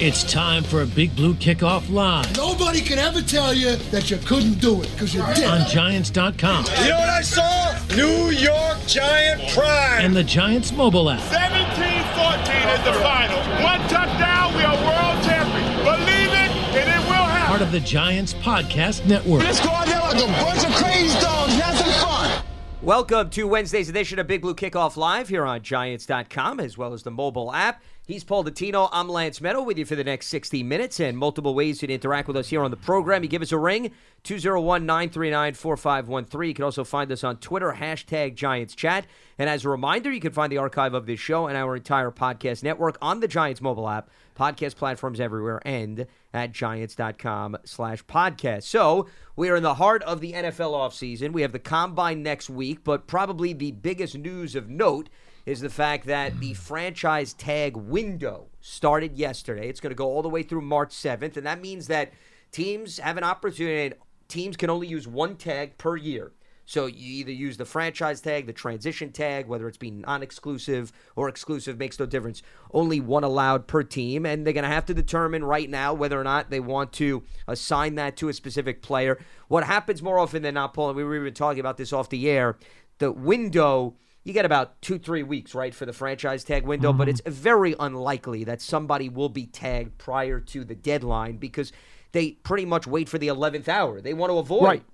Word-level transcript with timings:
It's 0.00 0.24
time 0.24 0.64
for 0.64 0.82
a 0.82 0.86
Big 0.86 1.14
Blue 1.14 1.34
Kickoff 1.34 1.88
Live 1.90 2.36
Nobody 2.36 2.80
can 2.80 2.98
ever 2.98 3.20
tell 3.22 3.54
you 3.54 3.76
that 3.92 4.10
you 4.10 4.16
couldn't 4.18 4.54
do 4.60 4.82
it 4.82 4.90
because 4.92 5.14
you 5.14 5.24
did. 5.34 5.44
on 5.44 5.68
Giants.com 5.68 6.64
You 6.82 6.88
know 6.90 6.98
what 6.98 7.08
I 7.08 7.22
saw? 7.22 7.78
New 7.94 8.30
York 8.30 8.78
Giant 8.86 9.40
Prime. 9.52 10.04
and 10.04 10.14
the 10.16 10.24
Giants 10.24 10.72
mobile 10.72 11.08
app. 11.10 11.20
17-14 11.20 12.74
is 12.74 12.84
the 12.84 12.92
final. 13.02 13.38
One 13.62 13.80
touchdown, 13.88 14.54
we 14.56 14.62
are 14.64 14.74
world 14.74 15.24
champions. 15.24 15.76
Believe 15.84 16.32
it, 16.32 16.50
and 16.76 16.88
it 16.88 17.06
will 17.08 17.14
happen. 17.14 17.46
Part 17.48 17.62
of 17.62 17.70
the 17.72 17.80
Giants 17.80 18.34
Podcast 18.34 19.06
Network. 19.06 19.42
Let's 19.44 19.60
go 19.60 19.70
out 19.70 19.86
there 19.86 20.00
like 20.00 20.16
a 20.16 20.26
bunch 20.26 20.64
of 20.64 20.72
crazy 20.74 21.18
dogs. 21.20 21.52
Have 21.54 21.76
some 21.78 22.08
fun. 22.08 22.44
Welcome 22.82 23.30
to 23.30 23.44
Wednesday's 23.48 23.88
edition 23.88 24.18
of 24.18 24.26
Big 24.26 24.42
Blue 24.42 24.54
Kickoff 24.54 24.96
Live 24.98 25.28
here 25.30 25.46
on 25.46 25.62
Giants.com 25.62 26.60
as 26.60 26.76
well 26.76 26.92
as 26.92 27.02
the 27.04 27.10
mobile 27.10 27.50
app. 27.54 27.82
He's 28.06 28.22
Paul 28.22 28.44
Dottino. 28.44 28.90
I'm 28.92 29.08
Lance 29.08 29.40
Medow 29.40 29.64
with 29.64 29.78
you 29.78 29.86
for 29.86 29.96
the 29.96 30.04
next 30.04 30.26
60 30.26 30.62
minutes 30.62 31.00
and 31.00 31.16
multiple 31.16 31.54
ways 31.54 31.78
to 31.78 31.90
interact 31.90 32.28
with 32.28 32.36
us 32.36 32.50
here 32.50 32.62
on 32.62 32.70
the 32.70 32.76
program. 32.76 33.22
You 33.22 33.30
give 33.30 33.40
us 33.40 33.50
a 33.50 33.56
ring, 33.56 33.92
201 34.24 34.84
939 34.84 35.54
4513. 35.54 36.48
You 36.48 36.54
can 36.54 36.64
also 36.66 36.84
find 36.84 37.10
us 37.10 37.24
on 37.24 37.38
Twitter, 37.38 37.72
hashtag 37.78 38.34
Giants 38.34 38.74
Chat. 38.74 39.06
And 39.38 39.48
as 39.48 39.64
a 39.64 39.70
reminder, 39.70 40.12
you 40.12 40.20
can 40.20 40.32
find 40.32 40.52
the 40.52 40.58
archive 40.58 40.92
of 40.92 41.06
this 41.06 41.18
show 41.18 41.46
and 41.46 41.56
our 41.56 41.76
entire 41.76 42.10
podcast 42.10 42.62
network 42.62 42.98
on 43.00 43.20
the 43.20 43.28
Giants 43.28 43.62
mobile 43.62 43.88
app, 43.88 44.10
podcast 44.38 44.76
platforms 44.76 45.18
everywhere, 45.18 45.62
and 45.64 46.06
at 46.34 46.52
giants.com 46.52 47.56
slash 47.64 48.04
podcast. 48.04 48.64
So 48.64 49.08
we 49.34 49.48
are 49.48 49.56
in 49.56 49.62
the 49.62 49.76
heart 49.76 50.02
of 50.02 50.20
the 50.20 50.34
NFL 50.34 50.72
offseason. 50.74 51.32
We 51.32 51.40
have 51.40 51.52
the 51.52 51.58
combine 51.58 52.22
next 52.22 52.50
week, 52.50 52.84
but 52.84 53.06
probably 53.06 53.54
the 53.54 53.72
biggest 53.72 54.14
news 54.14 54.54
of 54.54 54.68
note 54.68 55.08
is 55.46 55.60
the 55.60 55.70
fact 55.70 56.06
that 56.06 56.40
the 56.40 56.54
franchise 56.54 57.34
tag 57.34 57.76
window 57.76 58.48
started 58.60 59.16
yesterday. 59.16 59.68
It's 59.68 59.80
going 59.80 59.90
to 59.90 59.96
go 59.96 60.06
all 60.06 60.22
the 60.22 60.28
way 60.28 60.42
through 60.42 60.62
March 60.62 60.90
7th, 60.90 61.36
and 61.36 61.46
that 61.46 61.60
means 61.60 61.86
that 61.88 62.12
teams 62.50 62.98
have 62.98 63.16
an 63.16 63.24
opportunity. 63.24 63.94
Teams 64.28 64.56
can 64.56 64.70
only 64.70 64.86
use 64.86 65.06
one 65.06 65.36
tag 65.36 65.76
per 65.76 65.96
year. 65.96 66.32
So 66.66 66.86
you 66.86 67.20
either 67.20 67.30
use 67.30 67.58
the 67.58 67.66
franchise 67.66 68.22
tag, 68.22 68.46
the 68.46 68.52
transition 68.52 69.12
tag, 69.12 69.46
whether 69.46 69.68
it's 69.68 69.76
being 69.76 70.00
non-exclusive 70.00 70.92
or 71.14 71.28
exclusive 71.28 71.78
makes 71.78 71.98
no 71.98 72.06
difference. 72.06 72.42
Only 72.72 73.00
one 73.00 73.22
allowed 73.22 73.66
per 73.66 73.82
team, 73.82 74.24
and 74.24 74.46
they're 74.46 74.54
going 74.54 74.64
to 74.64 74.70
have 74.70 74.86
to 74.86 74.94
determine 74.94 75.44
right 75.44 75.68
now 75.68 75.92
whether 75.92 76.18
or 76.18 76.24
not 76.24 76.48
they 76.48 76.60
want 76.60 76.92
to 76.94 77.22
assign 77.46 77.96
that 77.96 78.16
to 78.16 78.30
a 78.30 78.32
specific 78.32 78.80
player. 78.80 79.18
What 79.48 79.64
happens 79.64 80.02
more 80.02 80.18
often 80.18 80.42
than 80.42 80.54
not, 80.54 80.72
Paul, 80.72 80.88
and 80.88 80.96
we 80.96 81.04
were 81.04 81.16
even 81.16 81.34
talking 81.34 81.60
about 81.60 81.76
this 81.76 81.92
off 81.92 82.08
the 82.08 82.30
air, 82.30 82.56
the 82.96 83.12
window 83.12 83.96
you 84.24 84.32
get 84.32 84.46
about 84.46 84.80
two, 84.80 84.98
three 84.98 85.22
weeks, 85.22 85.54
right, 85.54 85.74
for 85.74 85.84
the 85.84 85.92
franchise 85.92 86.44
tag 86.44 86.64
window, 86.64 86.92
but 86.92 87.08
mm-hmm. 87.08 87.10
it's 87.10 87.38
very 87.38 87.74
unlikely 87.78 88.44
that 88.44 88.62
somebody 88.62 89.10
will 89.10 89.28
be 89.28 89.46
tagged 89.46 89.98
prior 89.98 90.40
to 90.40 90.64
the 90.64 90.74
deadline 90.74 91.36
because 91.36 91.72
they 92.12 92.30
pretty 92.30 92.64
much 92.64 92.86
wait 92.86 93.08
for 93.08 93.18
the 93.18 93.28
11th 93.28 93.68
hour. 93.68 94.00
They 94.00 94.14
want 94.14 94.30
to 94.30 94.38
avoid 94.38 94.64
Right. 94.64 94.84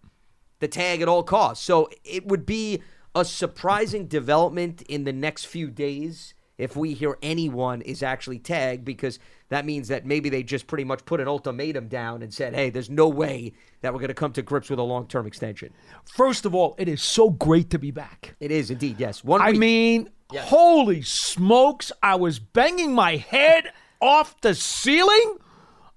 the 0.59 0.67
tag 0.67 1.01
at 1.01 1.09
all 1.09 1.23
costs. 1.23 1.65
So 1.65 1.89
it 2.03 2.27
would 2.27 2.45
be 2.45 2.83
a 3.15 3.25
surprising 3.25 4.07
development 4.07 4.83
in 4.83 5.05
the 5.05 5.13
next 5.13 5.45
few 5.45 5.71
days 5.71 6.35
if 6.59 6.77
we 6.77 6.95
hear 6.95 7.17
anyone 7.23 7.83
is 7.83 8.03
actually 8.03 8.39
tagged 8.39 8.85
because 8.85 9.19
that 9.51 9.65
means 9.67 9.89
that 9.89 10.07
maybe 10.07 10.29
they 10.31 10.43
just 10.43 10.67
pretty 10.67 10.85
much 10.85 11.05
put 11.05 11.21
an 11.21 11.29
ultimatum 11.29 11.87
down 11.89 12.23
and 12.23 12.33
said, 12.33 12.55
hey, 12.55 12.71
there's 12.71 12.89
no 12.91 13.09
way 13.09 13.53
that 13.83 13.93
we're 13.93 14.01
going 14.01 14.09
to 14.09 14.15
come 14.15 14.33
to 14.33 14.43
grips 14.43 14.71
with 14.71 14.79
a 14.79 14.83
long 14.83 15.07
term 15.07 15.27
extension. 15.27 15.73
First 16.05 16.47
of 16.47 16.55
all, 16.55 16.75
it 16.79 16.89
is 16.89 17.03
so 17.03 17.31
great 17.31 17.69
to 17.71 17.79
be 17.79 17.91
back. 17.91 18.35
It 18.41 18.51
is 18.51 18.71
indeed, 18.71 18.99
yes. 18.99 19.23
One 19.23 19.41
I 19.43 19.51
week- 19.51 19.61
mean, 19.61 20.11
Yes. 20.33 20.49
holy 20.49 21.03
smokes, 21.03 21.91
I 22.03 22.15
was 22.15 22.39
banging 22.39 22.95
my 22.95 23.17
head 23.17 23.65
off 24.01 24.41
the 24.41 24.55
ceiling. 24.55 25.39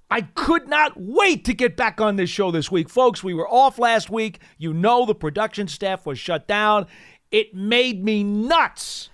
I 0.10 0.22
could 0.22 0.68
not 0.68 0.94
wait 0.96 1.46
to 1.46 1.54
get 1.54 1.78
back 1.78 2.02
on 2.02 2.16
this 2.16 2.30
show 2.32 2.50
this 2.52 2.72
week. 2.72 2.90
Folks, 2.90 3.24
we 3.24 3.34
were 3.36 3.48
off 3.48 3.78
last 3.80 4.10
week. 4.10 4.40
You 4.58 4.74
know, 4.74 5.06
the 5.06 5.14
production 5.16 5.68
staff 5.68 6.06
was 6.08 6.18
shut 6.20 6.48
down. 6.48 6.88
It 7.32 7.54
made 7.54 8.04
me 8.04 8.24
nuts 8.24 9.10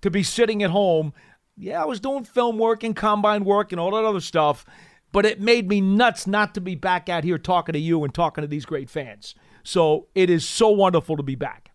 to 0.00 0.10
be 0.10 0.22
sitting 0.22 0.62
at 0.62 0.70
home. 0.70 1.12
Yeah, 1.56 1.82
I 1.82 1.84
was 1.86 2.00
doing 2.00 2.24
film 2.24 2.58
work 2.58 2.82
and 2.82 2.96
combine 2.96 3.44
work 3.44 3.72
and 3.72 3.80
all 3.80 3.90
that 3.92 4.04
other 4.04 4.20
stuff, 4.20 4.64
but 5.12 5.26
it 5.26 5.40
made 5.40 5.68
me 5.68 5.80
nuts 5.80 6.26
not 6.26 6.54
to 6.54 6.60
be 6.60 6.74
back 6.74 7.08
out 7.08 7.24
here 7.24 7.38
talking 7.38 7.74
to 7.74 7.78
you 7.78 8.02
and 8.04 8.12
talking 8.14 8.42
to 8.42 8.48
these 8.48 8.64
great 8.64 8.88
fans. 8.88 9.34
So 9.62 10.08
it 10.14 10.30
is 10.30 10.48
so 10.48 10.70
wonderful 10.70 11.16
to 11.16 11.22
be 11.22 11.34
back. 11.34 11.70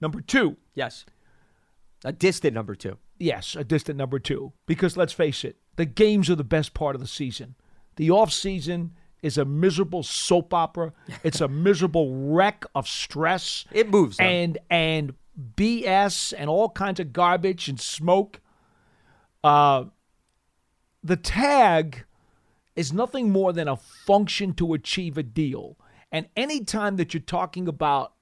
Number 0.00 0.20
two, 0.20 0.56
Yes. 0.74 1.04
A 2.04 2.12
distant 2.12 2.52
number 2.54 2.74
two. 2.74 2.98
yes, 3.18 3.56
a 3.56 3.64
distant 3.64 3.96
number 3.96 4.18
two. 4.18 4.52
Because 4.66 4.96
let's 4.96 5.14
face 5.14 5.42
it, 5.44 5.56
the 5.76 5.86
games 5.86 6.28
are 6.30 6.34
the 6.36 6.44
best 6.44 6.74
part 6.74 6.94
of 6.94 7.00
the 7.00 7.08
season. 7.08 7.54
The 7.96 8.10
off 8.10 8.30
season 8.30 8.92
is 9.22 9.38
a 9.38 9.44
miserable 9.46 10.02
soap 10.02 10.52
opera. 10.52 10.92
It's 11.24 11.40
a 11.40 11.48
miserable 11.48 12.14
wreck 12.14 12.64
of 12.74 12.86
stress. 12.86 13.64
It 13.72 13.90
moves, 13.90 14.18
though. 14.18 14.24
and 14.24 14.58
and 14.70 15.14
BS 15.56 16.34
and 16.36 16.48
all 16.50 16.68
kinds 16.68 17.00
of 17.00 17.12
garbage 17.14 17.68
and 17.68 17.80
smoke. 17.80 18.40
Uh, 19.44 19.84
the 21.02 21.16
tag 21.16 22.04
is 22.74 22.92
nothing 22.92 23.30
more 23.30 23.52
than 23.52 23.68
a 23.68 23.76
function 23.76 24.52
to 24.54 24.74
achieve 24.74 25.16
a 25.16 25.22
deal. 25.22 25.78
And 26.12 26.28
anytime 26.36 26.96
that 26.96 27.14
you're 27.14 27.20
talking 27.20 27.68
about 27.68 28.12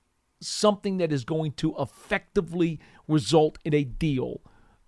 something 0.40 0.98
that 0.98 1.12
is 1.12 1.24
going 1.24 1.52
to 1.52 1.74
effectively 1.78 2.78
result 3.08 3.58
in 3.64 3.74
a 3.74 3.84
deal, 3.84 4.40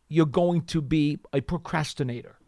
you're 0.09 0.27
going 0.27 0.63
to 0.63 0.81
be 0.81 1.19
a 1.33 1.41
procrastinator 1.41 2.39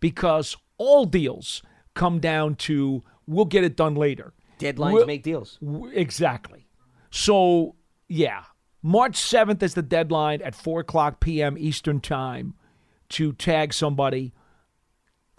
because 0.00 0.56
all 0.78 1.04
deals 1.04 1.62
come 1.94 2.18
down 2.18 2.54
to 2.54 3.02
we'll 3.26 3.44
get 3.44 3.64
it 3.64 3.76
done 3.76 3.94
later. 3.94 4.32
Deadlines 4.58 4.92
We'll- 4.92 5.06
make 5.06 5.22
deals. 5.22 5.58
Exactly. 5.92 6.66
So, 7.10 7.76
yeah, 8.08 8.44
March 8.82 9.16
7th 9.16 9.62
is 9.62 9.74
the 9.74 9.82
deadline 9.82 10.42
at 10.42 10.54
4 10.54 10.80
o'clock 10.80 11.20
p.m. 11.20 11.56
Eastern 11.58 12.00
Time 12.00 12.54
to 13.10 13.32
tag 13.32 13.72
somebody. 13.72 14.32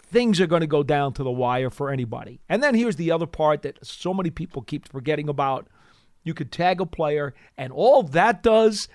Things 0.02 0.40
are 0.40 0.46
going 0.46 0.62
to 0.62 0.66
go 0.66 0.82
down 0.82 1.12
to 1.14 1.22
the 1.22 1.30
wire 1.30 1.70
for 1.70 1.90
anybody. 1.90 2.40
And 2.48 2.62
then 2.62 2.74
here's 2.74 2.96
the 2.96 3.10
other 3.10 3.26
part 3.26 3.62
that 3.62 3.84
so 3.84 4.14
many 4.14 4.30
people 4.30 4.62
keep 4.62 4.88
forgetting 4.88 5.28
about. 5.28 5.68
You 6.24 6.34
could 6.34 6.50
tag 6.50 6.80
a 6.80 6.86
player, 6.86 7.34
and 7.56 7.72
all 7.72 8.02
that 8.02 8.42
does 8.42 8.88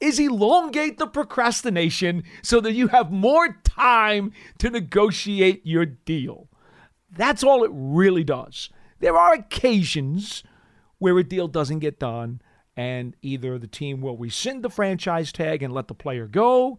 is 0.00 0.18
elongate 0.18 0.98
the 0.98 1.06
procrastination 1.06 2.24
so 2.42 2.60
that 2.60 2.72
you 2.72 2.88
have 2.88 3.12
more 3.12 3.60
time 3.64 4.32
to 4.58 4.70
negotiate 4.70 5.60
your 5.64 5.84
deal. 5.84 6.48
That's 7.10 7.44
all 7.44 7.64
it 7.64 7.70
really 7.72 8.24
does. 8.24 8.70
There 9.00 9.16
are 9.16 9.34
occasions 9.34 10.42
where 10.98 11.18
a 11.18 11.24
deal 11.24 11.48
doesn't 11.48 11.80
get 11.80 11.98
done, 11.98 12.40
and 12.76 13.16
either 13.22 13.58
the 13.58 13.66
team 13.66 14.00
will 14.00 14.16
rescind 14.16 14.62
the 14.62 14.70
franchise 14.70 15.32
tag 15.32 15.62
and 15.62 15.72
let 15.72 15.88
the 15.88 15.94
player 15.94 16.26
go, 16.26 16.78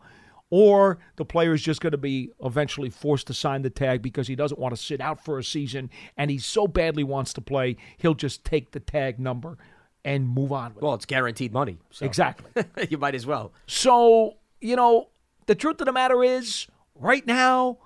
or 0.51 0.99
the 1.15 1.25
player 1.25 1.53
is 1.53 1.61
just 1.61 1.81
going 1.81 1.91
to 1.91 1.97
be 1.97 2.29
eventually 2.43 2.89
forced 2.89 3.25
to 3.27 3.33
sign 3.33 3.63
the 3.63 3.69
tag 3.69 4.01
because 4.01 4.27
he 4.27 4.35
doesn't 4.35 4.59
want 4.59 4.75
to 4.75 4.81
sit 4.81 5.01
out 5.01 5.23
for 5.23 5.39
a 5.39 5.43
season 5.43 5.89
and 6.17 6.29
he 6.29 6.37
so 6.37 6.67
badly 6.67 7.03
wants 7.03 7.33
to 7.33 7.41
play, 7.41 7.77
he'll 7.97 8.13
just 8.13 8.43
take 8.45 8.71
the 8.71 8.79
tag 8.79 9.17
number 9.17 9.57
and 10.03 10.27
move 10.27 10.51
on 10.51 10.73
with 10.73 10.83
it. 10.83 10.85
Well, 10.85 10.93
it's 10.93 11.05
guaranteed 11.05 11.53
money. 11.53 11.77
So 11.89 12.05
Exactly. 12.05 12.63
you 12.89 12.97
might 12.97 13.15
as 13.15 13.25
well. 13.25 13.53
So, 13.65 14.35
you 14.59 14.75
know, 14.75 15.09
the 15.45 15.55
truth 15.55 15.79
of 15.79 15.85
the 15.85 15.93
matter 15.93 16.21
is, 16.23 16.67
right 16.95 17.25
now, 17.25 17.77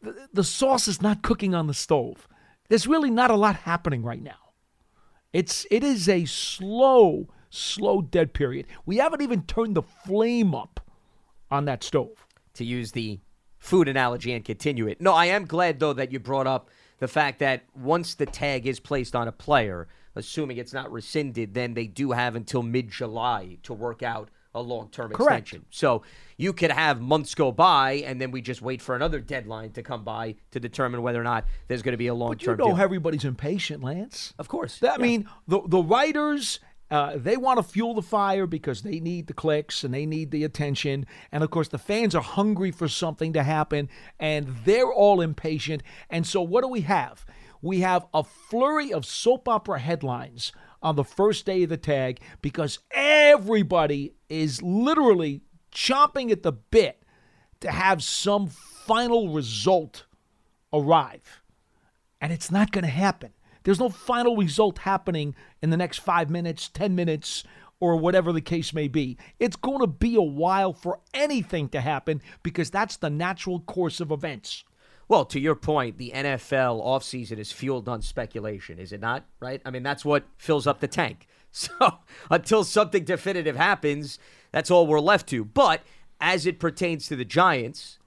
the, 0.00 0.28
the 0.32 0.44
sauce 0.44 0.86
is 0.86 1.02
not 1.02 1.22
cooking 1.22 1.54
on 1.54 1.66
the 1.66 1.74
stove. 1.74 2.28
There's 2.68 2.86
really 2.86 3.10
not 3.10 3.32
a 3.32 3.36
lot 3.36 3.56
happening 3.56 4.02
right 4.02 4.22
now. 4.22 4.52
It's 5.32 5.66
it 5.70 5.82
is 5.82 6.08
a 6.08 6.24
slow, 6.24 7.28
slow 7.50 8.00
dead 8.00 8.32
period. 8.32 8.66
We 8.86 8.98
haven't 8.98 9.22
even 9.22 9.42
turned 9.42 9.74
the 9.74 9.82
flame 9.82 10.54
up 10.54 10.80
on 11.50 11.64
that 11.66 11.82
stove. 11.82 12.26
To 12.54 12.64
use 12.64 12.90
the 12.92 13.20
food 13.58 13.88
analogy 13.88 14.32
and 14.32 14.44
continue 14.44 14.88
it. 14.88 15.00
No, 15.00 15.12
I 15.12 15.26
am 15.26 15.44
glad 15.46 15.78
though 15.78 15.92
that 15.92 16.10
you 16.12 16.18
brought 16.18 16.46
up 16.48 16.70
the 16.98 17.06
fact 17.08 17.38
that 17.38 17.64
once 17.76 18.14
the 18.14 18.26
tag 18.26 18.66
is 18.66 18.80
placed 18.80 19.14
on 19.14 19.28
a 19.28 19.32
player, 19.32 19.86
assuming 20.16 20.56
it's 20.56 20.72
not 20.72 20.90
rescinded, 20.90 21.54
then 21.54 21.74
they 21.74 21.86
do 21.86 22.10
have 22.12 22.34
until 22.34 22.62
mid 22.62 22.90
July 22.90 23.58
to 23.62 23.72
work 23.72 24.02
out 24.02 24.30
a 24.54 24.60
long 24.60 24.88
term 24.88 25.12
extension. 25.12 25.64
So 25.70 26.02
you 26.36 26.52
could 26.52 26.72
have 26.72 27.00
months 27.00 27.34
go 27.36 27.52
by, 27.52 28.02
and 28.06 28.20
then 28.20 28.32
we 28.32 28.40
just 28.40 28.60
wait 28.62 28.82
for 28.82 28.96
another 28.96 29.20
deadline 29.20 29.70
to 29.72 29.82
come 29.84 30.02
by 30.02 30.34
to 30.50 30.58
determine 30.58 31.02
whether 31.02 31.20
or 31.20 31.24
not 31.24 31.44
there's 31.68 31.82
going 31.82 31.92
to 31.92 31.98
be 31.98 32.08
a 32.08 32.14
long 32.14 32.30
But 32.30 32.42
you 32.42 32.46
term 32.46 32.58
know 32.58 32.66
deal. 32.68 32.78
everybody's 32.80 33.24
impatient, 33.24 33.84
Lance. 33.84 34.34
of 34.38 34.48
course. 34.48 34.82
I 34.82 34.86
Yeah. 34.86 34.96
mean, 34.96 35.28
the 35.46 35.60
the 35.66 35.82
writers 35.82 36.58
uh, 36.90 37.12
they 37.16 37.36
want 37.36 37.58
to 37.58 37.62
fuel 37.62 37.94
the 37.94 38.02
fire 38.02 38.46
because 38.46 38.82
they 38.82 39.00
need 39.00 39.26
the 39.26 39.34
clicks 39.34 39.84
and 39.84 39.92
they 39.92 40.06
need 40.06 40.30
the 40.30 40.44
attention, 40.44 41.06
and 41.30 41.44
of 41.44 41.50
course 41.50 41.68
the 41.68 41.78
fans 41.78 42.14
are 42.14 42.22
hungry 42.22 42.70
for 42.70 42.88
something 42.88 43.32
to 43.32 43.42
happen, 43.42 43.88
and 44.18 44.48
they're 44.64 44.92
all 44.92 45.20
impatient. 45.20 45.82
And 46.08 46.26
so, 46.26 46.40
what 46.42 46.62
do 46.62 46.68
we 46.68 46.82
have? 46.82 47.26
We 47.60 47.80
have 47.80 48.06
a 48.14 48.24
flurry 48.24 48.92
of 48.92 49.04
soap 49.04 49.48
opera 49.48 49.80
headlines 49.80 50.52
on 50.82 50.96
the 50.96 51.04
first 51.04 51.44
day 51.44 51.64
of 51.64 51.70
the 51.70 51.76
tag 51.76 52.20
because 52.40 52.78
everybody 52.92 54.14
is 54.28 54.62
literally 54.62 55.42
chomping 55.72 56.30
at 56.30 56.42
the 56.42 56.52
bit 56.52 57.02
to 57.60 57.70
have 57.70 58.02
some 58.02 58.46
final 58.46 59.30
result 59.30 60.06
arrive 60.72 61.42
and 62.20 62.32
it's 62.32 62.50
not 62.50 62.72
going 62.72 62.84
to 62.84 62.90
happen. 62.90 63.32
There's 63.62 63.80
no 63.80 63.88
final 63.88 64.36
result 64.36 64.78
happening 64.78 65.34
in 65.62 65.70
the 65.70 65.76
next 65.76 65.98
five 65.98 66.30
minutes, 66.30 66.68
10 66.68 66.94
minutes, 66.94 67.44
or 67.80 67.96
whatever 67.96 68.32
the 68.32 68.40
case 68.40 68.72
may 68.72 68.88
be. 68.88 69.16
It's 69.38 69.56
going 69.56 69.80
to 69.80 69.86
be 69.86 70.16
a 70.16 70.22
while 70.22 70.72
for 70.72 71.00
anything 71.14 71.68
to 71.70 71.80
happen 71.80 72.20
because 72.42 72.70
that's 72.70 72.96
the 72.96 73.10
natural 73.10 73.60
course 73.60 74.00
of 74.00 74.10
events. 74.10 74.64
Well, 75.08 75.24
to 75.26 75.40
your 75.40 75.54
point, 75.54 75.96
the 75.96 76.12
NFL 76.14 76.84
offseason 76.84 77.38
is 77.38 77.50
fueled 77.50 77.88
on 77.88 78.02
speculation, 78.02 78.78
is 78.78 78.92
it 78.92 79.00
not? 79.00 79.24
Right? 79.40 79.62
I 79.64 79.70
mean, 79.70 79.82
that's 79.82 80.04
what 80.04 80.24
fills 80.36 80.66
up 80.66 80.80
the 80.80 80.88
tank. 80.88 81.26
So 81.50 81.72
until 82.30 82.62
something 82.62 83.04
definitive 83.04 83.56
happens, 83.56 84.18
that's 84.52 84.70
all 84.70 84.86
we're 84.86 85.00
left 85.00 85.30
to. 85.30 85.46
But 85.46 85.80
as 86.20 86.44
it 86.44 86.60
pertains 86.60 87.06
to 87.06 87.16
the 87.16 87.24
Giants, 87.24 87.98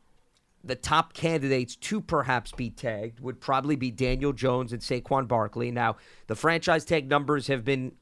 the 0.63 0.75
top 0.75 1.13
candidates 1.13 1.75
to 1.75 2.02
perhaps 2.02 2.52
be 2.52 2.69
tagged 2.69 3.19
would 3.19 3.40
probably 3.40 3.75
be 3.75 3.90
Daniel 3.92 4.31
Jones 4.34 4.72
and 4.74 4.81
Saquon 4.81 5.28
Barkley. 5.28 5.72
Now, 5.72 5.98
the 6.28 6.36
franchise 6.36 6.86
tag 6.86 7.10
numbers 7.10 7.48
have 7.48 7.66
been 7.66 7.94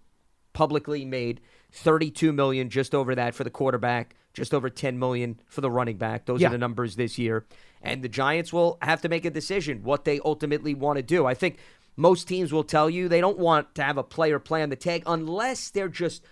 publicly 0.53 1.05
made 1.05 1.41
32 1.71 2.33
million 2.33 2.69
just 2.69 2.95
over 2.95 3.15
that 3.15 3.35
for 3.35 3.43
the 3.43 3.49
quarterback 3.49 4.15
just 4.33 4.53
over 4.53 4.69
10 4.69 4.97
million 4.99 5.39
for 5.47 5.61
the 5.61 5.69
running 5.69 5.97
back 5.97 6.25
those 6.25 6.41
Yeah. 6.41 6.47
are 6.47 6.51
the 6.51 6.57
numbers 6.57 6.95
this 6.95 7.17
year 7.19 7.45
and 7.83 8.03
the 8.03 8.09
giants 8.09 8.51
will 8.51 8.77
have 8.81 9.01
to 9.03 9.09
make 9.09 9.25
a 9.25 9.29
decision 9.29 9.83
what 9.83 10.05
they 10.05 10.19
ultimately 10.25 10.73
want 10.73 10.97
to 10.97 11.03
do 11.03 11.25
i 11.27 11.35
think 11.35 11.59
most 11.95 12.27
teams 12.27 12.51
will 12.51 12.63
tell 12.63 12.89
you 12.89 13.07
they 13.07 13.21
don't 13.21 13.37
want 13.37 13.75
to 13.75 13.83
have 13.83 13.97
a 13.97 14.03
player 14.03 14.39
play 14.39 14.63
on 14.63 14.69
the 14.69 14.75
tag 14.75 15.03
unless 15.05 15.69
they're 15.69 15.87
just 15.87 16.23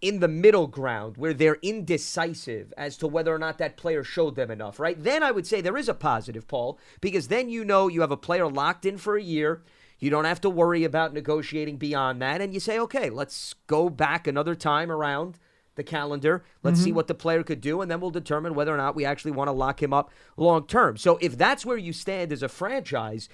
in 0.00 0.20
the 0.20 0.28
middle 0.28 0.66
ground 0.66 1.16
where 1.16 1.34
they're 1.34 1.58
indecisive 1.62 2.72
as 2.76 2.96
to 2.96 3.06
whether 3.06 3.34
or 3.34 3.38
not 3.38 3.58
that 3.58 3.76
player 3.76 4.04
showed 4.04 4.36
them 4.36 4.50
enough, 4.50 4.78
right? 4.78 5.02
Then 5.02 5.22
I 5.22 5.32
would 5.32 5.46
say 5.46 5.60
there 5.60 5.76
is 5.76 5.88
a 5.88 5.94
positive, 5.94 6.46
Paul, 6.46 6.78
because 7.00 7.28
then 7.28 7.48
you 7.48 7.64
know 7.64 7.88
you 7.88 8.00
have 8.02 8.12
a 8.12 8.16
player 8.16 8.48
locked 8.48 8.86
in 8.86 8.98
for 8.98 9.16
a 9.16 9.22
year. 9.22 9.62
You 9.98 10.10
don't 10.10 10.24
have 10.24 10.40
to 10.42 10.50
worry 10.50 10.84
about 10.84 11.12
negotiating 11.12 11.78
beyond 11.78 12.22
that. 12.22 12.40
And 12.40 12.54
you 12.54 12.60
say, 12.60 12.78
okay, 12.78 13.10
let's 13.10 13.54
go 13.66 13.88
back 13.88 14.26
another 14.26 14.54
time 14.54 14.92
around 14.92 15.38
the 15.74 15.82
calendar. 15.82 16.44
Let's 16.62 16.80
see 16.80 16.90
mm-hmm. 16.90 16.96
what 16.96 17.08
the 17.08 17.14
player 17.14 17.42
could 17.42 17.60
do. 17.60 17.80
And 17.80 17.90
then 17.90 18.00
we'll 18.00 18.10
determine 18.10 18.54
whether 18.54 18.74
or 18.74 18.76
not 18.76 18.94
we 18.94 19.04
actually 19.04 19.30
want 19.32 19.48
to 19.48 19.52
lock 19.52 19.82
him 19.82 19.92
up 19.92 20.12
long 20.36 20.66
term. 20.66 20.96
So 20.96 21.18
if 21.20 21.36
that's 21.36 21.66
where 21.66 21.76
you 21.76 21.92
stand 21.92 22.32
as 22.32 22.42
a 22.42 22.48
franchise, 22.48 23.28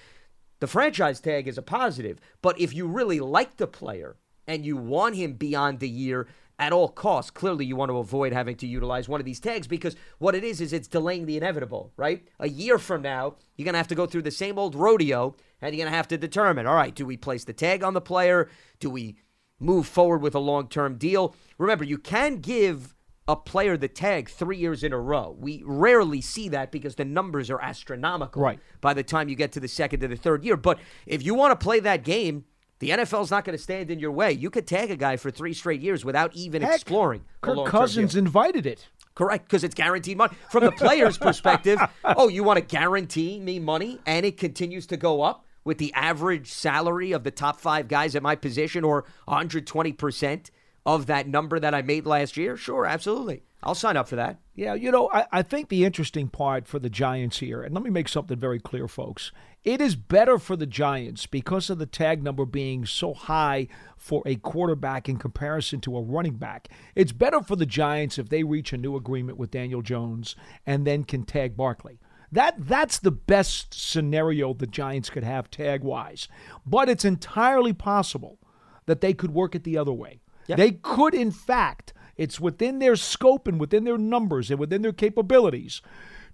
the 0.61 0.66
franchise 0.66 1.20
tag 1.20 1.49
is 1.49 1.58
a 1.58 1.62
positive. 1.62 2.19
But 2.40 2.61
if 2.61 2.72
you 2.72 2.87
really 2.87 3.20
like 3.20 3.56
the 3.56 3.66
player 3.66 4.16
and 4.46 4.64
you 4.64 4.76
want 4.76 5.16
him 5.16 5.34
beyond 5.34 5.81
the 5.81 5.88
year 5.88 6.28
at 6.58 6.72
all 6.72 6.88
costs, 6.88 7.30
clearly 7.30 7.64
you 7.64 7.74
want 7.76 7.90
to 7.90 7.98
avoid 7.98 8.32
having 8.32 8.56
to 8.56 8.66
utilize 8.66 9.08
one 9.08 9.20
of 9.20 9.24
these 9.26 9.40
tags 9.40 9.66
because 9.66 9.96
what 10.18 10.34
it 10.34 10.44
is 10.44 10.60
is 10.60 10.72
it's 10.72 10.86
delaying 10.86 11.26
the 11.26 11.36
inevitable, 11.36 11.92
right? 11.96 12.26
A 12.38 12.48
year 12.48 12.78
from 12.78 13.02
now, 13.02 13.36
you're 13.56 13.64
going 13.64 13.74
to 13.74 13.78
have 13.78 13.88
to 13.88 13.94
go 13.94 14.06
through 14.06 14.22
the 14.22 14.30
same 14.30 14.58
old 14.58 14.74
rodeo 14.74 15.34
and 15.60 15.74
you're 15.74 15.84
going 15.84 15.90
to 15.90 15.96
have 15.96 16.08
to 16.08 16.18
determine, 16.18 16.66
all 16.66 16.76
right, 16.76 16.94
do 16.94 17.04
we 17.06 17.16
place 17.16 17.44
the 17.44 17.52
tag 17.52 17.82
on 17.82 17.94
the 17.94 18.00
player? 18.00 18.48
Do 18.78 18.88
we 18.88 19.16
move 19.58 19.86
forward 19.86 20.22
with 20.22 20.34
a 20.34 20.40
long-term 20.40 20.96
deal? 20.98 21.34
Remember, 21.58 21.84
you 21.84 21.98
can 21.98 22.36
give 22.36 22.94
a 23.26 23.34
player 23.34 23.76
the 23.76 23.88
tag 23.88 24.28
three 24.28 24.58
years 24.58 24.84
in 24.84 24.92
a 24.92 25.00
row. 25.00 25.34
We 25.38 25.62
rarely 25.64 26.20
see 26.20 26.50
that 26.50 26.70
because 26.70 26.96
the 26.96 27.06
numbers 27.06 27.50
are 27.50 27.60
astronomical 27.60 28.42
Right. 28.42 28.60
by 28.80 28.92
the 28.94 29.02
time 29.02 29.28
you 29.30 29.34
get 29.34 29.50
to 29.52 29.60
the 29.60 29.68
second 29.68 30.00
to 30.00 30.08
the 30.08 30.16
third 30.16 30.44
year. 30.44 30.58
But 30.58 30.78
if 31.06 31.22
you 31.24 31.34
want 31.34 31.58
to 31.58 31.64
play 31.64 31.80
that 31.80 32.04
game, 32.04 32.44
the 32.79 32.91
NFL's 32.91 33.31
not 33.31 33.44
going 33.44 33.56
to 33.56 33.62
stand 33.62 33.91
in 33.91 33.99
your 33.99 34.12
way. 34.12 34.32
You 34.32 34.50
could 34.50 34.67
tag 34.67 34.91
a 34.91 34.97
guy 34.97 35.17
for 35.17 35.31
three 35.31 35.55
straight 35.55 35.81
years 35.81 36.05
without 36.05 36.35
even 36.35 36.62
Heck, 36.62 36.75
exploring 36.75 37.25
Kirk 37.41 37.67
Cousins 37.67 38.12
deal. 38.12 38.21
invited 38.21 38.67
it. 38.67 38.88
Correct, 39.15 39.44
because 39.47 39.62
it's 39.62 39.75
guaranteed 39.76 40.19
money. 40.19 40.35
From 40.50 40.65
the 40.65 40.73
player's 40.73 41.17
perspective, 41.29 41.79
oh, 42.05 42.29
you 42.29 42.43
want 42.43 42.59
to 42.59 42.65
guarantee 42.65 43.38
me 43.38 43.61
money 43.61 44.00
and 44.06 44.26
it 44.26 44.37
continues 44.37 44.87
to 44.88 44.97
go 44.97 45.23
up 45.23 45.44
with 45.65 45.79
the 45.79 45.93
average 45.94 46.50
salary 46.50 47.12
of 47.12 47.23
the 47.25 47.31
top 47.31 47.61
five 47.61 47.88
guys 47.88 48.17
at 48.17 48.23
my 48.23 48.35
position 48.35 48.82
or 48.85 49.05
120% 49.29 50.50
of 50.87 51.06
that 51.06 51.26
number 51.29 51.59
that 51.59 51.75
I 51.75 51.82
made 51.82 52.06
last 52.06 52.37
year? 52.37 52.56
Sure, 52.56 52.85
absolutely. 52.87 53.43
I'll 53.62 53.75
sign 53.75 53.97
up 53.97 54.09
for 54.09 54.17
that. 54.17 54.38
Yeah, 54.55 54.75
you 54.75 54.91
know, 54.91 55.09
I, 55.12 55.26
I 55.32 55.43
think 55.43 55.69
the 55.69 55.85
interesting 55.85 56.29
part 56.29 56.67
for 56.69 56.79
the 56.79 56.91
Giants 56.91 57.38
here, 57.38 57.62
and 57.62 57.75
let 57.75 57.82
me 57.82 57.91
make 57.91 58.09
something 58.09 58.38
very 58.38 58.61
clear, 58.61 58.87
folks. 58.88 59.32
It 59.64 59.81
is 59.81 59.96
better 59.96 60.38
for 60.38 60.56
the 60.56 60.66
Giants 60.66 61.25
because 61.25 61.70
of 61.70 61.78
the 61.78 61.87
tag 61.87 62.22
number 62.22 62.44
being 62.44 62.84
so 62.84 63.14
high 63.14 63.69
for 63.96 64.22
a 64.26 64.37
quarterback 64.37 65.08
in 65.08 65.16
comparison 65.16 65.81
to 65.81 65.96
a 65.96 66.02
running 66.02 66.34
back. 66.34 66.69
It's 66.94 67.12
better 67.12 67.40
for 67.40 67.56
the 67.56 67.64
Giants 67.64 68.19
if 68.19 68.28
they 68.28 68.44
reach 68.44 68.75
a 68.75 68.76
new 68.76 68.94
agreement 68.94 69.38
with 69.38 69.50
Daniel 69.50 69.81
Jones 69.81 70.37
and 70.66 70.87
then 70.87 71.05
can 71.05 71.25
tag 71.25 71.56
Barkley. 71.56 71.99
That 72.30 72.66
that's 72.66 72.99
the 72.99 73.11
best 73.11 73.73
scenario 73.73 74.52
the 74.52 74.66
Giants 74.66 75.09
could 75.09 75.25
have 75.25 75.50
tag 75.50 75.83
wise. 75.83 76.28
But 76.66 76.90
it's 76.90 77.04
entirely 77.04 77.73
possible 77.73 78.38
that 78.85 79.00
they 79.00 79.14
could 79.14 79.33
work 79.33 79.54
it 79.54 79.64
the 79.64 79.78
other 79.78 79.92
way. 79.92 80.21
They 80.59 80.73
could, 80.73 81.14
in 81.14 81.30
fact, 81.30 81.94
it's 82.18 82.38
within 82.38 82.80
their 82.80 82.97
scope 82.97 83.49
and 83.49 83.59
within 83.59 83.85
their 83.85 83.97
numbers 83.97 84.50
and 84.50 84.61
within 84.61 84.83
their 84.83 84.92
capabilities 84.92 85.80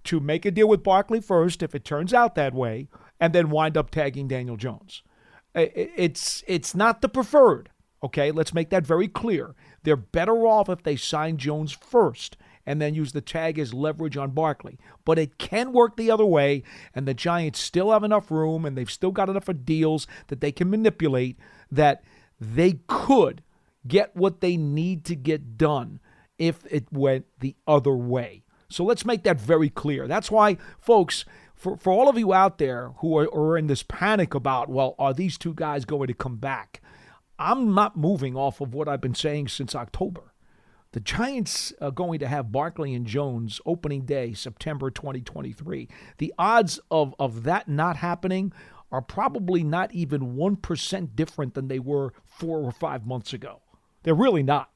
to 0.04 0.18
make 0.18 0.44
a 0.44 0.50
deal 0.50 0.68
with 0.68 0.82
Barkley 0.82 1.20
first, 1.20 1.62
if 1.62 1.75
it 1.75 1.84
turns 1.84 2.12
out 2.12 2.34
that 2.34 2.54
way, 2.54 2.88
and 3.20 3.32
then 3.32 3.50
wind 3.50 3.76
up 3.76 3.90
tagging 3.90 4.28
Daniel 4.28 4.56
Jones. 4.56 5.02
It's 5.54 6.42
it's 6.46 6.74
not 6.74 7.02
the 7.02 7.08
preferred. 7.08 7.70
Okay, 8.02 8.30
let's 8.30 8.54
make 8.54 8.70
that 8.70 8.86
very 8.86 9.08
clear. 9.08 9.54
They're 9.82 9.96
better 9.96 10.46
off 10.46 10.68
if 10.68 10.82
they 10.82 10.96
sign 10.96 11.36
Jones 11.36 11.72
first 11.72 12.36
and 12.64 12.80
then 12.80 12.94
use 12.94 13.12
the 13.12 13.20
tag 13.20 13.58
as 13.58 13.74
leverage 13.74 14.16
on 14.16 14.30
Barkley. 14.30 14.78
But 15.04 15.18
it 15.18 15.38
can 15.38 15.72
work 15.72 15.96
the 15.96 16.10
other 16.10 16.24
way, 16.24 16.62
and 16.94 17.06
the 17.06 17.14
Giants 17.14 17.58
still 17.58 17.90
have 17.90 18.04
enough 18.04 18.30
room 18.30 18.64
and 18.64 18.76
they've 18.76 18.90
still 18.90 19.10
got 19.10 19.28
enough 19.28 19.48
of 19.48 19.64
deals 19.64 20.06
that 20.28 20.40
they 20.40 20.52
can 20.52 20.70
manipulate 20.70 21.38
that 21.70 22.02
they 22.40 22.80
could 22.86 23.42
get 23.86 24.14
what 24.16 24.40
they 24.40 24.56
need 24.56 25.04
to 25.06 25.16
get 25.16 25.58
done 25.58 26.00
if 26.38 26.64
it 26.70 26.90
went 26.92 27.26
the 27.40 27.56
other 27.66 27.94
way. 27.94 28.44
So 28.68 28.84
let's 28.84 29.04
make 29.04 29.24
that 29.24 29.40
very 29.40 29.68
clear. 29.68 30.06
That's 30.06 30.30
why, 30.30 30.56
folks, 30.78 31.24
for, 31.60 31.76
for 31.76 31.92
all 31.92 32.08
of 32.08 32.18
you 32.18 32.32
out 32.32 32.56
there 32.56 32.92
who 32.98 33.18
are, 33.18 33.28
are 33.34 33.58
in 33.58 33.66
this 33.66 33.82
panic 33.82 34.34
about, 34.34 34.70
well, 34.70 34.94
are 34.98 35.12
these 35.12 35.36
two 35.36 35.52
guys 35.52 35.84
going 35.84 36.08
to 36.08 36.14
come 36.14 36.36
back? 36.36 36.80
I'm 37.38 37.74
not 37.74 37.98
moving 37.98 38.34
off 38.34 38.62
of 38.62 38.72
what 38.72 38.88
I've 38.88 39.02
been 39.02 39.14
saying 39.14 39.48
since 39.48 39.74
October. 39.74 40.32
The 40.92 41.00
Giants 41.00 41.72
are 41.80 41.90
going 41.90 42.18
to 42.20 42.26
have 42.26 42.50
Barkley 42.50 42.94
and 42.94 43.06
Jones 43.06 43.60
opening 43.66 44.06
day, 44.06 44.32
September 44.32 44.90
2023. 44.90 45.86
The 46.16 46.32
odds 46.38 46.80
of, 46.90 47.14
of 47.18 47.42
that 47.42 47.68
not 47.68 47.96
happening 47.96 48.54
are 48.90 49.02
probably 49.02 49.62
not 49.62 49.92
even 49.92 50.36
1% 50.36 51.14
different 51.14 51.54
than 51.54 51.68
they 51.68 51.78
were 51.78 52.14
four 52.24 52.60
or 52.60 52.72
five 52.72 53.06
months 53.06 53.34
ago. 53.34 53.60
They're 54.02 54.14
really 54.14 54.42
not. 54.42 54.70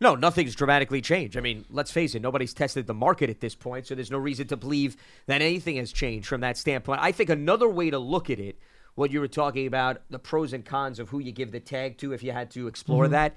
No, 0.00 0.14
nothing's 0.14 0.54
dramatically 0.54 1.00
changed. 1.00 1.36
I 1.36 1.40
mean, 1.40 1.64
let's 1.70 1.90
face 1.90 2.14
it, 2.14 2.22
nobody's 2.22 2.54
tested 2.54 2.86
the 2.86 2.94
market 2.94 3.30
at 3.30 3.40
this 3.40 3.54
point, 3.54 3.86
so 3.86 3.94
there's 3.94 4.10
no 4.10 4.18
reason 4.18 4.46
to 4.48 4.56
believe 4.56 4.96
that 5.26 5.42
anything 5.42 5.76
has 5.76 5.92
changed 5.92 6.28
from 6.28 6.40
that 6.42 6.56
standpoint. 6.56 7.00
I 7.02 7.10
think 7.10 7.30
another 7.30 7.68
way 7.68 7.90
to 7.90 7.98
look 7.98 8.30
at 8.30 8.38
it, 8.38 8.58
what 8.94 9.10
you 9.10 9.20
were 9.20 9.28
talking 9.28 9.66
about, 9.66 10.02
the 10.08 10.18
pros 10.18 10.52
and 10.52 10.64
cons 10.64 10.98
of 10.98 11.08
who 11.08 11.18
you 11.18 11.32
give 11.32 11.50
the 11.50 11.60
tag 11.60 11.98
to 11.98 12.12
if 12.12 12.22
you 12.22 12.32
had 12.32 12.50
to 12.52 12.68
explore 12.68 13.04
mm-hmm. 13.04 13.12
that, 13.12 13.34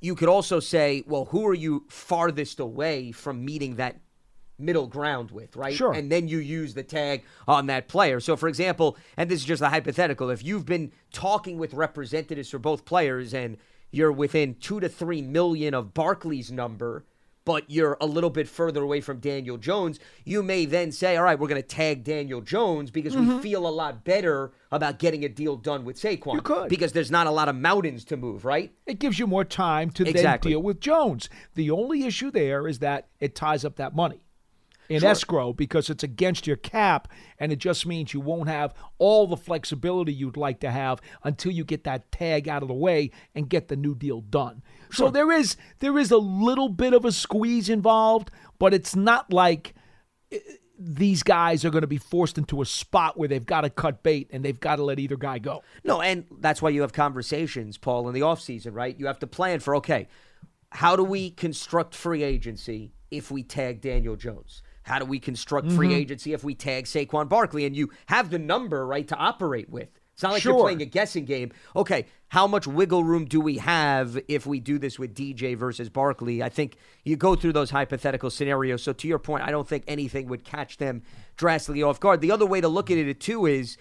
you 0.00 0.14
could 0.14 0.28
also 0.28 0.60
say, 0.60 1.02
well, 1.06 1.26
who 1.26 1.46
are 1.46 1.54
you 1.54 1.84
farthest 1.88 2.60
away 2.60 3.12
from 3.12 3.44
meeting 3.44 3.76
that 3.76 4.00
middle 4.58 4.86
ground 4.86 5.30
with, 5.30 5.56
right? 5.56 5.74
Sure. 5.74 5.92
And 5.92 6.10
then 6.10 6.28
you 6.28 6.38
use 6.38 6.74
the 6.74 6.82
tag 6.82 7.22
on 7.48 7.66
that 7.66 7.88
player. 7.88 8.20
So, 8.20 8.36
for 8.36 8.48
example, 8.48 8.96
and 9.16 9.30
this 9.30 9.40
is 9.40 9.46
just 9.46 9.62
a 9.62 9.68
hypothetical, 9.68 10.28
if 10.30 10.44
you've 10.44 10.66
been 10.66 10.92
talking 11.12 11.58
with 11.58 11.72
representatives 11.72 12.50
for 12.50 12.58
both 12.58 12.84
players 12.84 13.32
and 13.32 13.56
you're 13.92 14.10
within 14.10 14.56
two 14.56 14.80
to 14.80 14.88
three 14.88 15.22
million 15.22 15.74
of 15.74 15.94
Barkley's 15.94 16.50
number, 16.50 17.04
but 17.44 17.64
you're 17.68 17.96
a 18.00 18.06
little 18.06 18.30
bit 18.30 18.48
further 18.48 18.82
away 18.82 19.00
from 19.00 19.18
Daniel 19.18 19.56
Jones, 19.56 19.98
you 20.24 20.42
may 20.42 20.64
then 20.64 20.92
say, 20.92 21.16
all 21.16 21.24
right, 21.24 21.38
we're 21.38 21.48
going 21.48 21.60
to 21.60 21.66
tag 21.66 22.04
Daniel 22.04 22.40
Jones 22.40 22.90
because 22.90 23.16
we 23.16 23.40
feel 23.40 23.66
a 23.66 23.68
lot 23.68 24.04
better 24.04 24.52
about 24.70 24.98
getting 25.00 25.24
a 25.24 25.28
deal 25.28 25.56
done 25.56 25.84
with 25.84 25.96
Saquon. 25.96 26.18
Mm-hmm. 26.20 26.36
You 26.36 26.42
could. 26.42 26.68
Because 26.68 26.92
there's 26.92 27.10
not 27.10 27.26
a 27.26 27.30
lot 27.32 27.48
of 27.48 27.56
mountains 27.56 28.04
to 28.06 28.16
move, 28.16 28.44
right? 28.44 28.72
It 28.86 28.98
gives 29.00 29.18
you 29.18 29.26
more 29.26 29.44
time 29.44 29.90
to 29.90 30.04
Exactly. 30.08 30.50
then 30.50 30.54
deal 30.56 30.62
with 30.62 30.80
Jones. 30.80 31.28
The 31.54 31.70
only 31.70 32.04
issue 32.04 32.30
there 32.30 32.68
is 32.68 32.78
that 32.78 33.08
it 33.18 33.34
ties 33.34 33.64
up 33.64 33.76
that 33.76 33.94
money 33.94 34.24
in 34.92 35.00
Sure. 35.00 35.10
escrow 35.10 35.52
because 35.52 35.90
it's 35.90 36.04
against 36.04 36.46
your 36.46 36.56
cap, 36.56 37.08
and 37.38 37.50
it 37.52 37.58
just 37.58 37.86
means 37.86 38.12
you 38.14 38.20
won't 38.20 38.48
have 38.48 38.74
all 38.98 39.26
the 39.26 39.36
flexibility 39.36 40.12
you'd 40.12 40.36
like 40.36 40.60
to 40.60 40.70
have 40.70 41.00
until 41.24 41.50
you 41.52 41.64
get 41.64 41.84
that 41.84 42.12
tag 42.12 42.48
out 42.48 42.62
of 42.62 42.68
the 42.68 42.74
way 42.74 43.10
and 43.34 43.48
get 43.48 43.68
the 43.68 43.76
new 43.76 43.94
deal 43.94 44.20
done. 44.20 44.62
So 44.92 45.10
there 45.10 45.32
is 45.32 45.56
there 45.78 45.98
is 45.98 46.10
a 46.10 46.18
little 46.18 46.68
bit 46.68 46.92
of 46.92 47.04
a 47.04 47.12
squeeze 47.12 47.68
involved, 47.68 48.30
but 48.58 48.74
it's 48.74 48.94
not 48.94 49.32
like 49.32 49.74
eh, 50.30 50.38
these 50.78 51.22
guys 51.22 51.64
are 51.64 51.70
going 51.70 51.82
to 51.82 51.86
be 51.86 51.96
forced 51.98 52.36
into 52.38 52.60
a 52.60 52.66
spot 52.66 53.16
where 53.16 53.28
they've 53.28 53.46
got 53.46 53.60
to 53.60 53.70
cut 53.70 54.02
bait 54.02 54.28
and 54.32 54.44
they've 54.44 54.58
got 54.58 54.76
to 54.76 54.84
let 54.84 54.98
either 54.98 55.16
guy 55.16 55.38
go. 55.38 55.62
No, 55.84 56.00
and 56.00 56.24
that's 56.40 56.60
why 56.60 56.70
you 56.70 56.80
have 56.82 56.92
conversations, 56.92 57.78
Paul, 57.78 58.08
in 58.08 58.14
the 58.14 58.20
offseason, 58.20 58.74
right? 58.74 58.98
You 58.98 59.06
have 59.06 59.20
to 59.20 59.26
plan 59.28 59.60
for, 59.60 59.76
okay, 59.76 60.08
how 60.70 60.96
do 60.96 61.04
we 61.04 61.30
construct 61.30 61.94
free 61.94 62.22
agency 62.24 62.92
if 63.10 63.30
we 63.30 63.42
tag 63.44 63.80
Daniel 63.80 64.16
Jones? 64.16 64.62
How 64.84 64.98
do 64.98 65.04
we 65.04 65.18
construct 65.18 65.70
free 65.72 65.88
Mm-hmm. 65.88 65.96
agency 65.96 66.32
if 66.32 66.42
we 66.44 66.54
tag 66.54 66.84
Saquon 66.86 67.28
Barkley? 67.28 67.64
And 67.64 67.76
you 67.76 67.90
have 68.06 68.30
the 68.30 68.38
number, 68.38 68.86
right, 68.86 69.06
to 69.08 69.16
operate 69.16 69.70
with. 69.70 69.88
It's 70.14 70.22
not 70.22 70.32
like 70.32 70.44
you're 70.44 70.58
playing 70.60 70.82
a 70.82 70.86
guessing 70.86 71.24
game. 71.24 71.52
Okay, 71.74 72.04
how 72.28 72.46
much 72.46 72.66
wiggle 72.66 73.02
room 73.02 73.24
do 73.24 73.40
we 73.40 73.56
have 73.58 74.18
if 74.28 74.44
we 74.46 74.60
do 74.60 74.78
this 74.78 74.98
with 74.98 75.14
DJ 75.14 75.56
versus 75.56 75.88
Barkley? 75.88 76.42
I 76.42 76.50
think 76.50 76.76
you 77.04 77.16
go 77.16 77.34
through 77.34 77.54
those 77.54 77.70
hypothetical 77.70 78.28
scenarios. 78.28 78.82
So 78.82 78.92
to 78.92 79.08
your 79.08 79.18
point, 79.18 79.42
I 79.42 79.50
don't 79.50 79.66
think 79.66 79.84
anything 79.88 80.28
would 80.28 80.44
catch 80.44 80.76
them 80.76 81.02
drastically 81.36 81.82
off 81.82 81.98
guard. 81.98 82.20
The 82.20 82.30
other 82.30 82.44
way 82.44 82.60
to 82.60 82.68
look 82.68 82.90
at 82.90 82.98
it 82.98 83.20
too 83.20 83.46
is 83.46 83.78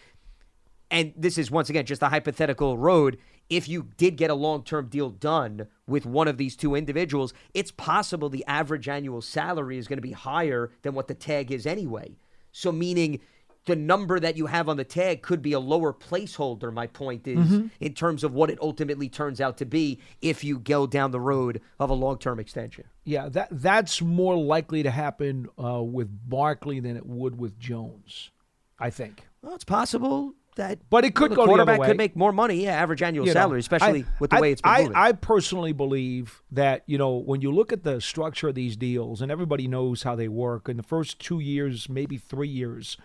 and 0.90 1.14
this 1.16 1.38
is 1.38 1.50
once 1.50 1.70
again 1.70 1.86
just 1.86 2.02
a 2.02 2.08
hypothetical 2.10 2.78
road. 2.78 3.18
If 3.52 3.68
you 3.68 3.90
did 3.98 4.16
get 4.16 4.30
a 4.30 4.36
long 4.36 4.64
term 4.64 4.88
deal 4.88 5.10
done 5.10 5.68
with 5.86 6.06
one 6.06 6.30
of 6.30 6.38
these 6.38 6.56
two 6.56 6.74
individuals, 6.74 7.34
it's 7.54 7.70
possible 7.70 8.30
the 8.30 8.46
average 8.48 8.88
annual 8.88 9.22
salary 9.22 9.78
is 9.78 9.90
going 9.90 9.98
to 9.98 10.02
be 10.02 10.14
higher 10.14 10.72
than 10.84 10.94
what 10.94 11.10
the 11.10 11.14
tag 11.14 11.52
is 11.52 11.68
anyway. 11.68 12.16
So, 12.54 12.72
meaning 12.72 13.20
the 13.66 13.76
number 13.76 14.22
that 14.22 14.38
you 14.38 14.48
have 14.48 14.70
on 14.70 14.78
the 14.78 14.86
tag 14.86 15.22
could 15.22 15.42
be 15.42 15.52
a 15.52 15.60
lower 15.60 15.94
placeholder, 15.94 16.74
my 16.74 16.88
point 16.88 17.28
is, 17.28 17.52
in 17.80 17.94
terms 17.94 18.24
of 18.24 18.34
what 18.34 18.50
it 18.50 18.58
ultimately 18.62 19.10
turns 19.10 19.40
out 19.42 19.58
to 19.58 19.66
be 19.66 20.00
if 20.22 20.44
you 20.44 20.58
go 20.58 20.88
down 20.88 21.12
the 21.12 21.20
road 21.20 21.62
of 21.78 21.90
a 21.90 21.94
long 21.94 22.18
term 22.18 22.40
extension. 22.40 22.86
Yeah, 23.04 23.28
that 23.30 23.50
that's 23.52 24.02
more 24.02 24.38
likely 24.38 24.82
to 24.84 24.92
happen 24.92 25.50
uh, 25.62 25.84
with 25.84 26.08
Barkley 26.30 26.80
than 26.80 26.96
it 26.96 27.06
would 27.06 27.38
with 27.38 27.60
Jones, 27.60 28.32
I 28.80 28.90
think. 28.90 29.28
Well, 29.42 29.56
it's 29.56 29.66
possible 29.66 30.36
that 30.56 30.80
But 30.90 31.06
it 31.06 31.16
could 31.16 31.32
the 31.32 31.36
go 31.36 31.42
the 31.46 31.52
other 31.54 31.58
quarterback 31.64 31.80
way. 31.80 31.88
could 31.88 31.98
make 31.98 32.16
more 32.16 32.32
money, 32.32 32.64
yeah, 32.64 32.72
average 32.74 33.02
annual 33.02 33.26
You 33.26 33.34
know, 33.34 33.40
salary, 33.40 33.60
especially 33.60 34.04
I- 34.04 34.06
with 34.20 34.30
the 34.32 34.38
I- 34.38 34.42
way 34.42 34.52
it's 34.52 34.62
been 34.62 34.72
I, 34.72 34.82
moving. 34.82 34.96
I 34.96 35.12
personally 35.14 35.72
believe 35.74 36.42
that 36.52 36.84
you 36.88 36.98
know 36.98 37.16
when 37.18 37.42
you 37.42 37.52
look 37.52 37.72
at 37.72 37.84
the 37.84 38.02
structure 38.02 38.50
of 38.50 38.56
these 38.56 38.76
deals, 38.78 39.22
and 39.22 39.32
everybody 39.32 39.68
knows 39.68 40.04
how 40.04 40.16
they 40.16 40.28
work. 40.28 40.68
In 40.70 40.78
the 40.78 40.84
first 40.84 41.20
two 41.20 41.40
years, 41.40 41.88
maybe 41.90 42.18
three 42.18 42.48
years, 42.50 42.98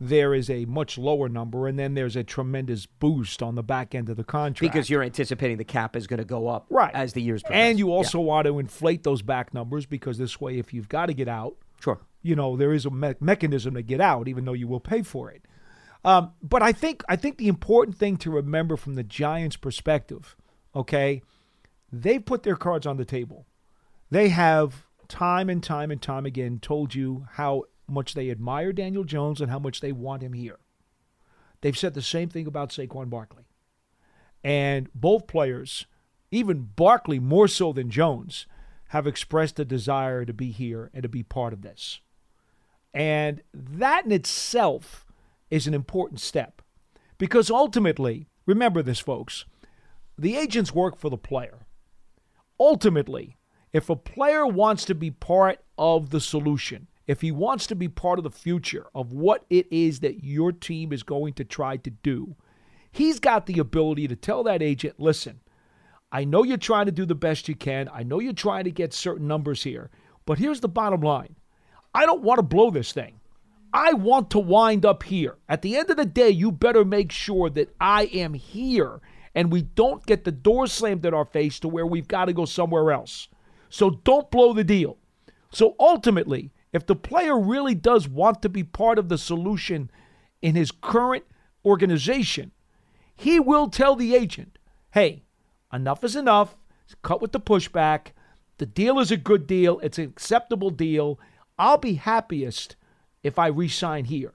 there 0.00 0.34
is 0.34 0.50
a 0.50 0.64
much 0.64 0.98
lower 0.98 1.28
number, 1.28 1.68
and 1.68 1.78
then 1.78 1.94
there's 1.94 2.16
a 2.16 2.24
tremendous 2.24 2.86
boost 2.86 3.42
on 3.42 3.54
the 3.54 3.62
back 3.62 3.94
end 3.94 4.08
of 4.08 4.16
the 4.16 4.24
contract 4.24 4.60
because 4.72 4.90
you're 4.90 5.02
anticipating 5.02 5.56
the 5.56 5.64
cap 5.64 5.94
is 5.94 6.06
going 6.06 6.18
to 6.18 6.24
go 6.24 6.48
up 6.48 6.66
right 6.70 6.92
as 6.94 7.12
the 7.12 7.22
years 7.22 7.42
progress. 7.42 7.60
and 7.60 7.78
you 7.78 7.88
Yeah, 7.88 7.94
also 7.94 8.18
want 8.20 8.46
to 8.46 8.58
inflate 8.58 9.04
those 9.04 9.22
back 9.22 9.54
numbers 9.54 9.86
because 9.86 10.18
this 10.18 10.40
way, 10.40 10.58
if 10.58 10.74
you've 10.74 10.88
got 10.88 11.06
to 11.06 11.14
get 11.14 11.28
out, 11.28 11.54
sure. 11.80 12.00
you 12.22 12.34
know 12.34 12.56
there 12.56 12.72
is 12.72 12.86
a 12.86 12.90
me- 12.90 13.14
mechanism 13.20 13.74
to 13.74 13.82
get 13.82 14.00
out, 14.00 14.26
even 14.26 14.44
though 14.46 14.52
you 14.52 14.66
will 14.66 14.80
pay 14.80 15.02
for 15.02 15.30
it. 15.30 15.42
Um, 16.04 16.32
but 16.42 16.62
I 16.62 16.72
think 16.72 17.02
I 17.08 17.16
think 17.16 17.38
the 17.38 17.48
important 17.48 17.96
thing 17.96 18.16
to 18.18 18.30
remember 18.30 18.76
from 18.76 18.94
the 18.94 19.02
Giants' 19.02 19.56
perspective, 19.56 20.36
okay, 20.74 21.22
they've 21.90 22.24
put 22.24 22.42
their 22.42 22.56
cards 22.56 22.86
on 22.86 22.98
the 22.98 23.04
table. 23.04 23.46
They 24.10 24.28
have 24.28 24.86
time 25.08 25.48
and 25.48 25.62
time 25.62 25.90
and 25.90 26.00
time 26.00 26.26
again 26.26 26.58
told 26.60 26.94
you 26.94 27.26
how 27.32 27.64
much 27.88 28.14
they 28.14 28.30
admire 28.30 28.72
Daniel 28.72 29.04
Jones 29.04 29.40
and 29.40 29.50
how 29.50 29.58
much 29.58 29.80
they 29.80 29.92
want 29.92 30.22
him 30.22 30.34
here. 30.34 30.58
They've 31.60 31.76
said 31.76 31.94
the 31.94 32.02
same 32.02 32.28
thing 32.28 32.46
about 32.46 32.70
Saquon 32.70 33.08
Barkley. 33.08 33.44
And 34.42 34.90
both 34.94 35.26
players, 35.26 35.86
even 36.30 36.70
Barkley 36.76 37.18
more 37.18 37.48
so 37.48 37.72
than 37.72 37.90
Jones, 37.90 38.46
have 38.88 39.06
expressed 39.06 39.58
a 39.58 39.64
desire 39.64 40.26
to 40.26 40.34
be 40.34 40.50
here 40.50 40.90
and 40.92 41.02
to 41.02 41.08
be 41.08 41.22
part 41.22 41.54
of 41.54 41.62
this. 41.62 42.00
And 42.92 43.42
that 43.52 44.04
in 44.04 44.12
itself 44.12 45.06
is 45.50 45.66
an 45.66 45.74
important 45.74 46.20
step. 46.20 46.62
Because 47.18 47.50
ultimately, 47.50 48.28
remember 48.46 48.82
this, 48.82 48.98
folks, 48.98 49.44
the 50.18 50.36
agents 50.36 50.74
work 50.74 50.96
for 50.96 51.10
the 51.10 51.16
player. 51.16 51.66
Ultimately, 52.58 53.36
if 53.72 53.90
a 53.90 53.96
player 53.96 54.46
wants 54.46 54.84
to 54.86 54.94
be 54.94 55.10
part 55.10 55.60
of 55.76 56.10
the 56.10 56.20
solution, 56.20 56.86
if 57.06 57.20
he 57.20 57.32
wants 57.32 57.66
to 57.66 57.74
be 57.74 57.88
part 57.88 58.18
of 58.18 58.22
the 58.22 58.30
future 58.30 58.86
of 58.94 59.12
what 59.12 59.44
it 59.50 59.66
is 59.70 60.00
that 60.00 60.24
your 60.24 60.52
team 60.52 60.92
is 60.92 61.02
going 61.02 61.34
to 61.34 61.44
try 61.44 61.76
to 61.78 61.90
do, 61.90 62.36
he's 62.92 63.20
got 63.20 63.46
the 63.46 63.58
ability 63.58 64.08
to 64.08 64.16
tell 64.16 64.44
that 64.44 64.62
agent, 64.62 64.98
listen, 64.98 65.40
I 66.10 66.24
know 66.24 66.44
you're 66.44 66.56
trying 66.56 66.86
to 66.86 66.92
do 66.92 67.04
the 67.04 67.16
best 67.16 67.48
you 67.48 67.56
can. 67.56 67.90
I 67.92 68.04
know 68.04 68.20
you're 68.20 68.32
trying 68.32 68.64
to 68.64 68.70
get 68.70 68.94
certain 68.94 69.26
numbers 69.26 69.64
here. 69.64 69.90
But 70.26 70.38
here's 70.38 70.60
the 70.60 70.68
bottom 70.68 71.00
line 71.00 71.34
I 71.92 72.06
don't 72.06 72.22
want 72.22 72.38
to 72.38 72.42
blow 72.42 72.70
this 72.70 72.92
thing. 72.92 73.20
I 73.74 73.92
want 73.92 74.30
to 74.30 74.38
wind 74.38 74.86
up 74.86 75.02
here. 75.02 75.36
At 75.48 75.62
the 75.62 75.76
end 75.76 75.90
of 75.90 75.96
the 75.96 76.04
day, 76.04 76.30
you 76.30 76.52
better 76.52 76.84
make 76.84 77.10
sure 77.10 77.50
that 77.50 77.74
I 77.80 78.04
am 78.04 78.32
here 78.32 79.00
and 79.34 79.50
we 79.50 79.62
don't 79.62 80.06
get 80.06 80.22
the 80.22 80.30
door 80.30 80.68
slammed 80.68 81.04
in 81.04 81.12
our 81.12 81.24
face 81.24 81.58
to 81.58 81.68
where 81.68 81.84
we've 81.84 82.06
got 82.06 82.26
to 82.26 82.32
go 82.32 82.44
somewhere 82.44 82.92
else. 82.92 83.26
So 83.68 83.90
don't 84.04 84.30
blow 84.30 84.52
the 84.52 84.62
deal. 84.62 84.98
So 85.50 85.74
ultimately, 85.80 86.52
if 86.72 86.86
the 86.86 86.94
player 86.94 87.36
really 87.36 87.74
does 87.74 88.08
want 88.08 88.42
to 88.42 88.48
be 88.48 88.62
part 88.62 88.96
of 88.96 89.08
the 89.08 89.18
solution 89.18 89.90
in 90.40 90.54
his 90.54 90.70
current 90.70 91.24
organization, 91.64 92.52
he 93.16 93.40
will 93.40 93.68
tell 93.68 93.96
the 93.96 94.14
agent, 94.14 94.56
hey, 94.92 95.24
enough 95.72 96.04
is 96.04 96.14
enough. 96.14 96.56
Cut 97.02 97.20
with 97.20 97.32
the 97.32 97.40
pushback. 97.40 98.08
The 98.58 98.66
deal 98.66 99.00
is 99.00 99.10
a 99.10 99.16
good 99.16 99.48
deal. 99.48 99.80
It's 99.80 99.98
an 99.98 100.04
acceptable 100.04 100.70
deal. 100.70 101.18
I'll 101.58 101.78
be 101.78 101.94
happiest 101.94 102.76
if 103.24 103.38
I 103.38 103.48
resign 103.48 104.04
here. 104.04 104.34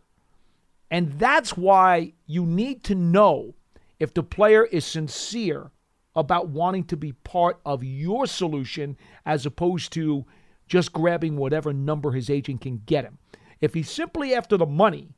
And 0.92 1.14
that's 1.14 1.56
why 1.56 2.14
you 2.26 2.46
need 2.46 2.84
to 2.86 2.96
know 2.96 3.54
if 4.00 4.14
the 4.14 4.24
player 4.24 4.66
is 4.66 4.84
sincere 4.84 5.72
about 6.16 6.50
wanting 6.50 6.84
to 6.86 6.98
be 6.98 7.14
part 7.14 7.60
of 7.66 7.84
your 7.84 8.26
solution 8.26 8.98
as 9.26 9.46
opposed 9.46 9.94
to 9.94 10.26
just 10.68 10.92
grabbing 10.92 11.38
whatever 11.38 11.72
number 11.72 12.12
his 12.12 12.30
agent 12.30 12.62
can 12.62 12.82
get 12.86 13.06
him. 13.06 13.20
If 13.62 13.74
he's 13.74 13.90
simply 13.90 14.34
after 14.34 14.58
the 14.58 14.66
money, 14.66 15.14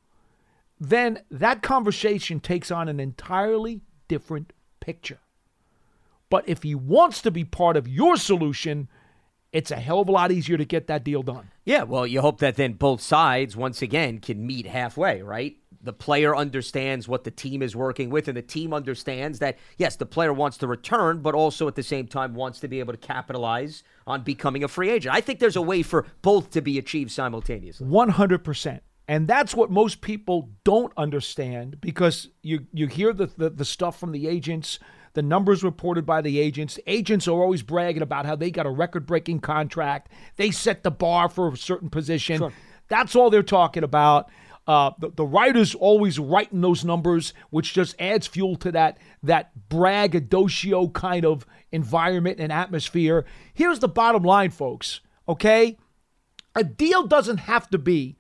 then 0.80 1.22
that 1.30 1.62
conversation 1.62 2.40
takes 2.40 2.72
on 2.72 2.90
an 2.90 3.00
entirely 3.00 3.82
different 4.08 4.52
picture. 4.80 5.20
But 6.30 6.48
if 6.48 6.64
he 6.64 6.76
wants 6.76 7.22
to 7.22 7.32
be 7.32 7.44
part 7.44 7.78
of 7.78 7.88
your 7.88 8.18
solution, 8.18 8.90
it's 9.54 9.72
a 9.72 9.76
hell 9.76 10.00
of 10.00 10.10
a 10.10 10.12
lot 10.12 10.32
easier 10.32 10.58
to 10.58 10.66
get 10.66 10.88
that 10.88 11.04
deal 11.04 11.24
done. 11.24 11.52
Yeah, 11.66 11.84
well, 11.84 12.08
you 12.08 12.22
hope 12.22 12.40
that 12.40 12.56
then 12.56 12.74
both 12.74 13.02
sides, 13.02 13.56
once 13.56 13.82
again, 13.82 14.20
can 14.20 14.46
meet 14.46 14.66
halfway, 14.66 15.22
right? 15.22 15.58
The 15.84 15.94
player 15.94 16.36
understands 16.36 17.08
what 17.08 17.24
the 17.24 17.32
team 17.32 17.62
is 17.62 17.76
working 17.76 18.10
with, 18.12 18.28
and 18.28 18.38
the 18.38 18.42
team 18.42 18.74
understands 18.74 19.40
that, 19.40 19.58
yes, 19.78 19.96
the 19.96 20.06
player 20.06 20.32
wants 20.32 20.58
to 20.58 20.68
return, 20.68 21.22
but 21.22 21.34
also 21.34 21.68
at 21.68 21.76
the 21.76 21.84
same 21.84 22.08
time 22.08 22.36
wants 22.36 22.60
to 22.60 22.68
be 22.68 22.80
able 22.80 22.94
to 22.94 23.00
capitalize 23.00 23.84
on 24.06 24.24
becoming 24.24 24.64
a 24.64 24.68
free 24.68 24.90
agent. 24.90 25.14
I 25.14 25.22
think 25.22 25.40
there's 25.40 25.56
a 25.56 25.62
way 25.62 25.82
for 25.82 26.06
both 26.22 26.52
to 26.52 26.62
be 26.62 26.78
achieved 26.78 27.12
simultaneously. 27.12 27.88
100%. 27.88 28.80
And 29.08 29.28
that's 29.28 29.54
what 29.54 29.70
most 29.70 30.02
people 30.02 30.52
don't 30.64 30.94
understand 30.96 31.82
because 31.82 32.30
you, 32.44 32.68
you 32.72 32.88
hear 32.88 33.12
the, 33.12 33.26
the, 33.26 33.50
the 33.50 33.66
stuff 33.66 34.00
from 34.00 34.14
the 34.14 34.28
agents, 34.28 34.80
the 35.14 35.22
numbers 35.22 35.64
reported 35.64 36.06
by 36.06 36.22
the 36.22 36.40
agents. 36.40 36.80
Agents 36.88 37.28
are 37.28 37.42
always 37.42 37.64
bragging 37.64 38.02
about 38.02 38.26
how 38.26 38.36
they 38.36 38.52
got 38.52 38.66
a 38.66 38.70
record 38.72 39.06
breaking 39.06 39.40
contract. 39.40 40.10
They 40.38 40.52
set 40.52 40.84
the 40.84 40.92
bar 40.92 41.30
for 41.30 41.52
a 41.52 41.58
certain 41.58 41.90
position. 41.90 42.40
That's 42.88 43.16
all 43.16 43.30
they're 43.30 43.44
talking 43.44 43.84
about. 43.84 44.30
Uh, 44.68 44.92
the, 45.00 45.10
the 45.10 45.26
writers 45.26 45.74
always 45.76 46.20
writing 46.20 46.62
those 46.62 46.86
numbers, 46.86 47.34
which 47.50 47.74
just 47.74 47.96
adds 48.00 48.28
fuel 48.28 48.56
to 48.58 48.72
that 48.72 48.98
that 49.24 49.52
braggadocio 49.70 50.88
kind 50.90 51.26
of 51.26 51.46
environment 51.72 52.40
and 52.40 52.52
atmosphere. 52.52 53.26
Here's 53.54 53.80
the 53.80 53.88
bottom 53.88 54.24
line, 54.24 54.52
folks. 54.52 55.02
Okay, 55.28 55.78
A 56.56 56.64
deal 56.64 57.08
doesn't 57.08 57.38
have 57.38 57.70
to 57.70 57.78
be 57.78 58.18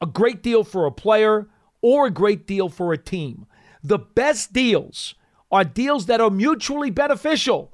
a 0.00 0.06
great 0.06 0.42
deal 0.42 0.62
for 0.64 0.86
a 0.86 0.92
player 0.92 1.48
or 1.80 2.06
a 2.06 2.10
great 2.10 2.46
deal 2.46 2.68
for 2.68 2.92
a 2.92 2.98
team. 2.98 3.46
The 3.82 3.98
best 3.98 4.52
deals 4.52 5.14
are 5.52 5.64
deals 5.64 6.06
that 6.06 6.20
are 6.20 6.30
mutually 6.30 6.90
beneficial, 6.90 7.72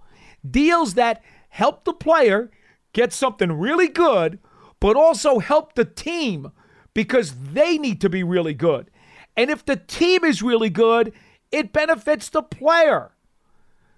deals 0.48 0.94
that 0.94 1.22
help 1.50 1.84
the 1.84 1.92
player 1.92 2.50
get 2.92 3.12
something 3.12 3.52
really 3.52 3.88
good, 3.88 4.40
but 4.80 4.96
also 4.96 5.38
help 5.38 5.74
the 5.74 5.84
team 5.84 6.50
because 6.92 7.34
they 7.52 7.78
need 7.78 8.00
to 8.00 8.08
be 8.08 8.22
really 8.22 8.54
good. 8.54 8.90
And 9.36 9.50
if 9.50 9.64
the 9.64 9.76
team 9.76 10.24
is 10.24 10.42
really 10.42 10.70
good, 10.70 11.12
it 11.52 11.72
benefits 11.72 12.28
the 12.28 12.42
player. 12.42 13.12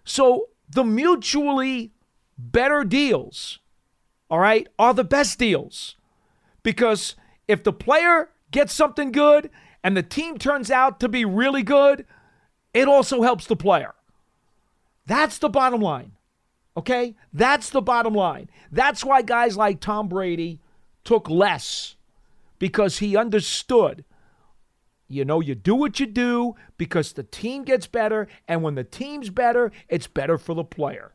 So 0.05 0.49
the 0.69 0.85
mutually 0.85 1.93
better 2.37 2.85
deals, 2.85 3.59
all 4.29 4.39
right, 4.39 4.69
are 4.79 4.93
the 4.93 5.05
best 5.05 5.39
deals. 5.39 5.97
Because 6.63 7.15
if 7.49 7.65
the 7.65 7.73
player 7.73 8.29
gets 8.51 8.75
something 8.75 9.13
good 9.13 9.51
and 9.83 9.97
the 9.97 10.03
team 10.03 10.37
turns 10.37 10.71
out 10.71 11.01
to 11.01 11.09
be 11.09 11.25
really 11.25 11.63
good, 11.63 12.05
it 12.73 12.89
also 12.89 13.23
helps 13.23 13.47
the 13.47 13.57
player. 13.57 13.95
That's 15.07 15.39
the 15.39 15.49
bottom 15.49 15.81
line. 15.81 16.13
Okay? 16.77 17.17
That's 17.33 17.71
the 17.71 17.83
bottom 17.83 18.15
line. 18.15 18.49
That's 18.71 19.05
why 19.05 19.23
guys 19.23 19.57
like 19.57 19.81
Tom 19.81 20.09
Brady 20.09 20.61
took 21.05 21.29
less 21.29 21.97
because 22.59 22.99
he 22.99 23.17
understood. 23.17 24.05
You 25.09 25.25
know, 25.25 25.41
you 25.41 25.57
do 25.57 25.75
what 25.75 25.99
you 25.99 26.07
do 26.07 26.55
because 26.79 27.13
the 27.13 27.25
team 27.25 27.65
gets 27.65 27.89
better, 27.89 28.29
and 28.47 28.63
when 28.63 28.77
the 28.77 28.85
team's 28.85 29.29
better, 29.29 29.73
it's 29.89 30.07
better 30.07 30.39
for 30.39 30.55
the 30.55 30.63
player. 30.63 31.13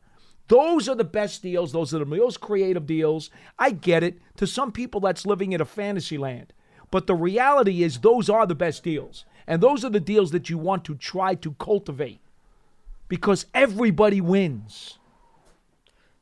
Those 0.48 0.88
are 0.88 0.94
the 0.94 1.04
best 1.04 1.42
deals. 1.42 1.72
Those 1.72 1.94
are 1.94 1.98
the 1.98 2.04
most 2.04 2.40
creative 2.40 2.86
deals. 2.86 3.30
I 3.58 3.70
get 3.70 4.02
it. 4.02 4.18
To 4.36 4.46
some 4.46 4.70
people, 4.70 5.00
that's 5.00 5.24
living 5.24 5.52
in 5.52 5.60
a 5.62 5.64
fantasy 5.64 6.18
land. 6.18 6.52
But 6.90 7.06
the 7.06 7.14
reality 7.14 7.82
is, 7.82 8.00
those 8.00 8.28
are 8.28 8.46
the 8.46 8.54
best 8.54 8.84
deals. 8.84 9.24
And 9.46 9.62
those 9.62 9.84
are 9.84 9.90
the 9.90 10.00
deals 10.00 10.30
that 10.32 10.50
you 10.50 10.58
want 10.58 10.84
to 10.86 10.94
try 10.94 11.34
to 11.36 11.52
cultivate 11.58 12.20
because 13.08 13.46
everybody 13.54 14.20
wins. 14.20 14.98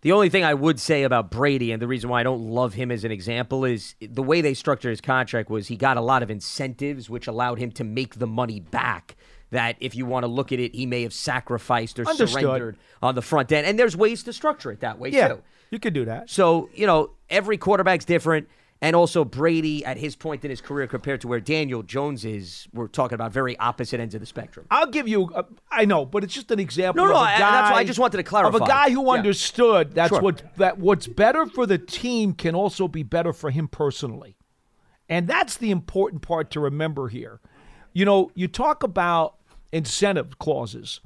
The 0.02 0.12
only 0.12 0.28
thing 0.28 0.44
I 0.44 0.52
would 0.52 0.78
say 0.78 1.02
about 1.02 1.30
Brady 1.30 1.72
and 1.72 1.80
the 1.80 1.86
reason 1.88 2.10
why 2.10 2.20
I 2.20 2.24
don't 2.24 2.50
love 2.50 2.74
him 2.74 2.90
as 2.90 3.04
an 3.04 3.10
example 3.10 3.64
is 3.64 3.94
the 4.02 4.22
way 4.22 4.42
they 4.42 4.52
structured 4.52 4.90
his 4.90 5.00
contract 5.00 5.48
was 5.48 5.68
he 5.68 5.76
got 5.76 5.96
a 5.96 6.02
lot 6.02 6.22
of 6.22 6.30
incentives 6.30 7.08
which 7.08 7.26
allowed 7.26 7.58
him 7.58 7.70
to 7.72 7.84
make 7.84 8.16
the 8.16 8.26
money 8.26 8.60
back 8.60 9.16
that 9.50 9.76
if 9.80 9.94
you 9.94 10.04
want 10.04 10.24
to 10.24 10.26
look 10.26 10.52
at 10.52 10.58
it 10.60 10.74
he 10.74 10.84
may 10.84 11.02
have 11.04 11.14
sacrificed 11.14 11.98
or 11.98 12.06
Understood. 12.06 12.42
surrendered 12.42 12.76
on 13.02 13.14
the 13.14 13.22
front 13.22 13.50
end 13.50 13.66
and 13.66 13.78
there's 13.78 13.96
ways 13.96 14.22
to 14.24 14.32
structure 14.34 14.70
it 14.70 14.80
that 14.80 14.98
way 14.98 15.08
Yeah, 15.08 15.28
too. 15.28 15.42
you 15.70 15.78
could 15.78 15.94
do 15.94 16.04
that. 16.04 16.28
So, 16.28 16.68
you 16.74 16.86
know, 16.86 17.12
every 17.30 17.56
quarterback's 17.56 18.04
different. 18.04 18.46
And 18.82 18.94
also, 18.94 19.24
Brady 19.24 19.82
at 19.84 19.96
his 19.96 20.14
point 20.14 20.44
in 20.44 20.50
his 20.50 20.60
career 20.60 20.86
compared 20.86 21.22
to 21.22 21.28
where 21.28 21.40
Daniel 21.40 21.82
Jones 21.82 22.22
is, 22.24 22.68
we're 22.74 22.86
talking 22.88 23.14
about 23.14 23.32
very 23.32 23.58
opposite 23.58 23.98
ends 23.98 24.14
of 24.14 24.20
the 24.20 24.26
spectrum. 24.26 24.66
I'll 24.70 24.88
give 24.90 25.08
you. 25.08 25.30
A, 25.34 25.46
I 25.70 25.86
know, 25.86 26.04
but 26.04 26.22
it's 26.22 26.34
just 26.34 26.50
an 26.50 26.58
example. 26.60 27.02
No, 27.02 27.10
no, 27.10 27.16
of 27.18 27.22
a 27.26 27.30
I- 27.30 27.38
that's 27.38 27.72
why 27.72 27.78
I 27.78 27.84
just 27.84 27.98
wanted 27.98 28.18
to 28.18 28.22
clarify. 28.24 28.54
Of 28.56 28.62
a 28.62 28.66
guy 28.66 28.90
who 28.90 29.06
Yeah. 29.06 29.12
understood 29.12 29.94
that's 29.94 30.10
Sure. 30.10 30.20
what 30.20 30.42
that 30.58 30.78
what's 30.78 31.06
better 31.06 31.46
for 31.46 31.64
the 31.66 31.78
team 31.78 32.34
can 32.34 32.54
also 32.54 32.86
be 32.86 33.02
better 33.02 33.32
for 33.32 33.50
him 33.50 33.68
personally, 33.68 34.36
and 35.08 35.26
that's 35.26 35.56
the 35.56 35.70
important 35.70 36.20
part 36.20 36.50
to 36.50 36.60
remember 36.60 37.08
here. 37.08 37.40
You 37.94 38.04
know, 38.04 38.32
you 38.34 38.48
talk 38.48 38.82
about 38.82 39.36
incentive 39.72 40.38
clauses. 40.38 41.00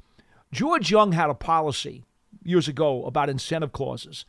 George 0.51 0.91
Young 0.91 1.13
had 1.13 1.29
a 1.29 1.33
policy 1.35 2.03
years 2.43 2.67
ago 2.67 3.05
about 3.05 3.29
incentive 3.29 3.71
clauses. 3.71 4.25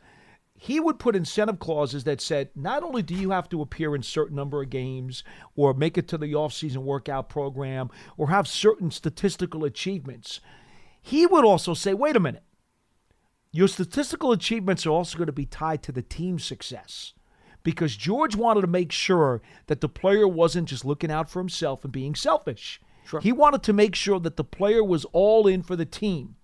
He 0.63 0.79
would 0.79 0.99
put 0.99 1.15
incentive 1.15 1.57
clauses 1.57 2.03
that 2.03 2.21
said 2.21 2.51
not 2.53 2.83
only 2.83 3.01
do 3.01 3.15
you 3.15 3.31
have 3.31 3.49
to 3.49 3.63
appear 3.63 3.95
in 3.95 4.03
certain 4.03 4.35
number 4.35 4.61
of 4.61 4.69
games 4.69 5.23
or 5.55 5.73
make 5.73 5.97
it 5.97 6.07
to 6.09 6.19
the 6.19 6.33
offseason 6.33 6.83
workout 6.83 7.29
program 7.29 7.89
or 8.15 8.29
have 8.29 8.47
certain 8.47 8.91
statistical 8.91 9.65
achievements, 9.65 10.39
he 11.01 11.25
would 11.25 11.43
also 11.43 11.73
say, 11.73 11.95
wait 11.95 12.15
a 12.15 12.19
minute, 12.19 12.43
your 13.51 13.67
statistical 13.67 14.31
achievements 14.31 14.85
are 14.85 14.91
also 14.91 15.17
going 15.17 15.25
to 15.25 15.33
be 15.33 15.47
tied 15.47 15.81
to 15.81 15.91
the 15.91 16.03
team's 16.03 16.45
success. 16.45 17.13
Because 17.63 17.95
George 17.95 18.35
wanted 18.35 18.61
to 18.61 18.67
make 18.67 18.91
sure 18.91 19.41
that 19.65 19.81
the 19.81 19.89
player 19.89 20.27
wasn't 20.27 20.69
just 20.69 20.85
looking 20.85 21.09
out 21.09 21.27
for 21.27 21.39
himself 21.39 21.83
and 21.83 21.91
being 21.91 22.13
selfish. 22.13 22.79
Sure. 23.03 23.19
He 23.19 23.31
wanted 23.31 23.63
to 23.63 23.73
make 23.73 23.95
sure 23.95 24.19
that 24.19 24.37
the 24.37 24.43
player 24.43 24.83
was 24.83 25.05
all 25.05 25.47
in 25.47 25.63
for 25.63 25.75
the 25.75 25.85
team. 25.85 26.35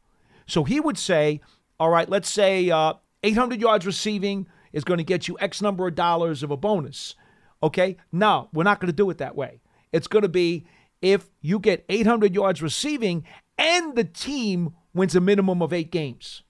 So 0.48 0.64
he 0.64 0.80
would 0.80 0.98
say, 0.98 1.40
all 1.80 1.92
right, 1.92 2.10
let's 2.10 2.32
say 2.32 2.72
uh, 2.72 2.94
800 3.24 3.62
yards 3.62 3.86
receiving 3.86 4.48
is 4.74 4.84
going 4.84 4.98
to 4.98 5.04
get 5.04 5.28
you 5.28 5.38
X 5.40 5.62
number 5.62 5.88
of 5.88 5.96
dollars 5.96 6.44
of 6.44 6.52
a 6.52 6.58
bonus. 6.58 7.16
Okay? 7.64 7.98
No, 8.12 8.50
we're 8.54 8.64
not 8.64 8.80
going 8.80 8.92
to 8.92 8.96
do 8.96 9.10
it 9.10 9.18
that 9.18 9.36
way. 9.36 9.62
It's 9.92 10.08
going 10.08 10.24
to 10.24 10.30
be 10.30 10.68
if 11.02 11.30
you 11.42 11.60
get 11.60 11.86
800 11.90 12.34
yards 12.34 12.62
receiving 12.62 13.24
and 13.58 13.96
the 13.96 14.04
team 14.04 14.74
wins 14.94 15.16
a 15.16 15.22
minimum 15.22 15.62
of 15.62 15.74
eight 15.74 15.92
games. 15.92 16.44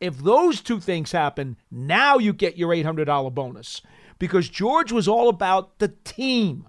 If 0.00 0.18
those 0.18 0.60
two 0.60 0.78
things 0.78 1.12
happen, 1.12 1.56
now 1.70 2.18
you 2.18 2.32
get 2.32 2.58
your 2.58 2.68
$800 2.70 3.34
bonus 3.34 3.80
because 4.18 4.48
George 4.48 4.92
was 4.92 5.08
all 5.08 5.28
about 5.28 5.78
the 5.78 5.88
team. 6.04 6.68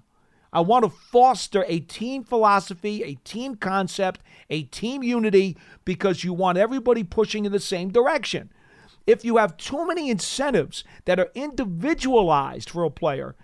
I 0.53 0.61
want 0.61 0.85
to 0.85 0.89
foster 0.89 1.65
a 1.67 1.79
team 1.81 2.23
philosophy, 2.23 3.03
a 3.03 3.15
team 3.15 3.55
concept, 3.55 4.21
a 4.49 4.63
team 4.63 5.03
unity 5.03 5.57
because 5.83 6.23
you 6.23 6.33
want 6.33 6.57
everybody 6.57 7.03
pushing 7.03 7.45
in 7.45 7.51
the 7.51 7.59
same 7.59 7.89
direction. 7.89 8.51
If 9.07 9.23
you 9.25 9.37
have 9.37 9.57
too 9.57 9.87
many 9.87 10.09
incentives 10.11 10.83
that 11.05 11.19
are 11.19 11.31
individualized 11.33 12.69
for 12.69 12.83
a 12.83 12.91
player, 12.91 13.35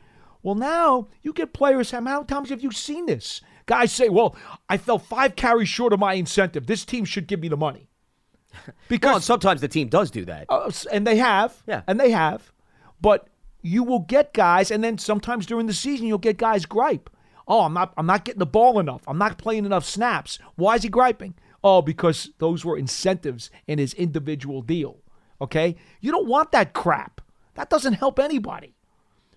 well, 0.41 0.56
now 0.56 1.08
you 1.21 1.34
get 1.34 1.54
players. 1.54 1.91
How 1.91 2.02
many 2.02 2.26
times 2.26 2.49
have 2.49 2.62
you 2.62 2.71
seen 2.71 3.06
this? 3.06 3.41
Guys 3.65 3.93
say, 3.93 4.10
well, 4.10 4.36
I 4.67 4.76
fell 4.78 4.99
five 4.99 5.36
carries 5.38 5.69
short 5.69 5.93
of 5.93 5.99
my 5.99 6.15
incentive. 6.15 6.67
This 6.67 6.84
team 6.84 7.06
should 7.06 7.28
give 7.28 7.39
me 7.39 7.47
the 7.47 7.58
money. 7.58 7.89
Because 8.89 9.13
Well, 9.13 9.21
sometimes 9.21 9.62
the 9.62 9.67
team 9.69 9.88
does 9.88 10.12
do 10.12 10.26
that. 10.26 10.45
uh, 10.49 10.69
and 10.91 11.08
they 11.08 11.15
have. 11.17 11.56
Yeah. 11.65 11.82
And 11.88 11.99
they 11.99 12.12
have. 12.12 12.52
But 13.02 13.28
you 13.62 13.84
will 13.84 13.99
get 13.99 14.34
guys, 14.34 14.69
and 14.69 14.84
then 14.84 14.97
sometimes 14.97 15.45
during 15.45 15.65
the 15.67 15.73
season 15.73 16.06
you'll 16.08 16.17
get 16.17 16.38
guys 16.38 16.65
gripe. 16.65 17.10
Oh, 17.47 17.62
I'm 17.62 17.73
not 17.73 17.93
I'm 17.97 18.06
not 18.06 18.26
getting 18.26 18.39
the 18.39 18.45
ball 18.45 18.80
enough. 18.80 19.02
I'm 19.08 19.17
not 19.17 19.38
playing 19.38 19.65
enough 19.65 19.86
snaps. 19.86 20.38
Why 20.56 20.76
is 20.76 20.84
he 20.84 20.89
griping? 20.89 21.34
Oh, 21.63 21.82
because 21.82 22.30
those 22.39 22.63
were 22.65 22.78
incentives 22.78 23.49
in 23.67 23.80
his 23.80 23.93
individual 23.93 24.62
deal. 24.62 24.99
Okay? 25.43 25.75
You 26.01 26.12
don't 26.12 26.27
want 26.27 26.51
that 26.53 26.73
crap. 26.73 27.21
That 27.56 27.69
doesn't 27.69 27.93
help 27.93 28.17
anybody. 28.17 28.75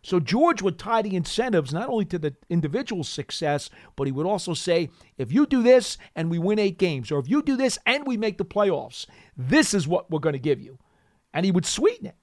So 0.03 0.21
George 0.21 0.63
would 0.63 0.79
tie 0.79 1.03
the 1.03 1.17
incentives 1.17 1.75
not 1.75 1.89
only 1.89 2.05
to 2.05 2.19
the 2.19 2.37
individual's 2.49 3.09
success, 3.09 3.71
but 3.97 4.07
he 4.07 4.13
would 4.13 4.25
also 4.25 4.55
say, 4.55 4.89
if 5.19 5.33
you 5.33 5.47
do 5.47 5.65
this 5.65 5.99
and 6.15 6.31
we 6.31 6.39
win 6.39 6.61
eight 6.61 6.79
games, 6.79 7.11
or 7.11 7.19
if 7.19 7.29
you 7.29 7.43
do 7.43 7.57
this 7.57 7.77
and 7.85 8.07
we 8.07 8.17
make 8.17 8.39
the 8.39 8.45
playoffs, 8.45 9.07
this 9.37 9.75
is 9.75 9.89
what 9.89 10.09
we're 10.09 10.21
going 10.21 10.33
to 10.33 10.39
give 10.39 10.61
you. 10.61 10.79
And 11.35 11.45
he 11.45 11.51
would 11.51 11.67
sweeten 11.67 12.07
it. 12.07 12.15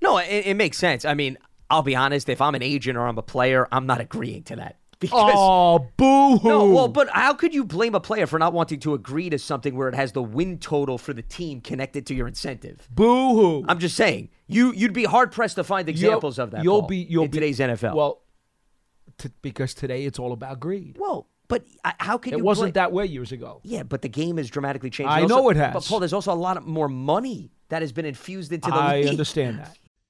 No, 0.00 0.16
it, 0.16 0.46
it 0.46 0.56
makes 0.56 0.78
sense. 0.78 1.04
I 1.04 1.12
mean, 1.12 1.36
I'll 1.68 1.82
be 1.82 1.94
honest. 1.94 2.30
If 2.30 2.40
I'm 2.40 2.54
an 2.54 2.62
agent 2.62 2.96
or 2.96 3.06
I'm 3.06 3.18
a 3.18 3.22
player, 3.22 3.68
I'm 3.70 3.86
not 3.86 4.00
agreeing 4.00 4.44
to 4.44 4.56
that. 4.56 4.78
Because 5.00 5.34
Oh, 5.36 5.88
boo 5.96 6.38
hoo. 6.38 6.48
no, 6.48 6.70
well, 6.70 6.88
but 6.88 7.08
how 7.10 7.34
could 7.34 7.52
you 7.54 7.64
blame 7.64 7.94
a 7.94 8.00
player 8.00 8.26
for 8.26 8.38
not 8.38 8.52
wanting 8.52 8.80
to 8.80 8.94
agree 8.94 9.28
to 9.30 9.38
something 9.38 9.74
where 9.76 9.88
it 9.88 9.94
has 9.94 10.12
the 10.12 10.22
win 10.22 10.58
total 10.58 10.96
for 10.98 11.12
the 11.12 11.22
team 11.22 11.60
connected 11.60 12.06
to 12.06 12.14
your 12.14 12.26
incentive? 12.28 12.88
boo 12.90 13.34
hoo. 13.34 13.64
I'm 13.68 13.78
just 13.78 13.96
saying, 13.96 14.30
you 14.46 14.72
you'd 14.72 14.92
be 14.92 15.04
hard 15.04 15.32
pressed 15.32 15.56
to 15.56 15.64
find 15.64 15.88
examples 15.88 16.38
of 16.38 16.52
that. 16.52 16.64
You'll 16.64 16.82
be 16.82 16.98
you'll 16.98 17.24
in 17.24 17.30
be, 17.30 17.36
today's 17.38 17.58
NFL. 17.58 17.94
Well, 17.94 18.22
t- 19.18 19.30
because 19.42 19.74
today 19.74 20.04
it's 20.04 20.18
all 20.18 20.32
about 20.32 20.60
greed. 20.60 20.96
well, 20.98 21.28
but 21.48 21.64
how 22.00 22.16
can 22.16 22.32
It 22.34 22.38
you? 22.38 22.44
wasn't 22.44 22.72
that 22.74 22.90
way 22.92 23.04
years 23.04 23.30
ago. 23.30 23.60
Yeah, 23.64 23.82
but 23.82 24.00
the 24.00 24.08
game 24.08 24.38
has 24.38 24.48
dramatically 24.48 24.88
changed. 24.90 25.10
I 25.12 25.20
And 25.20 25.28
know 25.28 25.36
also- 25.38 25.50
it 25.50 25.56
has. 25.56 25.74
But 25.74 25.84
Paul, 25.84 26.00
there's 26.00 26.14
also 26.14 26.32
a 26.32 26.34
lot 26.34 26.56
of 26.56 26.66
more 26.66 26.88
money 26.88 27.50
that 27.68 27.82
has 27.82 27.92
been 27.92 28.06
infused 28.06 28.50
into 28.52 28.70
the 28.70 28.76
I 28.76 29.00
league. 29.00 29.08
understand 29.08 29.58
that. 29.58 29.76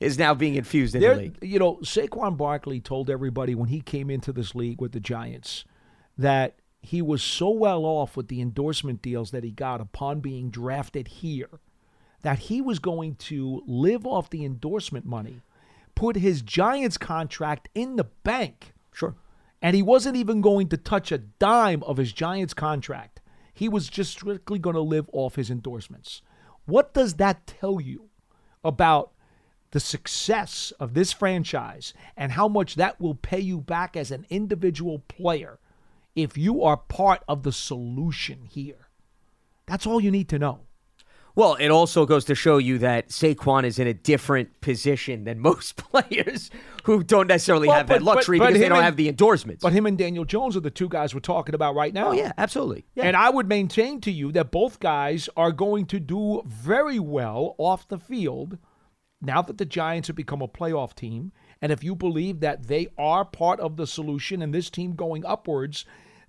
is 0.00 0.18
now 0.18 0.34
being 0.34 0.56
infused 0.56 0.94
in 0.94 1.02
the 1.02 1.14
league. 1.14 1.38
you 1.42 1.58
know, 1.58 1.76
Saquon 1.76 2.36
Barkley 2.36 2.80
told 2.80 3.10
everybody 3.10 3.54
when 3.54 3.68
he 3.68 3.80
came 3.80 4.10
into 4.10 4.32
this 4.32 4.54
league 4.54 4.80
with 4.80 4.92
the 4.92 5.00
Giants 5.00 5.64
that 6.16 6.56
he 6.82 7.02
was 7.02 7.22
so 7.22 7.50
well 7.50 7.84
off 7.84 8.16
with 8.16 8.28
the 8.28 8.40
endorsement 8.40 9.02
deals 9.02 9.30
that 9.30 9.44
he 9.44 9.50
got 9.50 9.80
upon 9.80 10.20
being 10.20 10.50
drafted 10.50 11.08
here 11.08 11.60
that 12.22 12.38
he 12.38 12.60
was 12.60 12.78
going 12.78 13.14
to 13.14 13.62
live 13.66 14.06
off 14.06 14.30
the 14.30 14.44
endorsement 14.44 15.06
money, 15.06 15.40
put 15.94 16.16
his 16.16 16.42
Giants 16.42 16.98
contract 16.98 17.68
in 17.74 17.96
the 17.96 18.04
bank. 18.04 18.74
Sure. 18.92 19.14
And 19.62 19.76
he 19.76 19.82
wasn't 19.82 20.16
even 20.16 20.40
going 20.40 20.68
to 20.68 20.76
touch 20.76 21.12
a 21.12 21.18
dime 21.18 21.82
of 21.82 21.96
his 21.96 22.12
Giants 22.12 22.54
contract. 22.54 23.20
He 23.52 23.68
was 23.68 23.88
just 23.88 24.12
strictly 24.12 24.58
going 24.58 24.74
to 24.74 24.80
live 24.80 25.08
off 25.12 25.36
his 25.36 25.50
endorsements. 25.50 26.22
What 26.64 26.94
does 26.94 27.14
that 27.14 27.46
tell 27.46 27.80
you 27.80 28.08
about 28.64 29.12
the 29.72 29.80
success 29.80 30.72
of 30.80 30.94
this 30.94 31.12
franchise 31.12 31.94
and 32.16 32.32
how 32.32 32.48
much 32.48 32.74
that 32.74 33.00
will 33.00 33.14
pay 33.14 33.40
you 33.40 33.60
back 33.60 33.96
as 33.96 34.10
an 34.10 34.26
individual 34.30 34.98
player 35.08 35.58
if 36.16 36.36
you 36.36 36.62
are 36.62 36.76
part 36.76 37.22
of 37.28 37.42
the 37.44 37.52
solution 37.52 38.44
here? 38.50 38.88
That's 39.66 39.86
all 39.86 40.00
you 40.00 40.10
need 40.10 40.28
to 40.30 40.38
know. 40.38 40.60
Well, 41.36 41.54
it 41.54 41.68
also 41.68 42.06
goes 42.06 42.24
to 42.24 42.34
show 42.34 42.58
you 42.58 42.78
that 42.78 43.10
Saquon 43.10 43.62
is 43.62 43.78
in 43.78 43.86
a 43.86 43.94
different 43.94 44.60
position 44.60 45.22
than 45.22 45.38
most 45.50 45.76
players 45.76 46.50
who 46.82 47.04
don't 47.04 47.28
necessarily 47.28 47.68
Well, 47.68 47.76
have 47.78 47.86
that 47.86 48.00
but- 48.00 48.04
but- 48.04 48.16
luxury 48.16 48.38
but 48.40 48.48
because 48.48 48.60
they 48.60 48.68
don't 48.68 48.78
and- 48.78 48.84
have 48.84 48.96
the 48.96 49.08
endorsements. 49.08 49.62
But 49.62 49.72
him 49.72 49.86
and 49.86 49.96
Daniel 49.96 50.24
Jones 50.24 50.56
are 50.56 50.60
the 50.60 50.72
two 50.72 50.88
guys 50.88 51.14
we're 51.14 51.20
talking 51.20 51.54
about 51.54 51.76
right 51.76 51.94
now. 51.94 52.08
oh, 52.08 52.12
yeah, 52.12 52.32
absolutely. 52.36 52.84
Yeah. 52.96 53.04
And 53.04 53.16
I 53.16 53.30
would 53.30 53.48
maintain 53.48 54.00
to 54.00 54.10
you 54.10 54.32
that 54.32 54.50
both 54.50 54.80
guys 54.80 55.28
are 55.36 55.52
going 55.52 55.86
to 55.86 56.00
do 56.00 56.42
very 56.44 56.98
well 56.98 57.54
off 57.58 57.86
the 57.86 57.98
field 57.98 58.58
now 59.20 59.42
that 59.42 59.58
the 59.58 59.64
Giants 59.64 60.08
have 60.08 60.16
become 60.16 60.42
a 60.42 60.48
playoff 60.48 60.94
team. 60.94 61.32
And 61.62 61.70
if 61.70 61.84
you 61.84 61.94
believe 61.94 62.40
that 62.40 62.68
they 62.68 62.88
are 62.96 63.24
part 63.24 63.60
of 63.60 63.76
the 63.76 63.86
solution 63.86 64.40
and 64.42 64.54
this 64.54 64.70
team 64.70 64.94
going 64.94 65.24
upwards, 65.26 65.84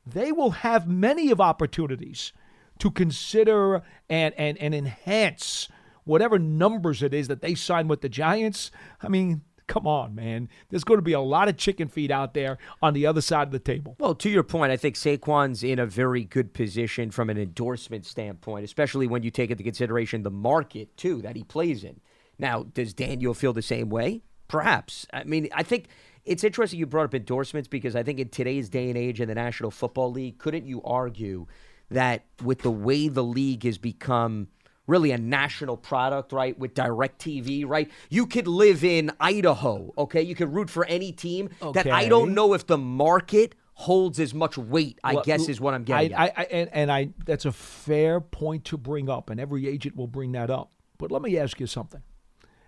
they 0.05 0.31
will 0.31 0.51
have 0.51 0.87
many 0.87 1.31
of 1.31 1.39
opportunities 1.39 2.33
to 2.79 2.91
consider 2.91 3.83
and, 4.09 4.33
and, 4.37 4.57
and 4.57 4.73
enhance 4.73 5.69
whatever 6.03 6.39
numbers 6.39 7.03
it 7.03 7.13
is 7.13 7.27
that 7.27 7.41
they 7.41 7.55
sign 7.55 7.87
with 7.87 8.01
the 8.01 8.09
Giants. 8.09 8.71
I 9.01 9.07
mean, 9.07 9.41
come 9.67 9.87
on, 9.87 10.15
man. 10.15 10.49
There's 10.69 10.83
going 10.83 10.97
to 10.97 11.03
be 11.03 11.13
a 11.13 11.21
lot 11.21 11.47
of 11.47 11.55
chicken 11.55 11.87
feed 11.87 12.11
out 12.11 12.33
there 12.33 12.57
on 12.81 12.93
the 12.93 13.05
other 13.05 13.21
side 13.21 13.47
of 13.47 13.51
the 13.51 13.59
table. 13.59 13.95
Well, 13.99 14.15
to 14.15 14.29
your 14.29 14.43
point, 14.43 14.71
I 14.71 14.77
think 14.77 14.95
Saquon's 14.95 15.63
in 15.63 15.79
a 15.79 15.85
very 15.85 16.25
good 16.25 16.53
position 16.53 17.11
from 17.11 17.29
an 17.29 17.37
endorsement 17.37 18.05
standpoint, 18.05 18.65
especially 18.65 19.07
when 19.07 19.23
you 19.23 19.31
take 19.31 19.51
into 19.51 19.63
consideration 19.63 20.23
the 20.23 20.31
market, 20.31 20.97
too, 20.97 21.21
that 21.21 21.37
he 21.37 21.43
plays 21.43 21.83
in. 21.83 22.01
Now, 22.41 22.63
does 22.63 22.93
Daniel 22.93 23.33
feel 23.33 23.53
the 23.53 23.61
same 23.61 23.89
way? 23.89 24.23
Perhaps. 24.47 25.05
I 25.13 25.23
mean, 25.23 25.47
I 25.53 25.63
think 25.63 25.87
it's 26.25 26.43
interesting 26.43 26.79
you 26.79 26.87
brought 26.87 27.05
up 27.05 27.13
endorsements 27.13 27.67
because 27.67 27.95
I 27.95 28.03
think 28.03 28.19
in 28.19 28.29
today's 28.29 28.67
day 28.67 28.89
and 28.89 28.97
age 28.97 29.21
in 29.21 29.29
the 29.29 29.35
National 29.35 29.69
Football 29.69 30.11
League, 30.11 30.39
couldn't 30.39 30.65
you 30.65 30.81
argue 30.83 31.45
that 31.89 32.25
with 32.43 32.63
the 32.63 32.71
way 32.71 33.07
the 33.07 33.23
league 33.23 33.63
has 33.63 33.77
become 33.77 34.47
really 34.87 35.11
a 35.11 35.17
national 35.17 35.77
product, 35.77 36.33
right? 36.33 36.57
With 36.57 36.73
DirecTV, 36.73 37.67
right? 37.67 37.89
You 38.09 38.25
could 38.25 38.47
live 38.47 38.83
in 38.83 39.11
Idaho, 39.19 39.93
okay? 39.97 40.21
You 40.21 40.33
could 40.35 40.53
root 40.53 40.69
for 40.69 40.85
any 40.85 41.11
team 41.11 41.49
that 41.73 41.87
I 41.87 42.07
don't 42.07 42.33
know 42.33 42.53
if 42.53 42.65
the 42.65 42.77
market 42.77 43.55
holds 43.73 44.19
as 44.19 44.33
much 44.33 44.57
weight, 44.57 44.99
I 45.03 45.15
Well, 45.15 45.23
guess 45.23 45.47
is 45.47 45.61
what 45.61 45.73
I'm 45.73 45.83
getting 45.83 46.13
I, 46.13 46.27
at. 46.27 46.37
I, 46.37 46.41
I, 46.41 46.43
and, 46.45 46.69
and 46.73 46.91
I 46.91 47.09
that's 47.25 47.45
a 47.45 47.51
fair 47.51 48.19
point 48.19 48.65
to 48.65 48.77
bring 48.77 49.09
up, 49.09 49.29
and 49.29 49.39
every 49.39 49.67
agent 49.67 49.95
will 49.95 50.07
bring 50.07 50.31
that 50.33 50.49
up. 50.49 50.71
But 50.97 51.11
let 51.11 51.21
me 51.21 51.37
ask 51.37 51.59
you 51.59 51.67
something. 51.67 52.01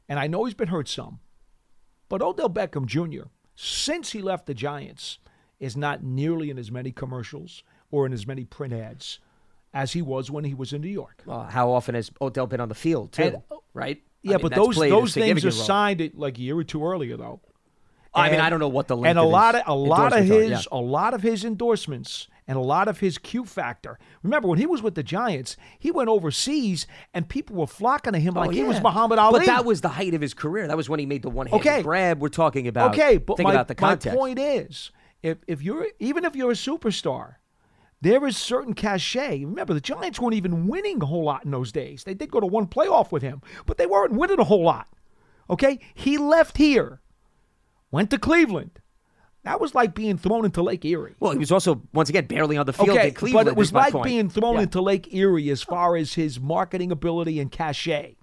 And 0.09 0.19
I 0.19 0.27
know 0.27 0.45
he's 0.45 0.53
been 0.53 0.67
hurt 0.67 0.87
some, 0.87 1.19
but 2.09 2.21
Odell 2.21 2.49
Beckham 2.49 2.85
Jr., 2.85 3.27
since 3.55 4.11
he 4.11 4.21
left 4.21 4.45
the 4.45 4.53
Giants, 4.53 5.19
is 5.59 5.77
not 5.77 6.03
nearly 6.03 6.49
in 6.49 6.57
as 6.57 6.71
many 6.71 6.91
commercials 6.91 7.63
or 7.91 8.05
in 8.05 8.13
as 8.13 8.27
many 8.27 8.43
print 8.43 8.73
ads 8.73 9.19
as 9.73 9.93
he 9.93 10.01
was 10.01 10.29
when 10.29 10.43
he 10.43 10.53
was 10.53 10.73
in 10.73 10.81
New 10.81 10.89
York. 10.89 11.23
Uh, 11.27 11.43
how 11.43 11.71
often 11.71 11.95
has 11.95 12.11
Odell 12.21 12.47
been 12.47 12.59
on 12.59 12.69
the 12.69 12.75
field, 12.75 13.11
too? 13.11 13.23
And- 13.23 13.37
right? 13.73 13.97
I 13.97 14.29
Yeah, 14.29 14.37
mean, 14.37 14.43
but 14.43 14.55
those 14.55 14.75
those 14.77 15.13
things 15.13 15.43
are 15.43 15.49
role. 15.49 15.57
signed 15.65 16.11
like 16.15 16.37
a 16.37 16.41
year 16.41 16.57
or 16.57 16.63
two 16.63 16.83
earlier, 16.85 17.17
though. 17.17 17.41
I 18.13 18.29
mean, 18.29 18.39
I 18.39 18.49
don't 18.49 18.59
know 18.59 18.67
what 18.67 18.87
the 18.87 18.95
length 18.95 19.09
and 19.09 19.19
a 19.19 19.23
of 19.23 19.29
lot 19.29 19.55
of 19.55 19.63
a 19.65 19.73
lot 19.75 20.13
of 20.15 20.23
his 20.25 20.49
yeah. 20.51 20.59
a 20.71 20.77
lot 20.79 21.13
of 21.13 21.23
his 21.23 21.43
endorsements 21.43 22.27
and 22.47 22.57
a 22.57 22.61
lot 22.61 22.87
of 22.87 22.99
his 22.99 23.17
Q 23.17 23.45
factor. 23.45 23.97
Remember 24.21 24.47
when 24.47 24.59
he 24.59 24.65
was 24.65 24.81
with 24.81 24.95
the 24.95 25.03
Giants, 25.03 25.55
he 25.79 25.91
went 25.91 26.09
overseas 26.09 26.87
and 27.13 27.27
people 27.27 27.55
were 27.55 27.67
flocking 27.67 28.13
to 28.13 28.19
him 28.19 28.33
like 28.33 28.49
Oh, 28.49 28.51
he 28.51 28.63
was. 28.63 28.81
Muhammad 28.81 29.19
Ali. 29.19 29.39
But 29.39 29.45
that 29.45 29.65
was 29.65 29.81
the 29.81 29.89
height 29.89 30.13
of 30.13 30.21
his 30.21 30.33
career. 30.33 30.67
That 30.67 30.77
was 30.77 30.89
when 30.89 30.99
he 30.99 31.05
made 31.05 31.21
the 31.21 31.29
one-handed 31.29 31.65
Okay. 31.67 31.81
grab. 31.83 32.19
We're 32.19 32.29
talking 32.29 32.67
about. 32.67 32.91
okay, 32.93 33.17
but 33.17 33.37
think 33.37 33.47
my, 33.47 33.53
about 33.53 33.67
the 33.67 33.75
my 33.79 33.95
point 33.95 34.39
is, 34.39 34.91
if 35.21 35.37
if 35.47 35.61
you're 35.61 35.87
even 35.99 36.25
if 36.25 36.35
you're 36.35 36.51
a 36.51 36.55
superstar, 36.55 37.35
there 38.01 38.25
is 38.27 38.35
certain 38.35 38.73
cachet. 38.73 39.45
Remember, 39.45 39.73
the 39.73 39.79
Giants 39.79 40.19
weren't 40.19 40.35
even 40.35 40.67
winning 40.67 41.01
a 41.01 41.05
whole 41.05 41.23
lot 41.23 41.45
in 41.45 41.51
those 41.51 41.71
days. 41.71 42.03
They 42.03 42.13
did 42.13 42.29
go 42.31 42.41
to 42.41 42.45
one 42.45 42.67
playoff 42.67 43.11
with 43.13 43.23
him, 43.23 43.41
but 43.65 43.77
they 43.77 43.85
weren't 43.85 44.11
winning 44.13 44.39
a 44.39 44.43
whole 44.43 44.63
lot. 44.63 44.87
Okay, 45.49 45.79
he 45.93 46.17
left 46.17 46.57
here, 46.57 46.99
went 47.91 48.09
to 48.09 48.17
Cleveland. 48.17 48.79
That 49.43 49.59
was 49.59 49.75
like 49.75 49.93
being 49.93 50.17
thrown 50.17 50.45
into 50.45 50.63
Lake 50.63 50.85
Erie. 50.85 51.15
Well, 51.19 51.33
he 51.33 51.37
was 51.37 51.51
also 51.51 51.81
once 51.93 52.09
again 52.09 52.27
barely 52.27 52.55
on 52.55 52.65
the 52.65 52.71
field 52.73 52.91
okay, 52.91 53.09
in 53.09 53.13
Cleveland. 53.13 53.45
but 53.45 53.51
it 53.51 53.57
was 53.57 53.73
like 53.73 54.01
being 54.01 54.29
thrown 54.29 54.55
Yeah. 54.55 54.61
into 54.61 54.81
Lake 54.81 55.13
Erie 55.13 55.49
as 55.49 55.61
far 55.61 55.97
as 55.97 56.13
his 56.13 56.39
marketing 56.39 56.91
ability 56.91 57.39
and 57.39 57.51
cachet. 57.51 58.15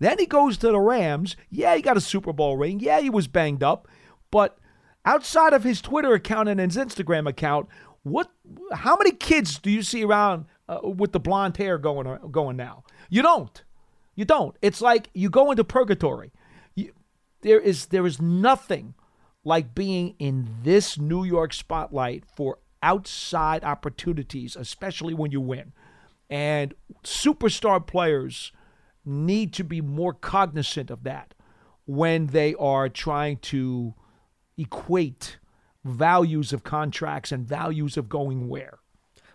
Then 0.00 0.18
he 0.18 0.26
goes 0.26 0.56
to 0.58 0.68
the 0.68 0.80
Rams. 0.80 1.36
Yeah, 1.50 1.76
he 1.76 1.82
got 1.82 1.96
a 1.96 2.00
Super 2.00 2.32
Bowl 2.32 2.56
ring. 2.56 2.80
Yeah, 2.80 3.00
he 3.00 3.08
was 3.08 3.28
banged 3.28 3.62
up, 3.62 3.86
but 4.32 4.58
outside 5.04 5.52
of 5.52 5.62
his 5.62 5.80
Twitter 5.80 6.12
account 6.14 6.48
and 6.48 6.58
his 6.58 6.76
Instagram 6.76 7.28
account, 7.28 7.68
what? 8.02 8.32
How 8.72 8.96
many 8.96 9.12
kids 9.12 9.58
do 9.58 9.70
you 9.70 9.82
see 9.82 10.04
around 10.04 10.46
uh, 10.68 10.80
with 10.82 11.12
the 11.12 11.20
blonde 11.20 11.56
hair 11.56 11.78
going 11.78 12.18
going 12.32 12.56
now? 12.56 12.82
You 13.08 13.22
don't. 13.22 13.62
You 14.16 14.24
don't. 14.24 14.56
It's 14.60 14.80
like 14.80 15.08
you 15.14 15.30
go 15.30 15.52
into 15.52 15.62
purgatory. 15.64 16.32
You, 16.74 16.92
there 17.42 17.60
is 17.60 17.86
there 17.86 18.06
is 18.06 18.20
nothing 18.20 18.94
like 19.44 19.74
being 19.74 20.14
in 20.18 20.48
this 20.62 20.98
New 20.98 21.24
York 21.24 21.52
spotlight 21.52 22.24
for 22.34 22.58
outside 22.82 23.62
opportunities, 23.64 24.56
especially 24.56 25.14
when 25.14 25.30
you 25.30 25.40
win. 25.40 25.72
And 26.30 26.74
superstar 27.04 27.86
players 27.86 28.52
need 29.04 29.52
to 29.54 29.64
be 29.64 29.80
more 29.80 30.14
cognizant 30.14 30.90
of 30.90 31.04
that 31.04 31.34
when 31.86 32.28
they 32.28 32.54
are 32.54 32.88
trying 32.88 33.36
to 33.36 33.94
equate 34.56 35.38
values 35.84 36.52
of 36.52 36.64
contracts 36.64 37.30
and 37.30 37.46
values 37.46 37.96
of 37.96 38.08
going 38.08 38.48
where. 38.48 38.78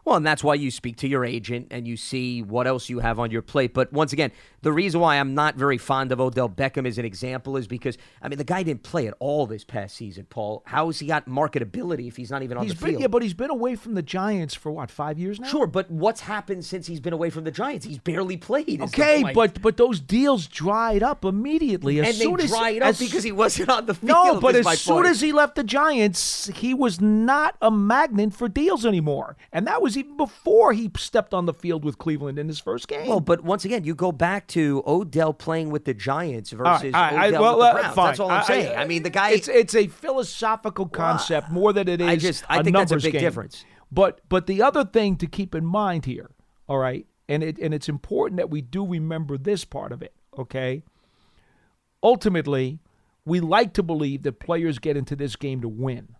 Well, 0.06 0.16
and 0.16 0.26
that's 0.26 0.44
why 0.44 0.56
you 0.56 0.72
speak 0.72 0.96
to 0.98 1.08
your 1.08 1.24
agent 1.26 1.68
and 1.72 1.88
you 1.88 1.98
see 1.98 2.42
what 2.42 2.66
else 2.68 2.90
you 2.90 3.00
have 3.00 3.20
on 3.20 3.32
your 3.32 3.42
plate. 3.42 3.74
But 3.74 3.92
once 3.94 4.14
again, 4.14 4.32
the 4.62 4.72
reason 4.72 5.00
why 5.02 5.18
I'm 5.18 5.36
not 5.36 5.56
very 5.56 5.78
fond 5.78 6.12
of 6.12 6.20
Odell 6.20 6.50
Beckham 6.50 6.88
as 6.88 6.98
an 6.98 7.06
example 7.06 7.58
is 7.58 7.68
because 7.68 7.98
I 8.22 8.28
mean 8.28 8.38
the 8.38 8.44
guy 8.44 8.64
didn't 8.64 8.84
play 8.84 9.08
at 9.08 9.14
all 9.20 9.46
this 9.46 9.64
past 9.64 9.96
season. 9.96 10.26
Paul, 10.30 10.64
how 10.66 10.88
has 10.88 11.00
he 11.00 11.08
got 11.08 11.28
marketability 11.28 12.08
if 12.08 12.16
he's 12.18 12.32
not 12.32 12.44
even 12.44 12.58
on 12.58 12.64
He's 12.64 12.74
the 12.76 12.80
been 12.80 12.90
field? 12.92 13.02
yeah, 13.02 13.08
but 13.08 13.22
he's 13.24 13.34
been 13.34 13.50
away 13.50 13.76
from 13.76 13.94
the 13.94 14.02
Giants 14.02 14.56
for 14.56 14.72
what 14.72 14.90
five 14.92 15.20
years 15.20 15.40
now. 15.40 15.48
Sure, 15.48 15.68
but 15.68 15.90
what's 15.92 16.22
happened 16.22 16.66
since 16.66 16.88
he's 16.88 17.00
been 17.00 17.14
away 17.14 17.30
from 17.30 17.44
the 17.44 17.52
Giants? 17.52 17.86
He's 17.86 18.00
barely 18.00 18.38
played. 18.38 18.82
Okay, 18.82 19.32
but 19.34 19.62
but 19.62 19.78
those 19.78 20.00
deals 20.00 20.48
dried 20.48 21.04
up 21.04 21.24
immediately. 21.26 22.00
As 22.00 22.08
and 22.08 22.16
soon 22.16 22.38
they 22.38 22.44
as, 22.46 22.50
dried 22.50 22.82
up 22.82 22.90
as- 22.90 23.00
because 23.00 23.24
he 23.24 23.32
wasn't 23.32 23.70
on 23.70 23.86
the 23.86 23.94
field. 23.94 24.10
No, 24.10 24.40
but 24.40 24.56
as 24.56 24.80
soon 24.80 24.96
point. 24.96 25.08
as 25.08 25.22
he 25.22 25.32
left 25.32 25.56
the 25.56 25.64
Giants, 25.64 26.48
he 26.56 26.74
was 26.74 27.00
not 27.00 27.56
a 27.62 27.70
magnet 27.72 28.34
for 28.34 28.48
deals 28.50 28.86
anymore, 28.86 29.38
and 29.52 29.66
that 29.68 29.82
was 29.82 29.96
even 30.00 30.18
before 30.18 30.74
he 30.74 30.90
stepped 30.98 31.34
on 31.34 31.46
the 31.46 31.54
field 31.54 31.86
with 31.86 31.98
Cleveland 31.98 32.40
in 32.40 32.48
his 32.48 32.60
first 32.60 32.88
game. 32.88 33.08
Well, 33.08 33.20
but 33.20 33.44
once 33.44 33.66
again, 33.66 33.84
you 33.84 33.94
go 33.96 34.12
back 34.12 34.48
to 34.48 34.84
Odell 34.88 35.34
playing 35.34 35.70
with 35.70 35.86
the 35.86 35.94
Giants 35.94 36.52
versus 36.52 36.66
All 36.66 37.02
right, 37.02 37.12
all 37.14 37.18
right, 37.18 37.28
Odell 37.30 37.42
well, 37.42 37.58
with 37.58 37.66
the 37.66 37.70
uh, 37.70 37.74
Browns. 37.82 37.96
fine. 37.96 38.06
That's 38.08 38.20
all 38.20 38.32
I'm 38.32 38.42
I- 38.42 38.46
saying. 38.46 38.78
I, 38.78 38.86
mean, 38.86 39.04
the 39.04 39.10
guy. 39.10 39.32
It's 39.32 39.48
it's 39.48 39.76
a 39.76 39.88
philosophical 39.88 40.88
concept 40.88 41.52
more 41.52 41.72
than 41.74 41.88
it 41.88 42.02
is. 42.02 42.08
I 42.08 42.16
just- 42.16 42.44
I 42.50 42.60
a 42.60 42.64
think 42.64 42.76
that's 42.76 42.92
a 42.92 42.98
big 42.98 43.14
game. 43.14 43.22
difference. 43.22 43.64
But 43.92 44.22
but 44.30 44.48
the 44.48 44.62
other 44.62 44.86
thing 44.86 45.16
to 45.18 45.28
keep 45.28 45.54
in 45.56 45.66
mind 45.66 46.06
here, 46.06 46.32
all 46.68 46.78
right, 46.78 47.06
and 47.28 47.44
it 47.44 47.58
and 47.60 47.74
it's 47.74 47.90
important 47.90 48.38
that 48.38 48.50
we 48.50 48.62
do 48.62 48.86
remember 48.86 49.38
this 49.38 49.66
part 49.66 49.92
of 49.92 50.02
it. 50.02 50.14
Okay. 50.38 50.84
Ultimately, 52.02 52.80
we 53.26 53.40
like 53.40 53.74
to 53.74 53.84
believe 53.84 54.24
that 54.24 54.40
players 54.40 54.80
get 54.80 54.96
into 54.96 55.16
this 55.16 55.36
game 55.36 55.62
to 55.62 55.68
win. 55.68 56.16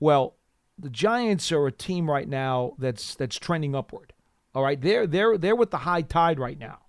Well, 0.00 0.34
the 0.78 0.90
Giants 0.90 1.50
are 1.52 1.66
a 1.66 1.72
team 1.72 2.10
right 2.10 2.28
now 2.28 2.72
that's 2.78 3.14
that's 3.14 3.36
trending 3.36 3.74
upward. 3.74 4.12
All 4.54 4.62
right, 4.62 4.80
they're 4.80 5.06
they're 5.06 5.38
they're 5.38 5.56
with 5.56 5.70
the 5.70 5.78
high 5.78 6.02
tide 6.02 6.38
right 6.38 6.58
now. 6.58 6.80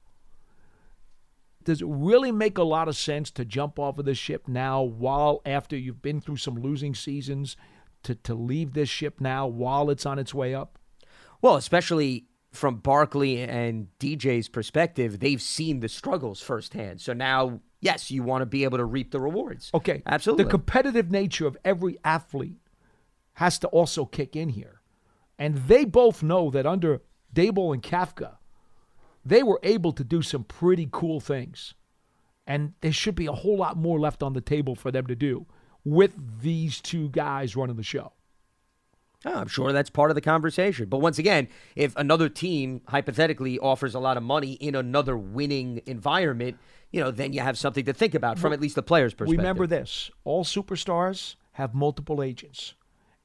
Does 1.64 1.82
it 1.82 1.88
really 1.90 2.32
make 2.32 2.58
a 2.58 2.64
lot 2.64 2.88
of 2.88 2.96
sense 2.96 3.30
to 3.32 3.44
jump 3.44 3.78
off 3.78 3.98
of 3.98 4.06
this 4.06 4.18
ship 4.18 4.48
now 4.48 4.82
while 4.82 5.42
after 5.46 5.76
you've 5.76 6.02
been 6.02 6.22
through 6.22 6.38
some 6.38 6.56
losing 6.56 6.96
seasons 6.96 7.58
to, 8.04 8.16
to 8.16 8.34
leave 8.34 8.74
this 8.74 8.88
ship 8.88 9.20
now 9.20 9.48
while 9.48 9.90
it's 9.90 10.06
on 10.06 10.18
its 10.18 10.34
way 10.34 10.56
up? 10.56 10.80
Well, 11.42 11.56
especially 11.58 12.28
from 12.54 12.78
Barkley 12.78 13.42
and 13.42 13.88
DJ's 14.00 14.48
perspective, 14.48 15.20
they've 15.20 15.42
seen 15.42 15.82
the 15.82 15.90
struggles 15.90 16.42
firsthand. 16.42 17.02
So 17.02 17.12
now, 17.12 17.60
yes, 17.82 18.10
you 18.10 18.24
want 18.24 18.44
to 18.44 18.46
be 18.46 18.64
able 18.64 18.78
to 18.78 18.86
reap 18.86 19.12
the 19.12 19.20
rewards. 19.20 19.70
Okay. 19.74 20.02
Absolutely. 20.06 20.46
The 20.46 20.50
competitive 20.50 21.12
nature 21.12 21.48
of 21.48 21.58
every 21.66 21.98
athlete 22.06 22.62
has 23.38 23.60
to 23.60 23.68
also 23.68 24.04
kick 24.04 24.36
in 24.36 24.50
here. 24.50 24.82
And 25.38 25.56
they 25.68 25.86
both 25.86 26.24
know 26.24 26.50
that 26.50 26.66
under 26.66 27.02
Daboll 27.36 27.72
and 27.72 27.84
Kafka, 27.84 28.38
they 29.24 29.44
were 29.44 29.60
able 29.62 29.92
to 29.94 30.04
do 30.04 30.24
some 30.24 30.44
pretty 30.44 30.90
cool 30.92 31.20
things. 31.20 31.76
And 32.48 32.74
there 32.82 32.92
should 32.92 33.14
be 33.14 33.28
a 33.28 33.32
whole 33.34 33.58
lot 33.58 33.78
more 33.78 34.00
left 34.00 34.24
on 34.24 34.34
the 34.34 34.42
table 34.42 34.76
for 34.76 34.90
them 34.90 35.06
to 35.06 35.16
do 35.16 35.46
with 35.86 36.42
these 36.42 36.82
two 36.82 37.10
guys 37.10 37.56
running 37.56 37.76
the 37.76 37.84
show. 37.84 38.14
Oh, 39.24 39.36
I'm 39.36 39.48
sure 39.48 39.72
that's 39.72 39.92
part 39.92 40.10
of 40.10 40.16
the 40.16 40.22
conversation. 40.22 40.88
But 40.88 41.00
once 41.00 41.20
again, 41.20 41.48
if 41.76 41.96
another 41.96 42.30
team 42.30 42.82
hypothetically 42.88 43.60
offers 43.60 43.94
a 43.94 44.00
lot 44.00 44.18
of 44.18 44.24
money 44.24 44.54
in 44.54 44.74
another 44.74 45.16
winning 45.16 45.82
environment, 45.86 46.58
you 46.92 47.02
know, 47.02 47.12
then 47.12 47.34
you 47.34 47.42
have 47.42 47.58
something 47.58 47.86
to 47.86 47.94
think 47.94 48.16
about 48.16 48.40
from 48.40 48.52
at 48.52 48.60
least 48.60 48.76
the 48.76 48.82
player's 48.82 49.14
perspective. 49.14 49.38
Remember 49.38 49.68
this 49.68 50.10
all 50.24 50.44
superstars 50.44 51.36
have 51.52 51.76
multiple 51.76 52.24
agents. 52.24 52.74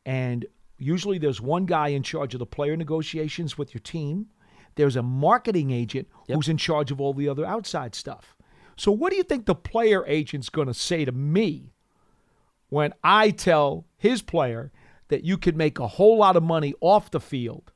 And 0.04 0.46
usually 0.78 1.18
there's 1.18 1.40
one 1.40 1.66
guy 1.66 1.88
in 1.88 2.02
charge 2.02 2.34
of 2.34 2.38
the 2.38 2.46
player 2.46 2.76
negotiations 2.76 3.56
with 3.56 3.74
your 3.74 3.80
team. 3.80 4.26
There's 4.74 4.96
a 4.96 5.02
marketing 5.02 5.70
agent 5.70 6.08
Yep. 6.28 6.36
who's 6.36 6.48
in 6.48 6.56
charge 6.56 6.90
of 6.90 7.00
all 7.00 7.12
the 7.14 7.28
other 7.28 7.44
outside 7.44 7.94
stuff. 7.94 8.36
So, 8.76 8.90
what 8.90 9.10
do 9.10 9.16
you 9.16 9.22
think 9.22 9.44
the 9.46 9.54
player 9.54 10.04
agent's 10.06 10.48
going 10.48 10.66
to 10.66 10.74
say 10.74 11.04
to 11.04 11.12
me 11.12 11.74
when 12.70 12.94
I 13.04 13.30
tell 13.30 13.84
his 13.98 14.22
player 14.22 14.72
that 15.08 15.24
you 15.24 15.36
could 15.36 15.56
make 15.56 15.78
a 15.78 15.86
whole 15.86 16.16
lot 16.18 16.36
of 16.36 16.42
money 16.42 16.72
off 16.80 17.10
the 17.10 17.20
field 17.20 17.70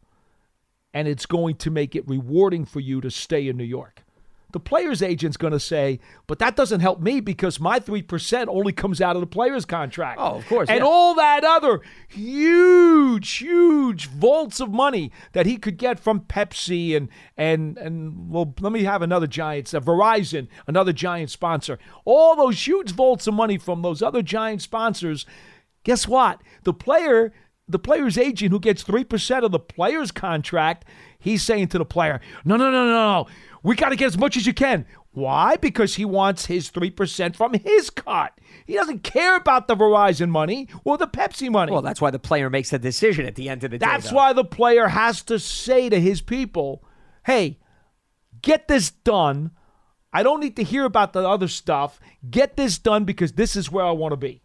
and 0.95 1.07
it's 1.07 1.27
going 1.27 1.57
to 1.57 1.71
make 1.71 1.95
it 1.95 2.09
rewarding 2.09 2.65
for 2.65 2.81
you 2.81 3.03
to 3.03 3.11
stay 3.11 3.47
in 3.47 3.59
New 3.59 3.65
York? 3.65 4.06
The 4.53 4.61
player's 4.61 5.03
agent's 5.03 5.37
going 5.37 5.53
to 5.53 5.61
say, 5.61 5.99
but 6.27 6.39
that 6.39 6.57
doesn't 6.57 6.81
help 6.81 7.01
me 7.01 7.21
because 7.21 7.59
my 7.59 7.81
3% 7.81 8.47
only 8.49 8.73
comes 8.73 9.01
out 9.01 9.17
of 9.17 9.21
the 9.21 9.27
player's 9.27 9.65
contract. 9.65 10.19
Oh, 10.21 10.37
of 10.37 10.47
course, 10.47 10.69
And 10.69 10.79
yeah. 10.79 10.85
all 10.85 11.15
that 11.17 11.45
other 11.45 11.81
huge, 12.09 13.39
huge 13.39 14.09
vaults 14.09 14.61
of 14.61 14.71
money 14.71 15.11
that 15.33 15.47
he 15.47 15.57
could 15.57 15.77
get 15.77 15.99
from 15.99 16.21
Pepsi 16.21 16.97
and, 16.97 17.09
and, 17.37 17.77
and 17.77 18.31
well, 18.31 18.55
let 18.61 18.73
me 18.73 18.85
have 18.85 19.03
another 19.03 19.27
Giants, 19.27 19.75
uh, 19.75 19.81
Verizon, 19.81 20.49
another 20.67 20.93
Giant 20.93 21.31
sponsor. 21.31 21.79
All 22.05 22.37
those 22.37 22.67
huge 22.67 22.93
vaults 22.93 23.27
of 23.27 23.35
money 23.35 23.59
from 23.59 23.83
those 23.83 24.01
other 24.01 24.23
Giant 24.23 24.63
sponsors. 24.63 25.27
Guess 25.83 26.07
what? 26.07 26.41
The 26.63 26.73
player 26.73 27.33
the 27.69 27.79
player's 27.79 28.17
agent 28.17 28.53
who 28.53 28.61
gets 28.61 28.85
3% 28.85 29.43
of 29.43 29.51
the 29.51 29.59
player's 29.59 30.13
contract, 30.13 30.85
he's 31.19 31.43
saying 31.43 31.69
to 31.69 31.79
the 31.79 31.85
player, 31.85 32.21
no, 32.45 32.57
no, 32.57 32.71
no, 32.71 32.85
no, 32.87 32.93
no. 32.93 33.27
We 33.67 33.75
got 33.75 33.89
to 33.89 33.97
get 33.97 34.07
as 34.07 34.17
much 34.17 34.37
as 34.37 34.47
you 34.47 34.55
can. 34.55 34.87
Why? 35.11 35.57
Because 35.57 35.97
he 35.97 36.05
wants 36.05 36.47
his 36.47 36.71
3% 36.71 37.35
from 37.35 37.55
his 37.55 37.91
cut. 37.91 38.33
He 38.65 38.75
doesn't 38.75 39.03
care 39.03 39.35
about 39.37 39.67
the 39.67 39.75
Verizon 39.75 40.29
money 40.29 40.69
or 40.85 40.97
the 40.97 41.09
Pepsi 41.09 41.51
money. 41.51 41.73
Well, 41.73 41.83
that's 41.83 42.01
why 42.01 42.13
the 42.13 42.21
player 42.21 42.49
makes 42.49 42.71
the 42.71 42.79
decision 42.79 43.27
at 43.27 43.35
the 43.35 43.49
end 43.49 43.65
of 43.65 43.73
the 43.73 43.79
day. 43.79 43.85
That's 43.85 44.13
why 44.13 44.33
the 44.35 44.45
player 44.45 44.87
has 44.87 45.21
to 45.23 45.41
say 45.41 45.89
to 45.89 46.01
his 46.01 46.21
people, 46.21 46.85
hey, 47.25 47.59
get 48.41 48.69
this 48.69 48.93
done. 48.93 49.51
I 50.13 50.23
don't 50.23 50.39
need 50.39 50.55
to 50.57 50.63
hear 50.63 50.85
about 50.85 51.13
the 51.13 51.29
other 51.29 51.49
stuff. 51.49 51.99
Get 52.31 52.57
this 52.57 52.79
done 52.79 53.03
because 53.03 53.33
this 53.33 53.57
is 53.57 53.73
where 53.73 53.85
I 53.85 53.91
want 53.91 54.13
to 54.13 54.17
be. 54.17 54.43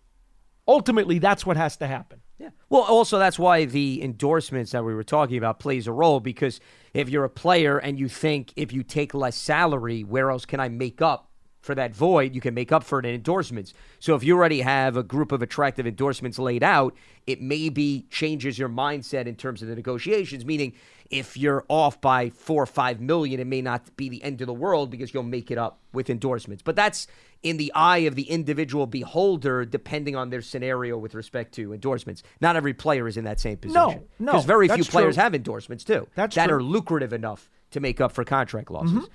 Ultimately, 0.67 1.19
that's 1.19 1.45
what 1.45 1.57
has 1.57 1.77
to 1.77 1.85
happen. 1.85 2.21
Yeah. 2.39 2.49
Well, 2.69 2.81
also 2.81 3.19
that's 3.19 3.37
why 3.37 3.65
the 3.65 4.01
endorsements 4.01 4.71
that 4.71 4.83
we 4.83 4.95
were 4.95 5.03
talking 5.03 5.37
about 5.37 5.59
plays 5.59 5.85
a 5.85 5.91
role 5.91 6.19
because 6.19 6.59
if 6.93 7.09
you're 7.09 7.23
a 7.23 7.29
player 7.29 7.77
and 7.77 7.99
you 7.99 8.07
think 8.07 8.53
if 8.55 8.73
you 8.73 8.83
take 8.83 9.13
less 9.13 9.35
salary, 9.35 10.03
where 10.03 10.29
else 10.29 10.45
can 10.45 10.59
I 10.59 10.69
make 10.69 11.01
up 11.01 11.30
for 11.61 11.75
that 11.75 11.95
void? 11.95 12.35
You 12.35 12.41
can 12.41 12.53
make 12.53 12.71
up 12.71 12.83
for 12.83 12.99
it 12.99 13.05
in 13.05 13.13
endorsements. 13.15 13.73
So 13.99 14.15
if 14.15 14.23
you 14.23 14.35
already 14.35 14.61
have 14.61 14.97
a 14.97 15.03
group 15.03 15.31
of 15.31 15.41
attractive 15.41 15.87
endorsements 15.87 16.37
laid 16.39 16.63
out, 16.63 16.95
it 17.27 17.41
maybe 17.41 18.05
changes 18.09 18.57
your 18.59 18.69
mindset 18.69 19.25
in 19.27 19.35
terms 19.35 19.61
of 19.61 19.67
the 19.67 19.75
negotiations. 19.75 20.43
Meaning, 20.45 20.73
if 21.09 21.37
you're 21.37 21.65
off 21.67 21.99
by 22.01 22.29
four 22.29 22.63
or 22.63 22.67
five 22.67 22.99
million, 23.01 23.39
it 23.39 23.47
may 23.47 23.61
not 23.61 23.95
be 23.97 24.09
the 24.09 24.23
end 24.23 24.41
of 24.41 24.47
the 24.47 24.53
world 24.53 24.89
because 24.89 25.13
you'll 25.13 25.23
make 25.23 25.51
it 25.51 25.57
up 25.57 25.79
with 25.93 26.09
endorsements. 26.09 26.63
But 26.63 26.75
that's 26.75 27.05
in 27.43 27.57
the 27.57 27.71
eye 27.75 27.99
of 27.99 28.15
the 28.15 28.23
individual 28.29 28.85
beholder, 28.87 29.65
depending 29.65 30.15
on 30.15 30.29
their 30.29 30.41
scenario 30.41 30.97
with 30.97 31.13
respect 31.15 31.53
to 31.55 31.73
endorsements. 31.73 32.23
Not 32.39 32.55
every 32.55 32.73
player 32.73 33.07
is 33.07 33.17
in 33.17 33.23
that 33.25 33.39
same 33.39 33.57
position. 33.57 33.73
No, 33.81 34.03
no, 34.19 34.31
Because 34.31 34.45
very 34.45 34.67
few 34.67 34.77
that's 34.77 34.89
players 34.89 35.15
true. 35.15 35.23
have 35.23 35.35
endorsements 35.35 35.83
too. 35.83 36.07
That's 36.15 36.35
that 36.35 36.47
true. 36.47 36.57
are 36.57 36.63
lucrative 36.63 37.13
enough 37.13 37.49
to 37.71 37.79
make 37.79 37.99
up 37.99 38.11
for 38.11 38.23
contract 38.23 38.69
losses. 38.71 38.93
Mm-hmm. 38.93 39.05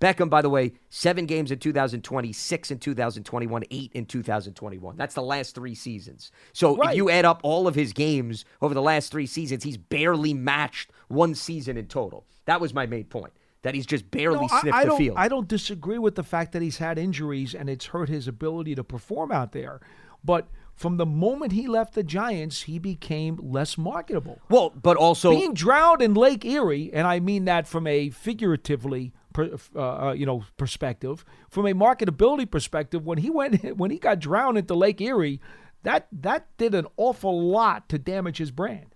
Beckham, 0.00 0.30
by 0.30 0.42
the 0.42 0.48
way, 0.50 0.72
seven 0.90 1.26
games 1.26 1.50
in 1.50 1.58
2020, 1.58 2.32
six 2.32 2.70
in 2.70 2.78
2021, 2.78 3.64
eight 3.70 3.90
in 3.94 4.06
2021. 4.06 4.96
That's 4.96 5.14
the 5.14 5.22
last 5.22 5.54
three 5.54 5.74
seasons. 5.74 6.30
So 6.52 6.80
if 6.82 6.94
you 6.94 7.10
add 7.10 7.24
up 7.24 7.40
all 7.42 7.66
of 7.66 7.74
his 7.74 7.92
games 7.92 8.44
over 8.62 8.74
the 8.74 8.82
last 8.82 9.10
three 9.10 9.26
seasons, 9.26 9.64
he's 9.64 9.76
barely 9.76 10.34
matched 10.34 10.92
one 11.08 11.34
season 11.34 11.76
in 11.76 11.86
total. 11.86 12.26
That 12.44 12.60
was 12.60 12.72
my 12.72 12.86
main 12.86 13.04
point. 13.04 13.32
That 13.62 13.74
he's 13.74 13.86
just 13.86 14.08
barely 14.12 14.42
No, 14.42 14.60
sniffed 14.60 14.76
I, 14.76 14.84
the 14.84 14.88
don't, 14.90 14.98
field. 14.98 15.16
I 15.18 15.26
don't 15.26 15.48
disagree 15.48 15.98
with 15.98 16.14
the 16.14 16.22
fact 16.22 16.52
that 16.52 16.62
he's 16.62 16.78
had 16.78 16.96
injuries 16.96 17.54
and 17.54 17.68
it's 17.68 17.86
hurt 17.86 18.08
his 18.08 18.28
ability 18.28 18.76
to 18.76 18.84
perform 18.84 19.32
out 19.32 19.50
there. 19.50 19.80
But 20.24 20.46
from 20.76 20.96
the 20.96 21.04
moment 21.06 21.50
he 21.50 21.66
left 21.66 21.94
the 21.94 22.04
Giants, 22.04 22.62
he 22.62 22.78
became 22.78 23.36
less 23.42 23.76
marketable. 23.76 24.40
well, 24.48 24.70
but 24.70 24.96
also 24.96 25.30
Being 25.30 25.54
drowned 25.54 26.02
in 26.02 26.14
Lake 26.14 26.44
Erie, 26.44 26.90
and 26.94 27.04
I 27.04 27.18
mean 27.18 27.46
that 27.46 27.66
from 27.66 27.88
a 27.88 28.10
figuratively, 28.10 29.12
uh, 29.38 29.78
uh, 30.08 30.12
you 30.12 30.26
know, 30.26 30.44
perspective, 30.56 31.24
from 31.48 31.66
a 31.66 31.72
marketability 31.74 32.50
perspective, 32.50 33.06
when 33.06 33.18
he 33.18 33.30
went, 33.30 33.76
when 33.76 33.90
he 33.90 33.98
got 33.98 34.18
drowned 34.18 34.58
into 34.58 34.74
Lake 34.74 35.00
Erie, 35.00 35.40
that 35.84 36.08
that 36.12 36.46
did 36.56 36.74
an 36.74 36.86
awful 36.96 37.48
lot 37.48 37.88
to 37.88 37.98
damage 37.98 38.38
his 38.38 38.50
brand. 38.50 38.94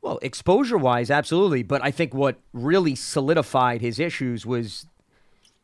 Well, 0.00 0.18
exposure 0.22 0.78
wise, 0.78 1.10
absolutely. 1.10 1.62
But 1.62 1.82
I 1.84 1.90
think 1.92 2.12
what 2.12 2.38
really 2.52 2.94
solidified 2.96 3.80
his 3.82 4.00
issues 4.00 4.44
was 4.44 4.86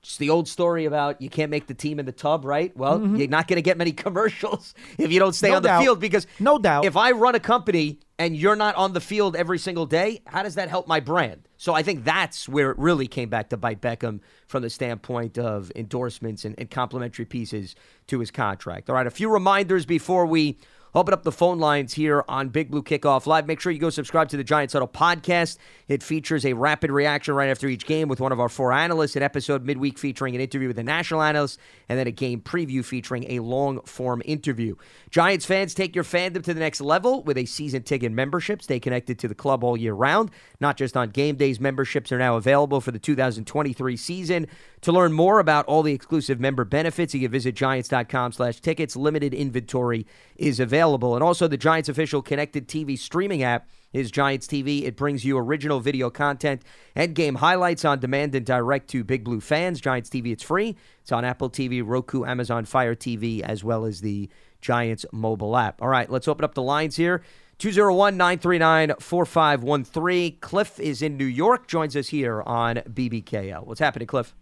just 0.00 0.20
the 0.20 0.30
old 0.30 0.46
story 0.46 0.84
about 0.84 1.20
you 1.20 1.28
can't 1.28 1.50
make 1.50 1.66
the 1.66 1.74
team 1.74 1.98
in 1.98 2.06
the 2.06 2.12
tub, 2.12 2.44
right? 2.44 2.74
Well, 2.76 3.04
you're 3.16 3.26
not 3.26 3.48
going 3.48 3.56
to 3.56 3.62
get 3.62 3.76
many 3.76 3.90
commercials 4.04 4.74
if 4.96 5.10
you 5.10 5.18
don't 5.18 5.32
stay 5.32 5.48
Mm-hmm. 5.50 5.64
No 5.64 5.70
on 5.72 5.78
the 5.78 5.84
field 5.84 6.00
because 6.00 6.26
No 6.38 6.56
doubt. 6.58 6.84
if 6.84 6.96
I 6.96 7.10
run 7.10 7.34
a 7.34 7.40
company 7.40 7.98
and 8.18 8.37
you're 8.37 8.57
not 8.57 8.74
on 8.74 8.92
the 8.92 9.00
field 9.00 9.37
every 9.37 9.59
single 9.59 9.87
day, 9.87 10.20
how 10.26 10.42
does 10.42 10.57
that 10.57 10.68
help 10.68 10.88
my 10.88 11.00
brand? 11.00 11.48
So 11.57 11.74
I 11.74 11.83
think 11.83 12.04
that's 12.04 12.48
where 12.48 12.70
it 12.70 12.78
really 12.78 13.07
came 13.07 13.28
back 13.28 13.50
to 13.50 13.57
bite 13.57 13.81
Beckham 13.81 14.20
from 14.46 14.62
the 14.62 14.70
standpoint 14.70 15.38
of 15.38 15.70
endorsements 15.76 16.44
and, 16.44 16.54
and 16.59 16.70
complimentary 16.70 17.24
pieces 17.24 17.76
to 18.09 18.18
his 18.18 18.31
contract. 18.31 18.90
All 18.90 18.96
right, 18.96 19.07
a 19.07 19.11
few 19.11 19.31
reminders 19.31 19.87
before 19.87 20.26
we 20.26 20.59
Open 20.94 21.12
up 21.12 21.22
the 21.22 21.33
phone 21.33 21.59
lines 21.59 21.94
here 21.94 22.24
on 22.29 22.48
Big 22.48 22.70
Blue 22.70 22.83
Kickoff 22.83 23.27
Live. 23.27 23.46
Make 23.46 23.61
sure 23.61 23.70
you 23.70 23.79
go 23.79 23.90
subscribe 23.90 24.29
to 24.31 24.37
the 24.38 24.44
Giants 24.44 24.72
Huddle 24.72 24.88
podcast. 24.88 25.59
It 25.87 26.03
features 26.03 26.46
a 26.46 26.55
rapid 26.55 26.90
reaction 26.90 27.35
right 27.35 27.51
after 27.51 27.68
each 27.68 27.85
game 27.85 28.09
with 28.09 28.20
one 28.20 28.33
of 28.33 28.40
our 28.40 28.48
four 28.48 28.72
analysts, 28.72 29.14
an 29.14 29.22
episode 29.22 29.64
midweek 29.64 29.98
featuring 29.98 30.35
an 30.35 30.40
interview 30.40 30.68
with 30.68 30.79
a 30.79 30.83
national 30.83 31.20
analyst, 31.20 31.59
and 31.88 31.98
then 31.98 32.07
a 32.07 32.11
game 32.11 32.40
preview 32.40 32.83
featuring 32.83 33.31
a 33.31 33.40
long 33.40 33.83
form 33.83 34.22
interview. 34.24 34.74
Giants 35.11 35.44
fans, 35.44 35.74
take 35.74 35.94
your 35.94 36.05
fandom 36.05 36.42
to 36.42 36.55
the 36.55 36.61
next 36.61 36.81
level 36.81 37.22
with 37.22 37.37
a 37.37 37.44
season 37.44 37.83
ticket 37.83 38.11
membership. 38.11 38.62
Stay 38.62 38.81
connected 38.81 39.18
to 39.18 39.29
the 39.29 39.35
club 39.35 39.62
all 39.62 39.77
year 39.77 39.92
round, 39.94 40.31
not 40.59 40.79
just 40.79 40.96
on 40.96 41.11
game 41.11 41.37
days. 41.37 41.61
Memberships 41.61 42.11
are 42.12 42.18
now 42.18 42.37
available 42.37 42.81
for 42.81 42.92
the 42.92 42.98
2023 42.98 43.96
season. 43.96 44.46
To 44.82 44.92
learn 44.92 45.12
more 45.12 45.40
about 45.40 45.66
all 45.66 45.82
the 45.82 45.92
exclusive 45.92 46.38
member 46.38 46.64
benefits, 46.64 47.12
you 47.14 47.20
can 47.20 47.32
visit 47.32 47.54
giants.com 47.54 48.32
slash 48.32 48.60
tickets. 48.60 48.94
Limited 48.94 49.34
inventory 49.34 50.06
is 50.36 50.60
available. 50.60 51.14
And 51.14 51.24
also 51.24 51.48
the 51.48 51.56
Giants 51.56 51.88
official 51.88 52.22
connected 52.22 52.68
TV 52.68 52.96
streaming 52.96 53.42
app 53.42 53.68
is 53.92 54.10
Giants 54.10 54.46
TV. 54.46 54.84
It 54.84 54.96
brings 54.96 55.24
you 55.24 55.36
original 55.38 55.80
video 55.80 56.10
content 56.10 56.62
and 56.94 57.14
game 57.14 57.36
highlights 57.36 57.84
on 57.84 57.98
demand 57.98 58.34
and 58.34 58.46
direct 58.46 58.88
to 58.90 59.02
Big 59.02 59.24
Blue 59.24 59.40
fans. 59.40 59.80
Giants 59.80 60.10
TV, 60.10 60.32
it's 60.32 60.42
free. 60.42 60.76
It's 61.02 61.10
on 61.10 61.24
Apple 61.24 61.50
TV, 61.50 61.82
Roku, 61.84 62.24
Amazon 62.24 62.64
Fire 62.64 62.94
TV, 62.94 63.40
as 63.40 63.64
well 63.64 63.84
as 63.84 64.00
the 64.00 64.28
Giants 64.60 65.06
mobile 65.12 65.56
app. 65.56 65.82
All 65.82 65.88
right, 65.88 66.10
let's 66.10 66.28
open 66.28 66.44
up 66.44 66.54
the 66.54 66.62
lines 66.62 66.96
here 66.96 67.22
201 67.58 68.16
939 68.16 68.94
4513. 69.00 70.38
Cliff 70.40 70.78
is 70.78 71.02
in 71.02 71.16
New 71.16 71.24
York, 71.24 71.66
joins 71.66 71.96
us 71.96 72.08
here 72.08 72.42
on 72.42 72.76
BBKL. 72.76 73.66
What's 73.66 73.80
happening, 73.80 74.06
Cliff? 74.06 74.34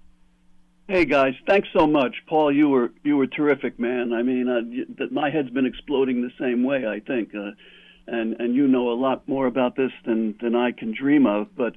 Hey 0.89 1.05
guys, 1.05 1.35
thanks 1.49 1.67
so 1.77 1.85
much, 1.85 2.15
Paul. 2.29 2.55
You 2.55 2.69
were 2.69 2.93
you 3.03 3.17
were 3.17 3.27
terrific, 3.27 3.77
man. 3.77 4.13
I 4.13 4.23
mean, 4.23 4.49
uh, 4.49 4.61
you, 4.61 4.87
my 5.11 5.31
head's 5.31 5.51
been 5.51 5.67
exploding 5.67 6.23
the 6.23 6.31
same 6.39 6.63
way. 6.63 6.87
I 6.87 7.01
think, 7.01 7.35
uh, 7.35 7.51
and 8.07 8.37
and 8.39 8.55
you 8.55 8.69
know 8.69 8.91
a 8.91 8.95
lot 8.95 9.27
more 9.27 9.49
about 9.49 9.75
this 9.75 9.91
than 10.05 10.37
than 10.41 10.55
I 10.55 10.71
can 10.71 10.95
dream 10.97 11.27
of. 11.27 11.49
But 11.57 11.75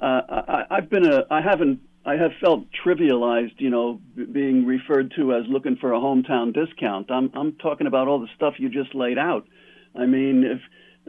uh, 0.00 0.20
I, 0.28 0.64
I've 0.70 0.90
been 0.90 1.10
a 1.10 1.24
I 1.30 1.40
haven't 1.40 1.80
I 2.04 2.16
have 2.16 2.32
felt 2.42 2.66
trivialized, 2.84 3.54
you 3.56 3.70
know, 3.70 4.02
being 4.14 4.66
referred 4.66 5.14
to 5.16 5.32
as 5.32 5.44
looking 5.48 5.76
for 5.76 5.94
a 5.94 5.98
hometown 5.98 6.52
discount. 6.52 7.10
I'm 7.10 7.30
I'm 7.32 7.52
talking 7.52 7.86
about 7.86 8.06
all 8.06 8.20
the 8.20 8.28
stuff 8.36 8.56
you 8.58 8.68
just 8.68 8.94
laid 8.94 9.16
out. 9.16 9.46
I 9.98 10.04
mean, 10.04 10.44
if 10.44 10.60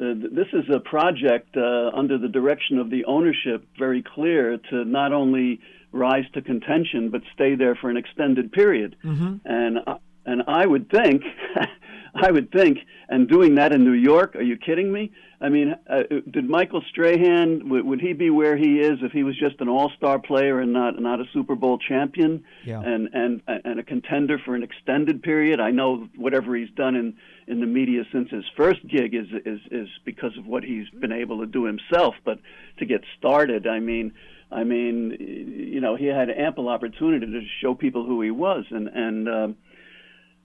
uh, 0.01 0.29
this 0.33 0.47
is 0.53 0.63
a 0.73 0.79
project 0.79 1.57
uh, 1.57 1.91
under 1.93 2.17
the 2.17 2.29
direction 2.29 2.79
of 2.79 2.89
the 2.89 3.03
ownership, 3.03 3.67
very 3.77 4.01
clear 4.01 4.59
to 4.69 4.85
not 4.85 5.11
only 5.11 5.59
rise 5.93 6.25
to 6.33 6.41
contention 6.41 7.09
but 7.09 7.21
stay 7.33 7.55
there 7.55 7.75
for 7.75 7.89
an 7.89 7.97
extended 7.97 8.51
period. 8.51 8.95
Mm-hmm. 9.03 9.35
And 9.45 9.77
uh, 9.87 9.95
and 10.25 10.43
I 10.47 10.65
would 10.65 10.89
think, 10.89 11.21
I 12.15 12.31
would 12.31 12.51
think, 12.51 12.79
and 13.09 13.27
doing 13.27 13.55
that 13.55 13.73
in 13.73 13.83
New 13.83 13.91
York, 13.91 14.35
are 14.35 14.41
you 14.41 14.57
kidding 14.57 14.91
me? 14.91 15.11
I 15.41 15.49
mean, 15.49 15.75
uh, 15.89 16.03
did 16.31 16.49
Michael 16.49 16.81
Strahan 16.89 17.67
would, 17.67 17.85
would 17.85 17.99
he 17.99 18.13
be 18.13 18.29
where 18.29 18.55
he 18.55 18.79
is 18.79 18.99
if 19.01 19.11
he 19.11 19.23
was 19.23 19.37
just 19.37 19.59
an 19.59 19.67
All-Star 19.67 20.19
player 20.19 20.61
and 20.61 20.71
not 20.71 21.01
not 21.01 21.19
a 21.19 21.25
Super 21.33 21.55
Bowl 21.55 21.77
champion 21.77 22.45
Yeah. 22.65 22.81
and 22.81 23.09
and 23.13 23.41
and 23.45 23.79
a 23.79 23.83
contender 23.83 24.39
for 24.39 24.55
an 24.55 24.63
extended 24.63 25.21
period? 25.21 25.59
I 25.59 25.71
know 25.71 26.07
whatever 26.15 26.55
he's 26.55 26.71
done 26.71 26.95
in 26.95 27.15
in 27.45 27.59
the 27.59 27.65
media 27.65 28.03
since 28.13 28.29
his 28.31 28.45
first 28.55 28.87
gig 28.87 29.13
is 29.13 29.27
is 29.45 29.59
is 29.69 29.89
because 30.05 30.37
of 30.37 30.45
what 30.45 30.63
he's 30.63 30.89
been 30.89 31.11
able 31.11 31.39
to 31.39 31.45
do 31.45 31.65
himself, 31.65 32.15
but 32.23 32.39
to 32.79 32.85
get 32.85 33.01
started, 33.17 33.67
I 33.67 33.79
mean. 33.79 34.13
I 34.53 34.63
mean, 34.63 35.17
you 35.19 35.81
know, 35.81 35.95
he 35.95 36.05
had 36.05 36.29
ample 36.29 36.69
opportunity 36.69 37.25
to 37.25 37.41
show 37.61 37.73
people 37.73 38.05
who 38.05 38.21
he 38.21 38.31
was, 38.31 38.65
and 38.69 38.87
and 38.87 39.27
um, 39.29 39.55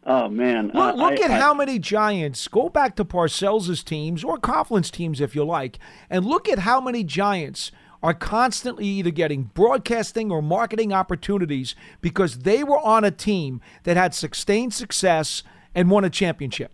oh 0.07 0.29
man, 0.29 0.67
Look, 0.69 0.77
I- 0.77 0.93
look 0.95 1.21
I- 1.21 1.25
at 1.25 1.31
I- 1.31 1.39
how 1.39 1.55
many 1.55 1.79
Giants. 1.79 2.49
Go 2.49 2.69
back 2.69 2.97
to 2.97 3.05
Parcells' 3.05 3.85
teams 3.85 4.25
or 4.25 4.39
Coughlin's 4.39 4.91
teams 4.91 5.21
if 5.21 5.35
you 5.35 5.45
like, 5.45 5.79
and 6.09 6.25
look 6.25 6.49
at 6.49 6.61
how 6.61 6.81
many 6.81 7.05
Giants 7.05 7.71
are 8.03 8.15
constantly 8.15 8.87
either 8.87 9.11
getting 9.11 9.51
broadcasting 9.55 10.31
or 10.31 10.41
marketing 10.41 10.93
opportunities 10.93 11.75
because 12.01 12.39
they 12.41 12.63
were 12.63 12.79
on 12.79 13.03
a 13.05 13.11
team 13.11 13.61
that 13.83 13.97
had 13.97 14.15
sustained 14.15 14.73
success 14.73 15.43
and 15.75 15.91
won 15.91 16.05
a 16.05 16.11
championship. 16.11 16.71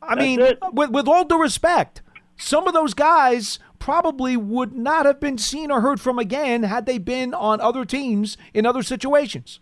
I 0.00 0.14
That's 0.14 0.20
mean, 0.20 0.40
it. 0.40 0.58
with, 0.72 0.90
with 0.90 1.08
all 1.08 1.24
due 1.24 1.42
respect, 1.42 2.02
some 2.36 2.68
of 2.68 2.72
those 2.72 2.94
guys 2.94 3.58
probably 3.78 4.36
would 4.36 4.72
not 4.72 5.06
have 5.06 5.20
been 5.20 5.38
seen 5.38 5.70
or 5.70 5.80
heard 5.80 6.00
from 6.00 6.18
again 6.18 6.62
had 6.64 6.86
they 6.86 6.98
been 6.98 7.34
on 7.34 7.60
other 7.60 7.84
teams 7.84 8.36
in 8.52 8.66
other 8.66 8.82
situations. 8.82 9.60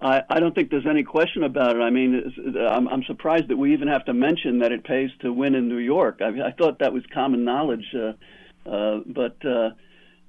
I, 0.00 0.22
I 0.28 0.40
don't 0.40 0.54
think 0.54 0.70
there's 0.70 0.86
any 0.86 1.02
question 1.02 1.42
about 1.42 1.76
it. 1.76 1.80
I 1.80 1.90
mean, 1.90 2.34
I'm, 2.68 2.86
I'm 2.88 3.02
surprised 3.04 3.48
that 3.48 3.56
we 3.56 3.72
even 3.72 3.88
have 3.88 4.04
to 4.04 4.14
mention 4.14 4.58
that 4.58 4.70
it 4.70 4.84
pays 4.84 5.10
to 5.20 5.32
win 5.32 5.54
in 5.54 5.68
New 5.68 5.78
York. 5.78 6.20
I, 6.20 6.48
I 6.48 6.52
thought 6.52 6.80
that 6.80 6.92
was 6.92 7.02
common 7.14 7.44
knowledge, 7.44 7.86
uh, 7.94 8.70
uh, 8.70 9.00
but 9.06 9.36
uh, 9.44 9.70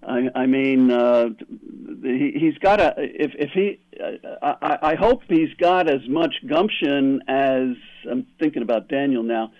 I, 0.03 0.29
I 0.33 0.45
mean, 0.45 0.89
uh, 0.89 1.29
he, 2.01 2.31
he's 2.39 2.57
got 2.59 2.79
a. 2.79 2.93
If, 2.97 3.31
if 3.35 3.49
he, 3.51 3.79
I 4.41 4.95
hope 4.97 5.23
he's 5.27 5.53
got 5.59 5.89
as 5.89 6.07
much 6.07 6.33
gumption 6.47 7.21
as 7.27 7.75
I'm 8.09 8.25
thinking 8.39 8.61
about 8.61 8.87
Daniel 8.87 9.23
now. 9.23 9.51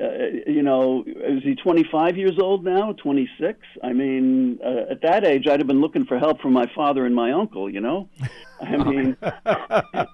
Uh, 0.00 0.06
you 0.46 0.62
know, 0.62 1.02
is 1.06 1.42
he 1.42 1.56
25 1.56 2.16
years 2.16 2.38
old 2.40 2.64
now? 2.64 2.92
26? 2.92 3.58
I 3.82 3.92
mean, 3.92 4.60
uh, 4.64 4.92
at 4.92 5.02
that 5.02 5.24
age, 5.24 5.48
I'd 5.48 5.58
have 5.58 5.66
been 5.66 5.80
looking 5.80 6.04
for 6.04 6.18
help 6.18 6.40
from 6.40 6.52
my 6.52 6.70
father 6.74 7.04
and 7.04 7.14
my 7.14 7.32
uncle. 7.32 7.68
You 7.68 7.80
know, 7.80 8.08
I 8.60 8.76
mean. 8.76 9.16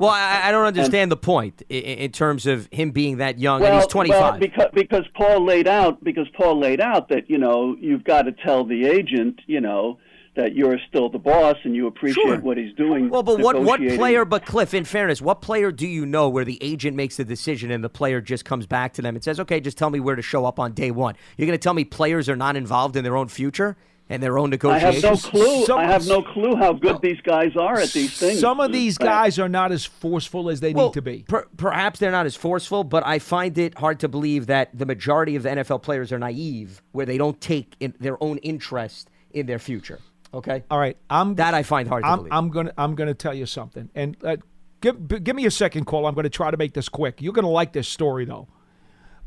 Well, 0.01 0.11
I, 0.11 0.49
I 0.49 0.51
don't 0.51 0.64
understand 0.64 1.11
the 1.11 1.16
point 1.16 1.62
in, 1.68 1.83
in 1.83 2.12
terms 2.12 2.47
of 2.47 2.68
him 2.73 2.90
being 2.90 3.18
that 3.18 3.38
young 3.38 3.62
and 3.62 3.70
well, 3.70 3.81
he's 3.81 3.87
25. 3.87 4.20
Well, 4.20 4.38
because 4.38 4.70
because 4.73 5.05
Paul 5.14 5.44
laid 5.44 5.68
out 5.68 6.03
because 6.03 6.29
Paul 6.37 6.59
laid 6.59 6.81
out 6.81 7.09
that 7.11 7.31
you 7.31 7.38
know 7.38 7.77
you've 7.79 8.05
got 8.05 8.23
to 8.23 8.33
tell 8.33 8.64
the 8.64 8.87
agent 8.87 9.40
you 9.47 9.61
know 9.61 9.99
that 10.37 10.55
you're 10.55 10.79
still 10.88 11.09
the 11.09 11.18
boss 11.18 11.57
and 11.62 11.77
you 11.77 11.87
appreciate 11.87 12.25
Sure. 12.25 12.38
what 12.40 12.57
he's 12.57 12.75
doing. 12.75 13.09
Well, 13.09 13.23
but 13.23 13.38
what, 13.38 13.62
what 13.62 13.81
player, 13.81 14.25
but 14.25 14.44
Cliff, 14.44 14.75
in 14.75 14.85
fairness, 14.85 15.23
what 15.23 15.40
player 15.40 15.70
do 15.70 15.87
you 15.87 16.05
know 16.07 16.29
where 16.29 16.44
the 16.44 16.59
agent 16.61 16.97
makes 16.97 17.16
the 17.16 17.25
decision 17.25 17.70
and 17.70 17.85
the 17.85 17.88
player 17.88 18.20
just 18.20 18.44
comes 18.44 18.66
back 18.66 18.92
to 18.94 19.03
them 19.03 19.14
and 19.14 19.23
says, 19.23 19.38
okay, 19.40 19.61
just 19.61 19.79
tell 19.79 19.90
me 19.90 20.01
where 20.01 20.16
to 20.16 20.23
show 20.23 20.44
up 20.44 20.59
on 20.59 20.73
day 20.73 20.90
one? 20.90 21.14
You're 21.37 21.47
going 21.47 21.59
to 21.59 21.62
tell 21.62 21.75
me 21.75 21.85
players 21.85 22.29
are 22.29 22.37
not 22.37 22.57
involved 22.57 22.97
in 22.97 23.05
their 23.05 23.16
own 23.16 23.29
future 23.29 23.77
and 24.11 24.23
their 24.23 24.37
own 24.37 24.51
negotiations. 24.51 25.03
I 25.05 25.09
have 25.09 25.23
no 25.25 25.31
clue. 25.31 25.64
Some- 25.64 25.79
I 25.79 25.85
have 25.85 26.07
no 26.07 26.20
clue 26.23 26.57
how 26.57 26.73
good 26.75 27.01
these 27.01 27.20
guys 27.23 27.57
are 27.57 27.79
at 27.79 27.90
these 27.92 28.18
things. 28.18 28.38
Some 28.40 28.61
of 28.61 28.70
these 28.73 29.01
Uh, 29.01 29.05
guys 29.05 29.38
are 29.38 29.49
not 29.49 29.73
as 29.73 29.85
forceful 29.87 30.51
as 30.51 30.61
they 30.61 30.75
Well, 30.75 30.87
need 30.88 30.94
to 30.94 31.03
be. 31.03 31.25
per- 31.29 31.47
perhaps 31.57 32.01
they're 32.01 32.11
not 32.11 32.27
as 32.27 32.37
forceful, 32.37 32.85
but 32.85 33.07
I 33.07 33.18
find 33.18 33.57
it 33.57 33.79
hard 33.79 34.01
to 34.01 34.09
believe 34.09 34.47
that 34.49 34.77
the 34.77 34.85
majority 34.85 35.37
of 35.37 35.44
the 35.44 35.51
NFL 35.51 35.79
players 35.83 36.12
are 36.12 36.18
naive, 36.18 36.83
where 36.92 37.07
they 37.07 37.16
don't 37.16 37.40
take 37.40 37.77
in 37.81 37.94
their 37.99 38.23
own 38.23 38.37
interest 38.38 39.09
in 39.33 39.47
their 39.47 39.59
future. 39.59 40.01
Okay, 40.35 40.64
All 40.68 40.79
right, 40.79 40.97
I'm 41.09 41.37
that 41.37 41.55
I 41.55 41.62
find 41.62 41.88
hard 41.88 42.03
to 42.03 42.09
I'm, 42.09 42.18
believe. 42.18 42.33
I'm 42.33 42.51
gonna 42.51 42.73
I'm 42.77 42.94
gonna 42.97 43.14
tell 43.14 43.35
you 43.35 43.47
something, 43.47 43.88
and 43.94 44.16
uh, 44.25 44.37
give 44.81 45.07
b- 45.07 45.20
give 45.20 45.37
me 45.37 45.47
a 45.47 45.51
second 45.51 45.85
call. 45.85 46.07
I'm 46.07 46.14
gonna 46.14 46.29
try 46.29 46.51
to 46.51 46.57
make 46.57 46.75
this 46.75 46.88
quick. 46.88 47.23
You're 47.23 47.33
gonna 47.33 47.49
like 47.49 47.73
this 47.73 47.87
story 47.87 48.25
though. 48.25 48.49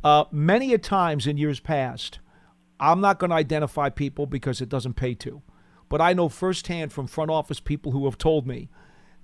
Uh, 0.03 0.25
many 0.31 0.73
a 0.73 0.77
times 0.77 1.25
in 1.25 1.37
years 1.37 1.61
past, 1.61 2.19
I'm 2.79 2.99
not 2.99 3.19
gonna 3.19 3.35
identify 3.35 3.89
people 3.89 4.25
because 4.25 4.59
it 4.59 4.67
doesn't 4.67 4.95
pay 4.95 5.13
to, 5.15 5.41
but 5.87 6.01
I 6.01 6.11
know 6.11 6.27
firsthand 6.27 6.91
from 6.91 7.07
front 7.07 7.31
office 7.31 7.61
people 7.61 7.93
who 7.93 8.03
have 8.03 8.17
told 8.17 8.45
me 8.45 8.67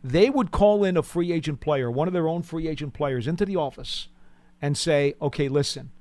they 0.01 0.29
would 0.29 0.51
call 0.51 0.85
in 0.85 0.95
a 0.95 1.03
free 1.03 1.33
agent 1.33 1.59
player, 1.59 1.91
one 1.91 2.07
of 2.07 2.13
their 2.13 2.29
own 2.29 2.43
free 2.43 2.69
agent 2.69 2.93
players, 2.93 3.27
into 3.27 3.45
the 3.45 3.57
office 3.57 4.07
and 4.61 4.77
say, 4.77 5.15
"Okay, 5.21 5.49
listen." 5.49 5.91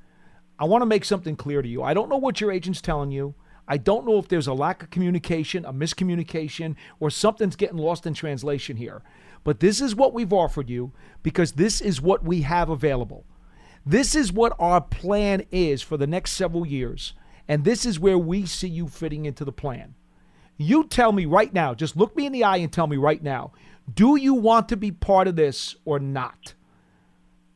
I 0.58 0.64
want 0.64 0.82
to 0.82 0.86
make 0.86 1.04
something 1.04 1.34
clear 1.34 1.60
to 1.60 1.68
you. 1.68 1.82
I 1.82 1.92
don't 1.92 2.08
know 2.08 2.18
what 2.18 2.40
your 2.40 2.52
agent's 2.52 2.80
telling 2.80 3.10
you. 3.10 3.34
I 3.68 3.76
don't 3.76 4.06
know 4.06 4.18
if 4.18 4.28
there's 4.28 4.46
a 4.46 4.54
lack 4.54 4.82
of 4.82 4.90
communication, 4.90 5.64
a 5.64 5.72
miscommunication, 5.72 6.74
or 7.00 7.10
something's 7.10 7.56
getting 7.56 7.78
lost 7.78 8.06
in 8.06 8.14
translation 8.14 8.76
here. 8.76 9.02
But 9.44 9.60
this 9.60 9.80
is 9.80 9.94
what 9.94 10.12
we've 10.12 10.32
offered 10.32 10.68
you 10.68 10.92
because 11.22 11.52
this 11.52 11.80
is 11.80 12.00
what 12.00 12.24
we 12.24 12.42
have 12.42 12.68
available. 12.68 13.24
This 13.84 14.14
is 14.14 14.32
what 14.32 14.54
our 14.58 14.80
plan 14.80 15.44
is 15.50 15.82
for 15.82 15.96
the 15.96 16.06
next 16.06 16.32
several 16.32 16.66
years. 16.66 17.14
And 17.48 17.64
this 17.64 17.84
is 17.84 17.98
where 17.98 18.18
we 18.18 18.46
see 18.46 18.68
you 18.68 18.88
fitting 18.88 19.26
into 19.26 19.44
the 19.44 19.52
plan. 19.52 19.94
You 20.56 20.84
tell 20.84 21.12
me 21.12 21.24
right 21.24 21.52
now, 21.52 21.74
just 21.74 21.96
look 21.96 22.16
me 22.16 22.26
in 22.26 22.32
the 22.32 22.44
eye 22.44 22.58
and 22.58 22.72
tell 22.72 22.86
me 22.86 22.96
right 22.96 23.22
now, 23.22 23.52
do 23.92 24.16
you 24.16 24.34
want 24.34 24.68
to 24.68 24.76
be 24.76 24.92
part 24.92 25.26
of 25.26 25.34
this 25.34 25.74
or 25.84 25.98
not? 25.98 26.54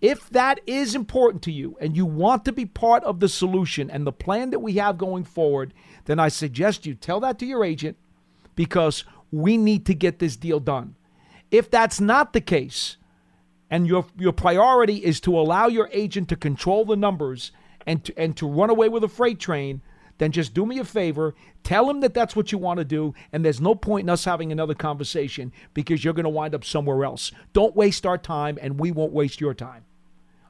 If 0.00 0.28
that 0.30 0.60
is 0.66 0.94
important 0.94 1.42
to 1.44 1.52
you 1.52 1.76
and 1.80 1.96
you 1.96 2.04
want 2.04 2.44
to 2.44 2.52
be 2.52 2.66
part 2.66 3.02
of 3.04 3.20
the 3.20 3.28
solution 3.28 3.90
and 3.90 4.06
the 4.06 4.12
plan 4.12 4.50
that 4.50 4.58
we 4.58 4.74
have 4.74 4.98
going 4.98 5.24
forward, 5.24 5.72
then 6.04 6.18
I 6.18 6.28
suggest 6.28 6.86
you 6.86 6.94
tell 6.94 7.20
that 7.20 7.38
to 7.38 7.46
your 7.46 7.64
agent 7.64 7.96
because 8.54 9.04
we 9.30 9.56
need 9.56 9.86
to 9.86 9.94
get 9.94 10.18
this 10.18 10.36
deal 10.36 10.60
done. 10.60 10.96
If 11.50 11.70
that's 11.70 12.00
not 12.00 12.32
the 12.32 12.40
case, 12.40 12.96
and 13.70 13.86
your 13.86 14.06
your 14.16 14.32
priority 14.32 14.96
is 15.04 15.20
to 15.20 15.38
allow 15.38 15.66
your 15.66 15.88
agent 15.92 16.28
to 16.28 16.36
control 16.36 16.84
the 16.84 16.96
numbers 16.96 17.50
and 17.86 18.04
to, 18.04 18.16
and 18.18 18.36
to 18.36 18.48
run 18.48 18.70
away 18.70 18.88
with 18.88 19.02
a 19.02 19.08
freight 19.08 19.40
train, 19.40 19.80
then 20.18 20.32
just 20.32 20.54
do 20.54 20.64
me 20.66 20.78
a 20.78 20.84
favor, 20.84 21.34
tell 21.62 21.88
him 21.88 22.00
that 22.00 22.14
that's 22.14 22.36
what 22.36 22.52
you 22.52 22.58
want 22.58 22.78
to 22.78 22.84
do, 22.84 23.14
and 23.32 23.44
there's 23.44 23.60
no 23.60 23.74
point 23.74 24.04
in 24.04 24.10
us 24.10 24.24
having 24.24 24.52
another 24.52 24.74
conversation 24.74 25.52
because 25.74 26.04
you're 26.04 26.14
going 26.14 26.24
to 26.24 26.30
wind 26.30 26.54
up 26.54 26.64
somewhere 26.64 27.04
else. 27.04 27.32
Don't 27.52 27.76
waste 27.76 28.06
our 28.06 28.18
time, 28.18 28.58
and 28.60 28.78
we 28.78 28.90
won't 28.90 29.12
waste 29.12 29.40
your 29.40 29.54
time. 29.54 29.84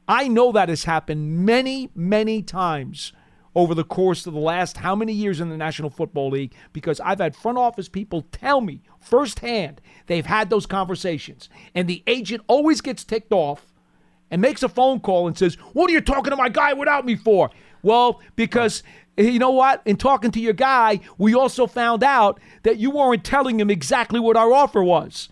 I 0.08 0.28
know 0.28 0.52
that 0.52 0.68
has 0.68 0.84
happened 0.84 1.44
many, 1.44 1.90
many 1.94 2.42
times 2.42 3.12
over 3.56 3.74
the 3.74 3.84
course 3.84 4.26
of 4.26 4.34
the 4.34 4.40
last 4.40 4.76
how 4.76 4.94
many 4.94 5.12
years 5.12 5.40
in 5.40 5.48
the 5.48 5.56
National 5.56 5.88
Football 5.88 6.30
League 6.30 6.52
because 6.72 7.00
I've 7.00 7.20
had 7.20 7.34
front 7.34 7.56
office 7.56 7.88
people 7.88 8.26
tell 8.30 8.60
me 8.60 8.82
firsthand 9.00 9.80
they've 10.06 10.26
had 10.26 10.50
those 10.50 10.66
conversations. 10.66 11.48
And 11.74 11.88
the 11.88 12.04
agent 12.06 12.42
always 12.46 12.80
gets 12.80 13.02
ticked 13.02 13.32
off 13.32 13.72
and 14.30 14.42
makes 14.42 14.62
a 14.62 14.68
phone 14.68 15.00
call 15.00 15.26
and 15.26 15.36
says, 15.36 15.54
What 15.72 15.90
are 15.90 15.94
you 15.94 16.00
talking 16.00 16.30
to 16.30 16.36
my 16.36 16.50
guy 16.50 16.74
without 16.74 17.06
me 17.06 17.16
for? 17.16 17.50
Well, 17.82 18.20
because 18.36 18.82
you 19.16 19.38
know 19.38 19.50
what? 19.50 19.80
In 19.86 19.96
talking 19.96 20.30
to 20.32 20.40
your 20.40 20.52
guy, 20.52 21.00
we 21.16 21.34
also 21.34 21.66
found 21.66 22.04
out 22.04 22.38
that 22.62 22.76
you 22.78 22.90
weren't 22.90 23.24
telling 23.24 23.58
him 23.58 23.70
exactly 23.70 24.20
what 24.20 24.36
our 24.36 24.52
offer 24.52 24.82
was. 24.82 25.30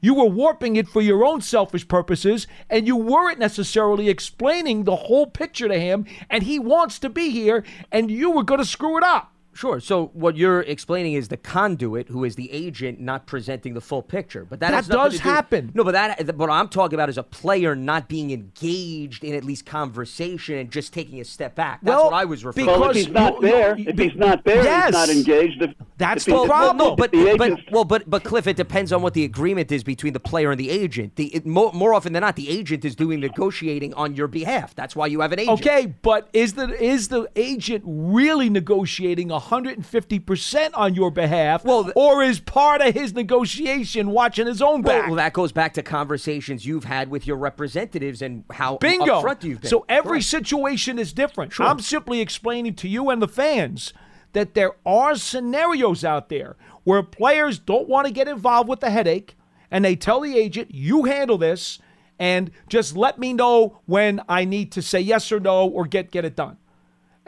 You 0.00 0.14
were 0.14 0.26
warping 0.26 0.76
it 0.76 0.88
for 0.88 1.00
your 1.00 1.24
own 1.24 1.40
selfish 1.40 1.88
purposes, 1.88 2.46
and 2.68 2.86
you 2.86 2.96
weren't 2.96 3.38
necessarily 3.38 4.08
explaining 4.08 4.84
the 4.84 4.96
whole 4.96 5.26
picture 5.26 5.68
to 5.68 5.78
him, 5.78 6.06
and 6.28 6.42
he 6.42 6.58
wants 6.58 6.98
to 7.00 7.08
be 7.08 7.30
here, 7.30 7.64
and 7.90 8.10
you 8.10 8.30
were 8.30 8.44
going 8.44 8.60
to 8.60 8.66
screw 8.66 8.96
it 8.98 9.02
up. 9.02 9.32
Sure. 9.56 9.80
So 9.80 10.10
what 10.12 10.36
you're 10.36 10.60
explaining 10.60 11.14
is 11.14 11.28
the 11.28 11.36
conduit, 11.38 12.08
who 12.08 12.24
is 12.24 12.36
the 12.36 12.52
agent, 12.52 13.00
not 13.00 13.26
presenting 13.26 13.72
the 13.74 13.80
full 13.80 14.02
picture. 14.02 14.44
But 14.44 14.60
that, 14.60 14.70
That 14.70 14.76
has 14.76 14.88
does 14.88 15.12
to 15.14 15.18
do- 15.18 15.24
happen. 15.28 15.72
No, 15.74 15.82
but 15.82 15.92
that 15.92 16.36
what 16.36 16.50
I'm 16.50 16.68
talking 16.68 16.94
about 16.94 17.08
is 17.08 17.16
a 17.18 17.22
player 17.22 17.74
not 17.74 18.08
being 18.08 18.30
engaged 18.32 19.24
in 19.24 19.34
at 19.34 19.44
least 19.44 19.64
conversation 19.64 20.56
and 20.58 20.70
just 20.70 20.92
taking 20.92 21.20
a 21.20 21.24
step 21.24 21.54
back. 21.54 21.80
That's 21.82 21.96
Well, 21.96 22.04
what 22.04 22.14
I 22.14 22.24
was 22.26 22.44
referring. 22.44 22.66
Well, 22.66 22.84
to. 22.84 22.90
if 22.90 22.96
he's 22.96 23.08
not 23.08 23.40
there, 23.40 23.74
if 23.78 23.98
he's 23.98 24.14
not 24.14 24.44
there, 24.44 24.62
Yes. 24.62 24.86
he's 24.86 24.92
not 24.94 25.08
engaged. 25.08 25.62
If, 25.62 25.74
That's 25.96 26.28
if 26.28 26.34
the 26.34 26.44
problem. 26.46 26.78
Well, 26.78 26.90
no, 26.90 26.96
but 26.96 27.12
the 27.12 27.34
but 27.38 27.58
well, 27.72 27.84
but 27.84 28.08
but 28.10 28.24
Cliff, 28.24 28.46
it 28.46 28.56
depends 28.56 28.92
on 28.92 29.00
what 29.00 29.14
the 29.14 29.24
agreement 29.24 29.72
is 29.72 29.82
between 29.82 30.12
the 30.12 30.20
player 30.20 30.50
and 30.50 30.60
the 30.60 30.68
agent. 30.70 31.16
The 31.16 31.34
it, 31.34 31.46
more, 31.46 31.72
more 31.72 31.94
often 31.94 32.12
than 32.12 32.20
not, 32.20 32.36
the 32.36 32.50
agent 32.50 32.84
is 32.84 32.94
doing 32.94 33.20
negotiating 33.20 33.94
on 33.94 34.14
your 34.14 34.28
behalf. 34.28 34.74
That's 34.74 34.94
why 34.94 35.06
you 35.06 35.20
have 35.20 35.32
an 35.32 35.40
agent. 35.40 35.60
Okay, 35.60 35.94
but 36.02 36.28
is 36.34 36.52
the 36.54 36.68
is 36.82 37.08
the 37.08 37.28
agent 37.36 37.84
really 37.86 38.50
negotiating 38.50 39.30
150% 39.46 40.70
on 40.74 40.94
your 40.94 41.10
behalf 41.10 41.64
Well, 41.64 41.84
th- 41.84 41.92
or 41.96 42.22
is 42.22 42.40
part 42.40 42.80
of 42.80 42.94
his 42.94 43.14
negotiation 43.14 44.10
watching 44.10 44.46
his 44.46 44.60
own 44.62 44.82
back? 44.82 45.06
well, 45.06 45.16
that 45.16 45.32
goes 45.32 45.52
back 45.52 45.74
to 45.74 45.82
conversations 45.82 46.66
you've 46.66 46.84
had 46.84 47.10
with 47.10 47.26
your 47.26 47.36
representatives 47.36 48.22
and 48.22 48.44
how 48.50 48.76
Bingo. 48.78 49.22
upfront 49.22 49.44
you've 49.44 49.60
been. 49.62 49.70
So 49.70 49.84
every 49.88 50.18
Correct. 50.18 50.24
situation 50.26 50.98
is 50.98 51.12
different. 51.12 51.58
I'm 51.60 51.80
simply 51.80 52.20
explaining 52.20 52.74
to 52.76 52.88
you 52.88 53.10
and 53.10 53.22
the 53.22 53.28
fans 53.28 53.92
that 54.32 54.54
there 54.54 54.72
are 54.84 55.14
scenarios 55.14 56.04
out 56.04 56.28
there 56.28 56.56
where 56.84 57.02
players 57.02 57.58
don't 57.58 57.88
want 57.88 58.06
to 58.06 58.12
get 58.12 58.28
involved 58.28 58.68
with 58.68 58.80
the 58.80 58.90
headache 58.90 59.36
and 59.70 59.84
they 59.84 59.96
tell 59.96 60.20
the 60.20 60.36
agent, 60.38 60.72
"You 60.74 61.04
handle 61.04 61.38
this 61.38 61.78
and 62.18 62.50
just 62.68 62.96
let 62.96 63.18
me 63.18 63.32
know 63.32 63.78
when 63.86 64.20
I 64.28 64.44
need 64.44 64.72
to 64.72 64.82
say 64.82 65.00
yes 65.00 65.30
or 65.32 65.40
no 65.40 65.66
or 65.66 65.86
get 65.86 66.10
get 66.10 66.24
it 66.24 66.36
done." 66.36 66.56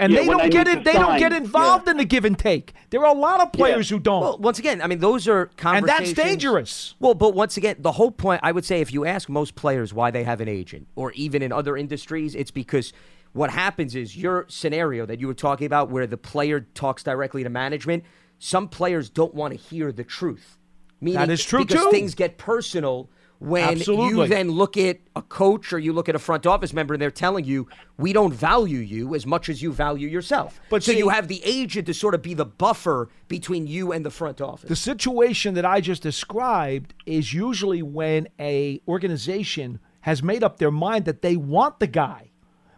And 0.00 0.12
Yeah, 0.12 0.20
they 0.20 0.26
don't 0.26 0.40
I 0.40 0.48
get 0.48 0.68
it. 0.68 0.76
to 0.76 0.80
They 0.84 0.92
don't 0.92 1.18
get 1.18 1.32
involved 1.32 1.86
yeah. 1.86 1.90
in 1.92 1.96
the 1.96 2.04
give 2.04 2.24
and 2.24 2.38
take. 2.38 2.72
There 2.90 3.00
are 3.04 3.14
a 3.14 3.18
lot 3.18 3.40
of 3.40 3.52
players 3.52 3.88
who 3.90 3.98
don't, 3.98 4.20
Well, 4.22 4.38
once 4.38 4.58
again, 4.58 4.80
I 4.80 4.86
mean, 4.86 5.00
those 5.00 5.26
are 5.26 5.42
and 5.42 5.56
conversations. 5.56 6.14
that's 6.14 6.28
dangerous. 6.28 6.94
Well, 7.00 7.14
but 7.14 7.34
once 7.34 7.56
again, 7.56 7.76
the 7.80 7.92
whole 7.92 8.10
point, 8.12 8.40
I 8.44 8.52
would 8.52 8.64
say, 8.64 8.80
if 8.80 8.92
you 8.92 9.04
ask 9.04 9.28
most 9.28 9.54
players 9.56 9.92
why 9.92 10.10
they 10.12 10.22
have 10.24 10.40
an 10.40 10.48
agent, 10.48 10.86
or 10.94 11.10
even 11.12 11.42
in 11.42 11.50
other 11.52 11.76
industries, 11.76 12.34
it's 12.36 12.50
because 12.52 12.92
what 13.32 13.50
happens 13.50 13.94
is 13.96 14.16
your 14.16 14.46
scenario 14.48 15.04
that 15.04 15.20
you 15.20 15.26
were 15.26 15.34
talking 15.34 15.66
about, 15.66 15.90
where 15.90 16.06
the 16.06 16.16
player 16.16 16.60
talks 16.74 17.02
directly 17.02 17.42
to 17.42 17.50
management. 17.50 18.04
Some 18.38 18.68
players 18.68 19.10
don't 19.10 19.34
want 19.34 19.52
to 19.52 19.58
hear 19.58 19.90
the 19.90 20.04
truth. 20.04 20.58
Meaning, 21.00 21.18
That 21.20 21.30
is 21.30 21.44
true, 21.44 21.64
because 21.64 21.84
too. 21.84 21.90
things 21.90 22.14
get 22.14 22.38
personal 22.38 23.10
when 23.40 23.78
Absolutely. 23.78 24.22
you 24.22 24.26
then 24.26 24.50
look 24.50 24.76
at 24.76 24.98
a 25.14 25.22
coach 25.22 25.72
or 25.72 25.78
you 25.78 25.92
look 25.92 26.08
at 26.08 26.16
a 26.16 26.18
front 26.18 26.44
office 26.44 26.72
member 26.72 26.94
and 26.94 27.00
they're 27.00 27.10
telling 27.10 27.44
you 27.44 27.68
we 27.96 28.12
don't 28.12 28.34
value 28.34 28.80
you 28.80 29.14
as 29.14 29.26
much 29.26 29.48
as 29.48 29.62
you 29.62 29.72
value 29.72 30.08
yourself. 30.08 30.60
But 30.70 30.82
so 30.82 30.92
see- 30.92 30.98
you 30.98 31.10
have 31.10 31.28
the 31.28 31.40
agent 31.44 31.86
to 31.86 31.94
sort 31.94 32.14
of 32.14 32.22
be 32.22 32.34
the 32.34 32.44
buffer 32.44 33.08
between 33.28 33.66
you 33.66 33.92
and 33.92 34.04
the 34.04 34.10
front 34.10 34.40
office. 34.40 34.68
The 34.68 34.76
situation 34.76 35.54
that 35.54 35.64
I 35.64 35.80
just 35.80 36.02
described 36.02 36.94
is 37.06 37.32
usually 37.32 37.82
when 37.82 38.28
a 38.40 38.80
organization 38.88 39.78
has 40.00 40.22
made 40.22 40.42
up 40.42 40.58
their 40.58 40.70
mind 40.70 41.04
that 41.04 41.22
they 41.22 41.36
want 41.36 41.78
the 41.78 41.86
guy, 41.86 42.30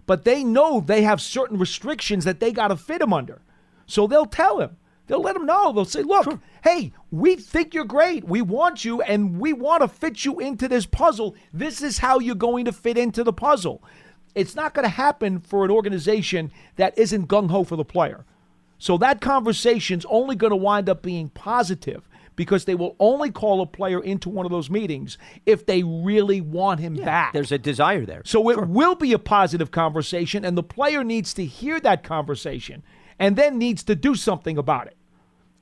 but 0.06 0.24
they 0.24 0.44
know 0.44 0.80
they 0.80 1.02
have 1.02 1.20
certain 1.20 1.58
restrictions 1.58 2.24
that 2.24 2.40
they 2.40 2.52
got 2.52 2.68
to 2.68 2.76
fit 2.76 3.00
him 3.00 3.12
under. 3.12 3.40
So 3.86 4.06
they'll 4.06 4.26
tell 4.26 4.60
him. 4.60 4.76
They'll 5.10 5.20
let 5.20 5.34
them 5.34 5.44
know. 5.44 5.72
They'll 5.72 5.84
say, 5.84 6.04
"Look, 6.04 6.38
hey, 6.62 6.92
we 7.10 7.34
think 7.34 7.74
you're 7.74 7.84
great. 7.84 8.22
We 8.22 8.42
want 8.42 8.84
you 8.84 9.02
and 9.02 9.40
we 9.40 9.52
want 9.52 9.82
to 9.82 9.88
fit 9.88 10.24
you 10.24 10.38
into 10.38 10.68
this 10.68 10.86
puzzle. 10.86 11.34
This 11.52 11.82
is 11.82 11.98
how 11.98 12.20
you're 12.20 12.36
going 12.36 12.64
to 12.66 12.72
fit 12.72 12.96
into 12.96 13.24
the 13.24 13.32
puzzle." 13.32 13.82
It's 14.36 14.54
not 14.54 14.72
going 14.72 14.84
to 14.84 14.88
happen 14.88 15.40
for 15.40 15.64
an 15.64 15.72
organization 15.72 16.52
that 16.76 16.96
isn't 16.96 17.26
gung 17.26 17.50
ho 17.50 17.64
for 17.64 17.74
the 17.74 17.84
player. 17.84 18.24
So 18.78 18.96
that 18.98 19.20
conversation's 19.20 20.06
only 20.08 20.36
going 20.36 20.52
to 20.52 20.56
wind 20.56 20.88
up 20.88 21.02
being 21.02 21.30
positive 21.30 22.08
because 22.36 22.64
they 22.64 22.76
will 22.76 22.94
only 23.00 23.32
call 23.32 23.60
a 23.60 23.66
player 23.66 24.00
into 24.00 24.28
one 24.28 24.46
of 24.46 24.52
those 24.52 24.70
meetings 24.70 25.18
if 25.44 25.66
they 25.66 25.82
really 25.82 26.40
want 26.40 26.78
him 26.78 26.94
back. 26.94 27.32
There's 27.32 27.50
a 27.50 27.58
desire 27.58 28.06
there. 28.06 28.22
So 28.24 28.48
it 28.48 28.68
will 28.68 28.94
be 28.94 29.12
a 29.12 29.18
positive 29.18 29.72
conversation, 29.72 30.44
and 30.44 30.56
the 30.56 30.62
player 30.62 31.02
needs 31.02 31.34
to 31.34 31.44
hear 31.44 31.80
that 31.80 32.04
conversation 32.04 32.84
and 33.18 33.36
then 33.36 33.58
needs 33.58 33.82
to 33.84 33.94
do 33.94 34.14
something 34.14 34.56
about 34.56 34.86
it. 34.86 34.96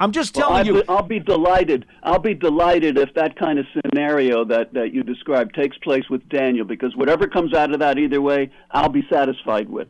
I'm 0.00 0.12
just 0.12 0.36
Well, 0.36 0.48
telling 0.48 0.60
I'd 0.60 0.66
you. 0.66 0.74
be- 0.82 0.88
I'll 0.88 1.02
be 1.02 1.18
delighted. 1.18 1.86
I'll 2.02 2.18
be 2.20 2.34
delighted 2.34 2.96
if 2.98 3.12
that 3.14 3.36
kind 3.36 3.58
of 3.58 3.66
scenario 3.74 4.44
that, 4.44 4.72
that 4.74 4.94
you 4.94 5.02
described 5.02 5.54
takes 5.54 5.76
place 5.78 6.08
with 6.08 6.28
Daniel, 6.28 6.64
because 6.64 6.94
whatever 6.94 7.26
comes 7.26 7.52
out 7.52 7.72
of 7.72 7.80
that, 7.80 7.98
either 7.98 8.22
way, 8.22 8.50
I'll 8.70 8.88
be 8.88 9.06
satisfied 9.10 9.68
with. 9.68 9.88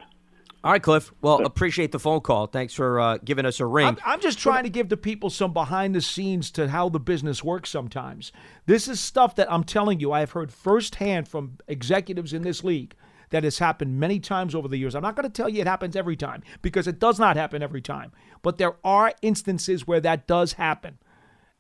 All 0.65 0.73
right, 0.73 0.83
Cliff. 0.83 1.13
Well, 1.21 1.45
appreciate 1.47 1.93
the 1.93 2.01
phone 2.01 2.21
call. 2.21 2.47
Thanks 2.47 2.75
for 2.75 2.99
uh, 2.99 3.19
giving 3.25 3.47
us 3.47 3.61
a 3.61 3.67
ring. 3.67 3.87
I'm, 3.87 3.99
I'm 4.05 4.21
just 4.21 4.39
trying 4.41 4.65
to 4.65 4.71
give 4.71 4.89
the 4.89 4.97
people 4.97 5.31
some 5.31 5.53
behind 5.53 5.95
the 5.95 6.01
scenes 6.01 6.51
to 6.53 6.69
how 6.69 6.89
the 6.89 6.99
business 6.99 7.45
works 7.45 7.71
sometimes. 7.71 8.33
This 8.67 8.89
is 8.89 8.99
stuff 8.99 9.37
that 9.37 9.51
I'm 9.53 9.63
telling 9.63 10.01
you, 10.01 10.11
I 10.11 10.21
have 10.21 10.33
heard 10.33 10.53
firsthand 10.53 11.29
from 11.29 11.59
executives 11.69 12.33
in 12.33 12.43
this 12.43 12.65
league 12.65 12.95
that 13.31 13.45
has 13.45 13.59
happened 13.59 13.99
many 13.99 14.19
times 14.21 14.55
over 14.55 14.69
the 14.69 14.77
years. 14.77 14.95
I'm 14.95 15.03
not 15.03 15.17
going 15.17 15.29
to 15.29 15.33
tell 15.33 15.49
you 15.49 15.61
it 15.61 15.67
happens 15.67 15.97
every 15.97 16.17
time 16.17 16.43
because 16.63 16.87
it 16.87 16.99
does 16.99 17.19
not 17.19 17.37
happen 17.37 17.63
every 17.63 17.83
time. 17.83 18.13
But 18.43 18.59
there 18.59 18.77
are 18.85 19.13
instances 19.23 19.87
where 19.87 20.01
that 20.01 20.27
does 20.27 20.55
happen. 20.55 20.99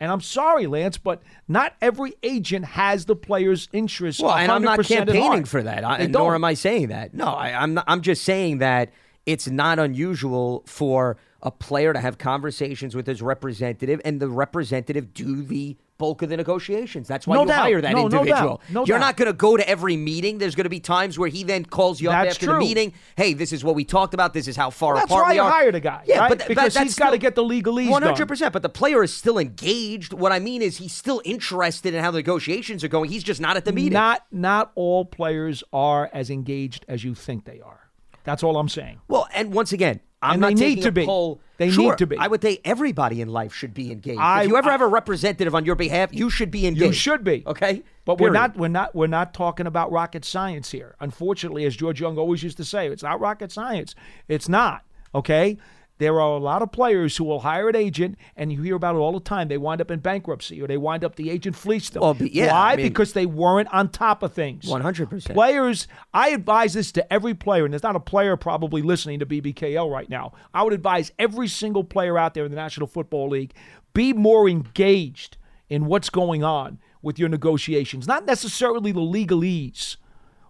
And 0.00 0.12
I'm 0.12 0.20
sorry, 0.20 0.66
Lance, 0.66 0.96
but 0.96 1.22
not 1.48 1.74
every 1.80 2.14
agent 2.22 2.64
has 2.64 3.06
the 3.06 3.16
player's 3.16 3.68
interest. 3.72 4.20
well, 4.20 4.34
and 4.34 4.50
I'm 4.50 4.62
not 4.62 4.84
campaigning 4.84 5.44
for 5.44 5.62
that, 5.62 5.84
I, 5.84 6.06
nor 6.06 6.34
am 6.36 6.44
I 6.44 6.54
saying 6.54 6.88
that. 6.88 7.14
No, 7.14 7.26
I, 7.26 7.50
I'm 7.60 7.74
not, 7.74 7.84
I'm 7.88 8.00
just 8.02 8.22
saying 8.22 8.58
that 8.58 8.92
it's 9.26 9.48
not 9.48 9.80
unusual 9.80 10.62
for 10.66 11.16
a 11.42 11.50
player 11.50 11.92
to 11.92 12.00
have 12.00 12.16
conversations 12.16 12.94
with 12.94 13.06
his 13.06 13.20
representative, 13.22 14.00
and 14.04 14.20
the 14.20 14.28
representative 14.28 15.12
do 15.14 15.42
the 15.42 15.76
bulk 15.98 16.22
of 16.22 16.28
the 16.28 16.36
negotiations. 16.36 17.08
That's 17.08 17.26
why 17.26 17.34
No 17.34 17.42
you 17.42 17.48
doubt. 17.48 17.60
hire 17.62 17.80
that 17.80 17.92
No, 17.92 18.06
no 18.08 18.20
individual. 18.20 18.56
doubt. 18.58 18.60
No 18.70 18.84
You're 18.86 18.98
doubt. 18.98 19.04
not 19.06 19.16
going 19.16 19.26
to 19.26 19.32
go 19.32 19.56
to 19.56 19.68
every 19.68 19.96
meeting. 19.96 20.38
There's 20.38 20.54
going 20.54 20.64
to 20.64 20.70
be 20.70 20.80
times 20.80 21.18
where 21.18 21.28
he 21.28 21.42
then 21.44 21.64
calls 21.64 22.00
you 22.00 22.08
up 22.10 22.24
That's 22.24 22.36
after 22.36 22.46
the 22.46 22.52
true. 22.52 22.60
meeting. 22.60 22.92
Hey, 23.16 23.32
this 23.34 23.52
is 23.52 23.64
what 23.64 23.74
we 23.74 23.84
talked 23.84 24.14
about. 24.14 24.32
This 24.32 24.48
is 24.48 24.56
how 24.56 24.70
far 24.70 24.94
That's 24.94 25.06
apart 25.06 25.24
why 25.24 25.30
we 25.30 25.34
you 25.36 25.42
are. 25.42 25.50
hired 25.50 25.74
a 25.74 25.80
guy, 25.80 26.04
Yeah, 26.06 26.20
right? 26.20 26.28
but 26.30 26.38
th- 26.38 26.48
Because 26.48 26.74
that's 26.74 26.84
he's 26.84 26.94
gotta 26.94 27.18
get 27.18 27.34
the 27.34 27.42
legalese. 27.44 27.90
One 27.90 28.02
hundred 28.02 28.26
percent. 28.28 28.52
But 28.52 28.62
the 28.62 28.68
player 28.68 29.02
is 29.02 29.12
still 29.12 29.38
engaged. 29.38 30.12
What 30.12 30.32
I 30.32 30.38
mean 30.38 30.62
is 30.62 30.76
he's 30.78 30.94
still 30.94 31.20
interested 31.24 31.94
in 31.94 32.02
how 32.02 32.10
the 32.12 32.18
negotiations 32.18 32.84
are 32.84 32.88
going. 32.88 33.10
He's 33.10 33.24
just 33.24 33.40
not 33.40 33.56
at 33.56 33.64
the 33.64 33.72
meeting. 33.72 33.92
Not 33.94 34.24
not 34.30 34.70
all 34.76 35.04
players 35.04 35.64
are 35.72 36.08
as 36.12 36.30
engaged 36.30 36.84
as 36.88 37.02
you 37.04 37.14
think 37.14 37.44
they 37.44 37.60
are. 37.60 37.88
That's 38.24 38.42
all 38.42 38.56
I'm 38.58 38.68
saying. 38.68 39.00
Well, 39.08 39.26
and 39.34 39.52
once 39.52 39.72
again, 39.72 40.00
I'm 40.20 40.32
And 40.32 40.40
not 40.40 40.48
they 40.56 40.74
need 40.74 40.82
to 40.82 40.92
be. 40.92 41.04
Paul. 41.06 41.40
They 41.58 41.70
Sure, 41.70 41.90
need 41.90 41.98
to 41.98 42.06
be. 42.06 42.16
I 42.16 42.26
would 42.28 42.40
say 42.42 42.60
everybody 42.64 43.20
in 43.20 43.28
life 43.28 43.52
should 43.52 43.74
be 43.74 43.90
engaged. 43.92 44.20
I- 44.20 44.42
if 44.42 44.48
you 44.48 44.56
ever 44.56 44.68
I- 44.68 44.72
have 44.72 44.80
a 44.80 44.86
representative 44.86 45.54
on 45.54 45.64
your 45.64 45.74
behalf, 45.74 46.10
you 46.12 46.30
should 46.30 46.50
be 46.50 46.66
engaged. 46.66 46.84
You 46.86 46.92
should 46.92 47.24
be. 47.24 47.42
Okay, 47.46 47.82
But 48.04 48.20
we're 48.20 48.30
not 48.30 48.56
we're 48.56 48.68
not 48.68 48.94
we're 48.94 49.06
not 49.08 49.34
talking 49.34 49.66
about 49.66 49.90
rocket 49.92 50.24
science 50.24 50.70
here. 50.70 50.94
Unfortunately, 51.00 51.64
as 51.66 51.76
George 51.76 52.00
Young 52.00 52.16
always 52.18 52.42
used 52.42 52.56
to 52.58 52.64
say, 52.64 52.86
it's 52.88 53.02
not 53.02 53.20
rocket 53.20 53.50
science. 53.52 53.94
It's 54.28 54.48
not. 54.48 54.82
Okay? 55.14 55.56
There 55.98 56.20
are 56.20 56.36
a 56.36 56.38
lot 56.38 56.62
of 56.62 56.70
players 56.72 57.16
who 57.16 57.24
will 57.24 57.40
hire 57.40 57.68
an 57.68 57.76
agent, 57.76 58.16
and 58.36 58.52
you 58.52 58.62
hear 58.62 58.76
about 58.76 58.94
it 58.94 58.98
all 58.98 59.12
the 59.12 59.20
time. 59.20 59.48
They 59.48 59.58
wind 59.58 59.80
up 59.80 59.90
in 59.90 59.98
bankruptcy, 59.98 60.62
or 60.62 60.66
they 60.68 60.76
wind 60.76 61.04
up 61.04 61.16
the 61.16 61.28
agent 61.30 61.56
fleeced 61.56 61.94
them. 61.94 62.02
Well, 62.02 62.16
yeah, 62.20 62.52
Why? 62.52 62.72
I 62.72 62.76
mean- 62.76 62.86
because 62.86 63.12
they 63.12 63.26
weren't 63.26 63.68
on 63.72 63.88
top 63.88 64.22
of 64.22 64.32
things. 64.32 64.64
100%. 64.66 65.34
Players, 65.34 65.88
I 66.14 66.30
advise 66.30 66.74
this 66.74 66.92
to 66.92 67.12
every 67.12 67.34
player, 67.34 67.64
and 67.64 67.72
there's 67.72 67.82
not 67.82 67.96
a 67.96 68.00
player 68.00 68.36
probably 68.36 68.80
listening 68.80 69.18
to 69.18 69.26
BBKL 69.26 69.90
right 69.90 70.08
now. 70.08 70.32
I 70.54 70.62
would 70.62 70.72
advise 70.72 71.12
every 71.18 71.48
single 71.48 71.84
player 71.84 72.16
out 72.16 72.34
there 72.34 72.44
in 72.44 72.50
the 72.50 72.56
National 72.56 72.86
Football 72.86 73.28
League 73.30 73.52
be 73.92 74.12
more 74.12 74.48
engaged 74.48 75.36
in 75.68 75.86
what's 75.86 76.10
going 76.10 76.44
on 76.44 76.78
with 77.02 77.18
your 77.18 77.28
negotiations. 77.28 78.06
Not 78.06 78.24
necessarily 78.24 78.92
the 78.92 79.00
legalese, 79.00 79.96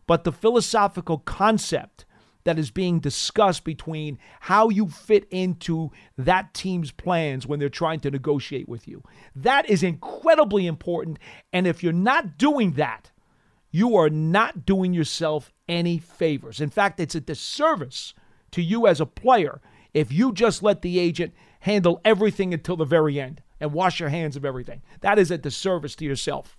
but 0.07 0.25
the 0.25 0.33
philosophical 0.33 1.19
concept 1.19 2.05
that 2.45 2.59
is 2.59 2.71
being 2.71 3.01
discussed 3.01 3.65
between 3.65 4.19
how 4.41 4.69
you 4.69 4.89
fit 4.89 5.27
into 5.31 5.91
that 6.17 6.55
team's 6.55 6.91
plans 6.91 7.47
when 7.47 7.59
they're 7.59 7.69
trying 7.69 8.01
to 8.01 8.11
negotiate 8.11 8.69
with 8.69 8.89
you. 8.89 9.03
That 9.35 9.69
is 9.69 9.83
incredibly 9.83 10.67
important. 10.67 11.19
And 11.53 11.67
if 11.67 11.83
you're 11.83 11.93
not 11.93 12.39
doing 12.39 12.73
that, 12.73 13.11
you 13.71 13.97
are 13.97 14.11
not 14.11 14.65
doing 14.65 14.95
yourself 14.95 15.53
any 15.69 15.99
favors. 15.99 16.61
In 16.61 16.71
fact, 16.71 17.01
it's 17.01 17.15
a 17.15 17.21
disservice 17.21 18.15
to 18.53 18.63
you 18.63 18.87
as 18.87 19.01
a 19.01 19.07
player 19.07 19.61
if 19.95 20.13
you 20.13 20.33
just 20.33 20.63
let 20.63 20.83
the 20.83 20.99
agent 20.99 21.35
handle 21.61 22.01
everything 22.05 22.55
until 22.55 22.77
the 22.77 22.85
very 22.85 23.21
end 23.21 23.43
and 23.61 23.73
wash 23.73 24.01
your 24.01 24.09
hands 24.09 24.37
of 24.37 24.45
everything. 24.45 24.83
That 25.01 25.19
is 25.19 25.31
a 25.31 25.39
disservice 25.39 25.97
to 25.97 26.05
yourself. 26.05 26.58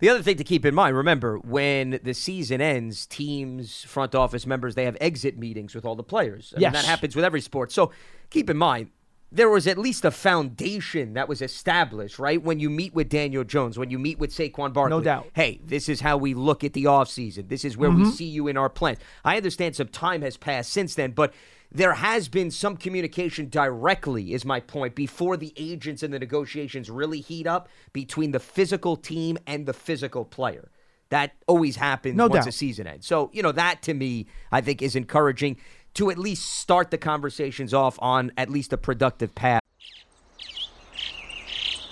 The 0.00 0.08
other 0.08 0.22
thing 0.22 0.36
to 0.36 0.44
keep 0.44 0.64
in 0.64 0.74
mind, 0.74 0.96
remember, 0.96 1.38
when 1.38 2.00
the 2.02 2.14
season 2.14 2.60
ends, 2.60 3.06
teams, 3.06 3.84
front 3.84 4.14
office 4.14 4.46
members, 4.46 4.74
they 4.74 4.84
have 4.84 4.96
exit 5.00 5.38
meetings 5.38 5.74
with 5.74 5.84
all 5.84 5.94
the 5.94 6.02
players. 6.02 6.52
I 6.54 6.56
mean, 6.56 6.62
Yes. 6.62 6.72
that 6.72 6.84
happens 6.84 7.14
with 7.16 7.24
every 7.24 7.40
sport. 7.40 7.72
So 7.72 7.90
keep 8.30 8.50
in 8.50 8.56
mind, 8.56 8.90
there 9.34 9.50
was 9.50 9.66
at 9.66 9.76
least 9.76 10.04
a 10.04 10.12
foundation 10.12 11.14
that 11.14 11.28
was 11.28 11.42
established, 11.42 12.18
right? 12.20 12.40
When 12.40 12.60
you 12.60 12.70
meet 12.70 12.94
with 12.94 13.08
Daniel 13.08 13.42
Jones, 13.42 13.76
when 13.76 13.90
you 13.90 13.98
meet 13.98 14.18
with 14.18 14.30
Saquon 14.30 14.72
Barkley. 14.72 14.90
No 14.96 15.00
doubt. 15.00 15.26
Hey, 15.32 15.60
this 15.64 15.88
is 15.88 16.00
how 16.00 16.16
we 16.16 16.34
look 16.34 16.62
at 16.62 16.72
the 16.72 16.84
offseason. 16.84 17.48
This 17.48 17.64
is 17.64 17.76
where 17.76 17.90
we 17.90 18.02
mm-hmm. 18.02 18.10
see 18.10 18.26
you 18.26 18.46
in 18.46 18.56
our 18.56 18.68
plans. 18.68 18.98
I 19.24 19.36
understand 19.36 19.74
some 19.74 19.88
time 19.88 20.22
has 20.22 20.36
passed 20.36 20.72
since 20.72 20.94
then, 20.94 21.10
but 21.10 21.34
there 21.74 21.94
has 21.94 22.28
been 22.28 22.52
some 22.52 22.76
communication 22.76 23.48
directly, 23.48 24.32
is 24.32 24.44
my 24.44 24.60
point, 24.60 24.94
before 24.94 25.36
the 25.36 25.52
agents 25.56 26.04
and 26.04 26.14
the 26.14 26.20
negotiations 26.20 26.88
really 26.88 27.20
heat 27.20 27.48
up 27.48 27.68
between 27.92 28.30
the 28.30 28.38
physical 28.38 28.96
team 28.96 29.36
and 29.44 29.66
the 29.66 29.72
physical 29.72 30.24
player. 30.24 30.70
That 31.10 31.32
always 31.48 31.76
happens 31.76 32.16
No 32.16 32.28
once 32.28 32.44
doubt. 32.44 32.48
a 32.48 32.52
season 32.52 32.86
ends. 32.86 33.06
So, 33.06 33.28
you 33.32 33.42
know, 33.42 33.52
that 33.52 33.82
to 33.82 33.94
me, 33.94 34.26
I 34.52 34.60
think 34.60 34.82
is 34.82 34.94
encouraging 34.94 35.56
to 35.94 36.10
at 36.10 36.18
least 36.18 36.48
start 36.48 36.92
the 36.92 36.98
conversations 36.98 37.74
off 37.74 37.98
on 38.00 38.30
at 38.36 38.48
least 38.48 38.72
a 38.72 38.76
productive 38.76 39.34
path. 39.34 39.60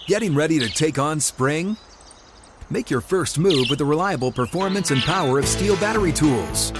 Getting 0.06 0.34
ready 0.34 0.58
to 0.60 0.68
take 0.68 0.98
on 0.98 1.18
spring? 1.20 1.76
Make 2.70 2.88
your 2.88 3.00
first 3.00 3.38
move 3.38 3.66
with 3.68 3.78
the 3.78 3.84
reliable 3.84 4.32
performance 4.32 4.90
and 4.92 5.02
power 5.02 5.38
of 5.38 5.44
STIHL 5.44 5.76
battery 5.80 6.12
tools. 6.12 6.72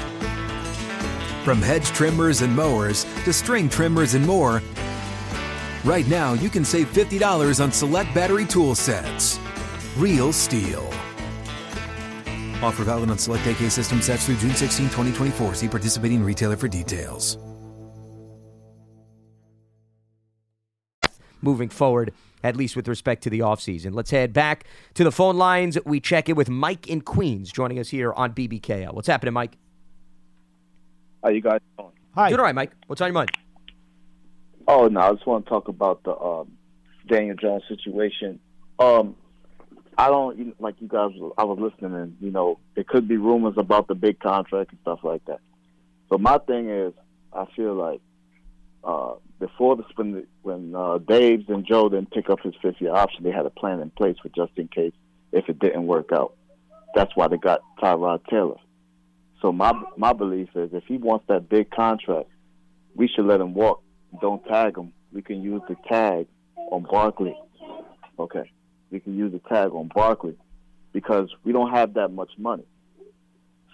From 1.45 1.61
hedge 1.61 1.87
trimmers 1.87 2.43
and 2.43 2.55
mowers 2.55 3.05
to 3.25 3.33
string 3.33 3.69
trimmers 3.69 4.15
and 4.15 4.27
more, 4.27 4.63
right 5.85 6.07
now 6.09 6.35
you 6.35 6.49
can 6.49 6.65
save 6.65 6.93
$50 6.93 7.63
on 7.63 7.73
select 7.73 8.15
battery 8.15 8.47
tool 8.47 8.75
sets. 8.75 9.39
Real 9.97 10.33
STIHL. 10.33 10.87
Offer 12.63 12.85
valid 12.85 13.11
on 13.11 13.19
select 13.19 13.47
AK 13.47 13.71
system 13.71 14.01
sets 14.01 14.27
through 14.27 14.37
June 14.37 14.55
16, 14.55 14.87
2024. 14.87 15.55
See 15.55 15.69
participating 15.69 16.23
retailer 16.23 16.57
for 16.57 16.69
details. 16.69 17.39
moving 21.43 21.69
forward, 21.69 22.13
at 22.43 22.57
least 22.57 22.77
with 22.77 22.89
respect 22.89 23.23
to 23.25 23.31
the 23.31 23.41
offseason. 23.41 23.95
Let's 23.95 24.11
head 24.11 24.33
back 24.33 24.65
to 24.95 25.05
the 25.05 25.13
phone 25.13 25.37
lines. 25.37 25.77
We 25.85 26.01
check 26.01 26.29
in 26.29 26.37
with 26.37 26.49
Mike 26.49 26.87
in 26.87 27.03
Queens 27.03 27.53
joining 27.53 27.79
us 27.79 27.89
here 27.89 28.13
on 28.13 28.33
BBKL. 28.33 28.95
What's 28.95 29.09
happening, 29.09 29.35
Mike? 29.35 29.59
How 31.23 31.31
you 31.31 31.41
guys 31.41 31.61
doing? 31.79 31.91
Hi. 32.15 32.29
Doing 32.29 32.41
all 32.41 32.47
right, 32.47 32.55
Mike. 32.55 32.73
What's 32.87 33.01
on 33.01 33.09
your 33.09 33.15
mind? 33.15 33.31
Oh 34.67 34.89
no, 34.89 35.01
I 35.01 35.13
just 35.13 35.27
want 35.27 35.45
to 35.45 35.51
talk 35.51 35.69
about 35.69 36.03
the 36.05 36.17
um, 36.17 36.53
Daniel 37.09 37.37
Jones 37.37 37.63
situation. 37.69 38.41
Um, 38.79 39.17
I 39.97 40.09
don't 40.09 40.61
like 40.61 40.77
you 40.81 40.89
guys. 40.89 41.11
I 41.39 41.45
was 41.45 41.59
listening, 41.59 41.95
and 41.95 42.17
you 42.21 42.31
know, 42.31 42.59
it 42.77 42.89
could 42.89 43.07
be 43.09 43.17
rumors 43.17 43.55
about 43.57 43.89
the 43.89 43.95
big 43.95 44.19
contract 44.21 44.71
and 44.71 44.81
stuff 44.83 45.01
like 45.03 45.25
that. 45.27 45.41
So 46.11 46.19
my 46.19 46.39
thing 46.39 46.71
is, 46.71 46.93
I 47.33 47.47
feel 47.57 47.75
like 47.75 48.01
uh, 48.85 49.15
before 49.39 49.77
the 49.77 49.85
when 49.97 50.27
when 50.43 50.75
uh, 50.75 50.99
Dave's 50.99 51.49
and 51.49 51.67
Joe 51.67 51.89
didn't 51.89 52.11
pick 52.11 52.31
up 52.31 52.41
his 52.41 52.55
fifth 52.61 52.81
year 52.81 52.95
option, 52.95 53.25
they 53.25 53.31
had 53.31 53.47
a 53.47 53.51
plan 53.51 53.81
in 53.81 53.91
place 53.91 54.17
for 54.23 54.29
just 54.29 54.53
in 54.57 54.69
case 54.69 54.93
if 55.33 55.49
it 55.49 55.59
didn't 55.59 55.87
work 55.87 56.11
out. 56.13 56.35
That's 56.95 57.15
why 57.15 57.29
they 57.29 57.37
got 57.37 57.61
Tyrod 57.81 58.21
Taylor. 58.29 58.57
So 59.43 59.51
my 59.51 59.73
my 59.97 60.13
belief 60.13 60.51
is 60.55 60.71
if 60.73 60.85
he 60.87 60.97
wants 60.97 61.27
that 61.29 61.49
big 61.49 61.71
contract, 61.71 62.31
we 62.95 63.09
should 63.09 63.27
let 63.27 63.41
him 63.41 63.55
walk. 63.55 63.83
Don't 64.21 64.43
tag 64.47 64.79
him. 64.79 64.93
We 65.13 65.21
can 65.21 65.43
use 65.43 65.61
the 65.69 65.77
tag 65.89 66.29
on 66.71 66.87
Barkley. 66.89 67.37
Okay, 68.19 68.51
we 68.93 69.01
can 69.01 69.19
use 69.19 69.33
the 69.33 69.41
tag 69.41 69.73
on 69.73 69.91
Barkley 69.93 70.37
because 70.93 71.29
we 71.43 71.53
don't 71.53 71.73
have 71.73 71.95
that 71.95 72.09
much 72.09 72.31
money. 72.39 72.65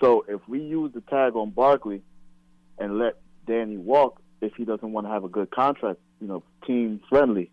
So 0.01 0.25
if 0.27 0.41
we 0.49 0.61
use 0.61 0.93
the 0.95 1.03
tag 1.03 1.37
on 1.37 1.51
Barkley 1.51 2.03
and 2.79 2.99
let 2.99 3.17
Danny 3.47 3.77
walk, 3.77 4.23
if 4.41 4.55
he 4.57 4.65
doesn't 4.65 4.93
want 4.93 5.07
to 5.07 5.13
have 5.13 5.25
a 5.25 5.29
good 5.29 5.51
contract, 5.51 6.01
you 6.21 6.29
know, 6.29 6.43
team 6.67 7.01
friendly, 7.11 7.51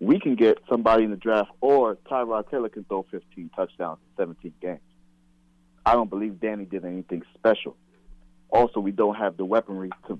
we 0.00 0.18
can 0.20 0.34
get 0.34 0.58
somebody 0.68 1.04
in 1.04 1.10
the 1.10 1.16
draft, 1.16 1.50
or 1.60 1.96
Tyrod 2.10 2.50
Taylor 2.50 2.68
can 2.68 2.84
throw 2.84 3.06
15 3.10 3.50
touchdowns 3.56 4.00
in 4.18 4.22
17 4.22 4.52
games. 4.60 4.80
I 5.84 5.94
don't 5.94 6.10
believe 6.10 6.40
Danny 6.40 6.64
did 6.64 6.84
anything 6.84 7.22
special. 7.34 7.76
Also, 8.50 8.80
we 8.80 8.90
don't 8.92 9.14
have 9.16 9.36
the 9.36 9.44
weaponry 9.44 9.90
to 10.08 10.18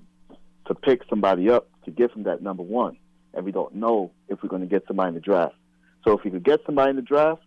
to 0.65 0.73
pick 0.73 1.01
somebody 1.09 1.49
up 1.49 1.67
to 1.83 1.91
give 1.91 2.11
him 2.11 2.23
that 2.23 2.41
number 2.41 2.63
one, 2.63 2.95
and 3.33 3.43
we 3.43 3.51
don't 3.51 3.75
know 3.75 4.11
if 4.29 4.41
we're 4.41 4.47
going 4.49 4.61
to 4.61 4.67
get 4.67 4.83
somebody 4.87 5.09
in 5.09 5.13
the 5.13 5.19
draft. 5.19 5.55
So 6.05 6.17
if 6.17 6.23
we 6.23 6.31
could 6.31 6.43
get 6.43 6.61
somebody 6.65 6.91
in 6.91 6.95
the 6.95 7.01
draft, 7.01 7.41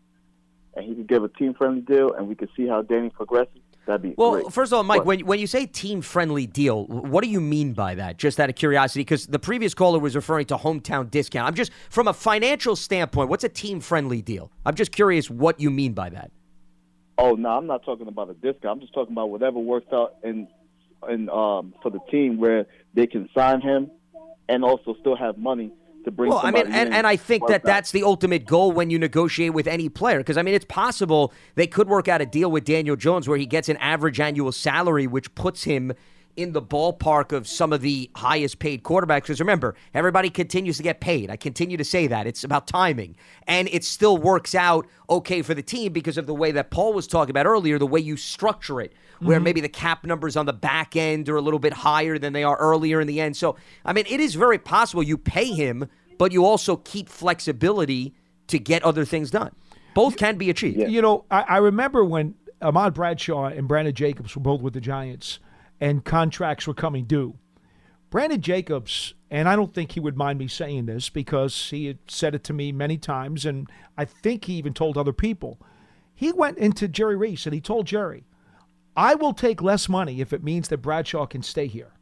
and 0.74 0.84
he 0.84 0.94
could 0.94 1.08
give 1.08 1.24
a 1.24 1.28
team 1.28 1.54
friendly 1.54 1.80
deal, 1.80 2.12
and 2.12 2.28
we 2.28 2.34
could 2.34 2.50
see 2.54 2.66
how 2.66 2.82
Danny 2.82 3.08
progresses, 3.08 3.56
that'd 3.86 4.02
be 4.02 4.14
Well, 4.18 4.32
great. 4.32 4.52
first 4.52 4.70
of 4.72 4.76
all, 4.76 4.82
Mike, 4.84 4.98
But- 4.98 5.06
when, 5.06 5.20
when 5.20 5.38
you 5.40 5.46
say 5.46 5.64
team 5.64 6.02
friendly 6.02 6.46
deal, 6.46 6.84
what 6.86 7.24
do 7.24 7.30
you 7.30 7.40
mean 7.40 7.72
by 7.72 7.94
that? 7.94 8.18
Just 8.18 8.38
out 8.38 8.50
of 8.50 8.54
curiosity, 8.54 9.00
because 9.00 9.26
the 9.26 9.38
previous 9.38 9.72
caller 9.72 9.98
was 9.98 10.14
referring 10.14 10.44
to 10.46 10.56
hometown 10.58 11.10
discount. 11.10 11.48
I'm 11.48 11.54
just, 11.54 11.72
from 11.88 12.08
a 12.08 12.12
financial 12.12 12.76
standpoint, 12.76 13.30
what's 13.30 13.44
a 13.44 13.48
team 13.48 13.80
friendly 13.80 14.20
deal? 14.20 14.50
I'm 14.66 14.74
just 14.74 14.92
curious 14.92 15.30
what 15.30 15.58
you 15.58 15.70
mean 15.70 15.94
by 15.94 16.10
that. 16.10 16.30
Oh 17.18 17.34
no, 17.34 17.50
I'm 17.50 17.66
not 17.66 17.84
talking 17.84 18.08
about 18.08 18.30
a 18.30 18.34
discount. 18.34 18.64
I'm 18.76 18.80
just 18.80 18.92
talking 18.92 19.12
about 19.12 19.30
whatever 19.30 19.58
works 19.58 19.92
out 19.92 20.16
in 20.22 20.48
in 21.08 21.28
um 21.30 21.74
for 21.82 21.90
the 21.90 22.00
team 22.10 22.38
where 22.38 22.66
they 22.94 23.06
can 23.06 23.28
sign 23.34 23.60
him 23.60 23.90
and 24.48 24.64
also 24.64 24.96
still 25.00 25.16
have 25.16 25.38
money 25.38 25.72
to 26.06 26.10
bring. 26.10 26.30
Well, 26.30 26.40
I 26.42 26.50
mean, 26.50 26.66
and, 26.68 26.94
and 26.94 27.06
I 27.06 27.16
think 27.16 27.46
that 27.48 27.56
out. 27.56 27.64
that's 27.64 27.90
the 27.90 28.02
ultimate 28.02 28.46
goal 28.46 28.72
when 28.72 28.90
you 28.90 28.98
negotiate 28.98 29.52
with 29.52 29.66
any 29.66 29.88
player. 29.88 30.18
Because, 30.18 30.36
I 30.38 30.42
mean, 30.42 30.54
it's 30.54 30.64
possible 30.64 31.32
they 31.54 31.66
could 31.66 31.88
work 31.88 32.08
out 32.08 32.22
a 32.22 32.26
deal 32.26 32.50
with 32.50 32.64
Daniel 32.64 32.96
Jones 32.96 33.28
where 33.28 33.38
he 33.38 33.46
gets 33.46 33.68
an 33.68 33.76
average 33.76 34.18
annual 34.18 34.52
salary, 34.52 35.06
which 35.06 35.34
puts 35.34 35.64
him 35.64 35.92
in 36.36 36.52
the 36.52 36.60
ballpark 36.62 37.32
of 37.32 37.48
some 37.48 37.72
of 37.72 37.80
the 37.80 38.10
highest 38.14 38.58
paid 38.58 38.82
quarterbacks. 38.82 39.22
Because 39.22 39.40
remember, 39.40 39.74
everybody 39.94 40.28
continues 40.30 40.76
to 40.76 40.82
get 40.82 41.00
paid. 41.00 41.30
I 41.30 41.36
continue 41.36 41.76
to 41.76 41.84
say 41.84 42.06
that. 42.06 42.26
It's 42.26 42.44
about 42.44 42.66
timing. 42.66 43.16
And 43.46 43.68
it 43.72 43.84
still 43.84 44.18
works 44.18 44.54
out 44.54 44.86
okay 45.08 45.42
for 45.42 45.54
the 45.54 45.62
team 45.62 45.92
because 45.92 46.18
of 46.18 46.26
the 46.26 46.34
way 46.34 46.52
that 46.52 46.70
Paul 46.70 46.92
was 46.92 47.06
talking 47.06 47.30
about 47.30 47.46
earlier, 47.46 47.78
the 47.78 47.86
way 47.86 48.00
you 48.00 48.16
structure 48.16 48.80
it, 48.80 48.92
where 49.20 49.40
Mhm. 49.40 49.44
maybe 49.44 49.60
the 49.62 49.68
cap 49.68 50.04
numbers 50.04 50.36
on 50.36 50.44
the 50.46 50.52
back 50.52 50.94
end 50.94 51.28
are 51.28 51.36
a 51.36 51.40
little 51.40 51.58
bit 51.58 51.72
higher 51.72 52.18
than 52.18 52.32
they 52.34 52.44
are 52.44 52.56
earlier 52.58 53.00
in 53.00 53.06
the 53.06 53.20
end. 53.20 53.36
So, 53.36 53.56
I 53.84 53.92
mean, 53.94 54.04
it 54.08 54.20
is 54.20 54.34
very 54.34 54.58
possible 54.58 55.02
you 55.02 55.16
pay 55.16 55.46
him, 55.46 55.88
but 56.18 56.32
you 56.32 56.44
also 56.44 56.76
keep 56.76 57.08
flexibility 57.08 58.14
to 58.48 58.58
get 58.58 58.82
other 58.82 59.04
things 59.04 59.30
done. 59.30 59.52
Both 59.94 60.18
can 60.18 60.36
be 60.36 60.50
achieved. 60.50 60.90
You 60.90 61.00
know, 61.00 61.24
I, 61.30 61.42
I 61.48 61.56
remember 61.56 62.04
when 62.04 62.34
Ahmad 62.60 62.92
Bradshaw 62.92 63.46
and 63.46 63.66
Brandon 63.66 63.94
Jacobs 63.94 64.36
were 64.36 64.42
both 64.42 64.60
with 64.60 64.74
the 64.74 64.80
Giants 64.80 65.38
and 65.80 66.04
contracts 66.04 66.66
were 66.66 66.74
coming 66.74 67.04
due. 67.04 67.36
Brandon 68.10 68.40
Jacobs, 68.40 69.14
and 69.30 69.48
I 69.48 69.56
don't 69.56 69.74
think 69.74 69.92
he 69.92 70.00
would 70.00 70.16
mind 70.16 70.38
me 70.38 70.48
saying 70.48 70.86
this 70.86 71.08
because 71.08 71.70
he 71.70 71.86
had 71.86 71.98
said 72.08 72.34
it 72.34 72.44
to 72.44 72.52
me 72.52 72.72
many 72.72 72.96
times, 72.96 73.44
and 73.44 73.68
I 73.98 74.04
think 74.04 74.44
he 74.44 74.54
even 74.54 74.74
told 74.74 74.96
other 74.96 75.12
people. 75.12 75.58
He 76.14 76.32
went 76.32 76.58
into 76.58 76.88
Jerry 76.88 77.16
Reese 77.16 77.46
and 77.46 77.54
he 77.54 77.60
told 77.60 77.86
Jerry, 77.86 78.24
I 78.96 79.14
will 79.14 79.34
take 79.34 79.60
less 79.60 79.88
money 79.88 80.20
if 80.20 80.32
it 80.32 80.42
means 80.42 80.68
that 80.68 80.78
Bradshaw 80.78 81.26
can 81.26 81.42
stay 81.42 81.66
here 81.66 81.92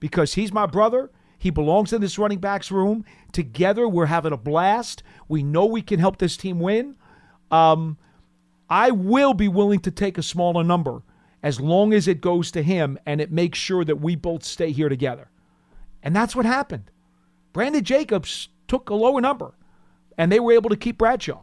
because 0.00 0.34
he's 0.34 0.52
my 0.52 0.66
brother. 0.66 1.10
He 1.38 1.50
belongs 1.50 1.92
in 1.92 2.00
this 2.00 2.18
running 2.18 2.38
backs 2.38 2.70
room. 2.70 3.04
Together, 3.32 3.86
we're 3.86 4.06
having 4.06 4.32
a 4.32 4.38
blast. 4.38 5.02
We 5.28 5.42
know 5.42 5.66
we 5.66 5.82
can 5.82 6.00
help 6.00 6.16
this 6.16 6.38
team 6.38 6.58
win. 6.58 6.96
Um, 7.50 7.98
I 8.70 8.90
will 8.92 9.34
be 9.34 9.48
willing 9.48 9.80
to 9.80 9.90
take 9.90 10.16
a 10.16 10.22
smaller 10.22 10.64
number 10.64 11.02
as 11.44 11.60
long 11.60 11.92
as 11.92 12.08
it 12.08 12.22
goes 12.22 12.50
to 12.50 12.62
him 12.62 12.98
and 13.04 13.20
it 13.20 13.30
makes 13.30 13.58
sure 13.58 13.84
that 13.84 14.00
we 14.00 14.16
both 14.16 14.42
stay 14.42 14.72
here 14.72 14.88
together. 14.88 15.28
And 16.02 16.16
that's 16.16 16.34
what 16.34 16.46
happened. 16.46 16.90
Brandon 17.52 17.84
Jacobs 17.84 18.48
took 18.66 18.88
a 18.88 18.94
lower 18.94 19.20
number 19.20 19.54
and 20.16 20.32
they 20.32 20.40
were 20.40 20.52
able 20.52 20.70
to 20.70 20.76
keep 20.76 20.96
Bradshaw. 20.96 21.42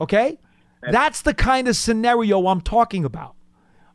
Okay? 0.00 0.38
That's 0.80 1.22
the 1.22 1.34
kind 1.34 1.66
of 1.66 1.74
scenario 1.74 2.46
I'm 2.46 2.60
talking 2.60 3.04
about. 3.04 3.34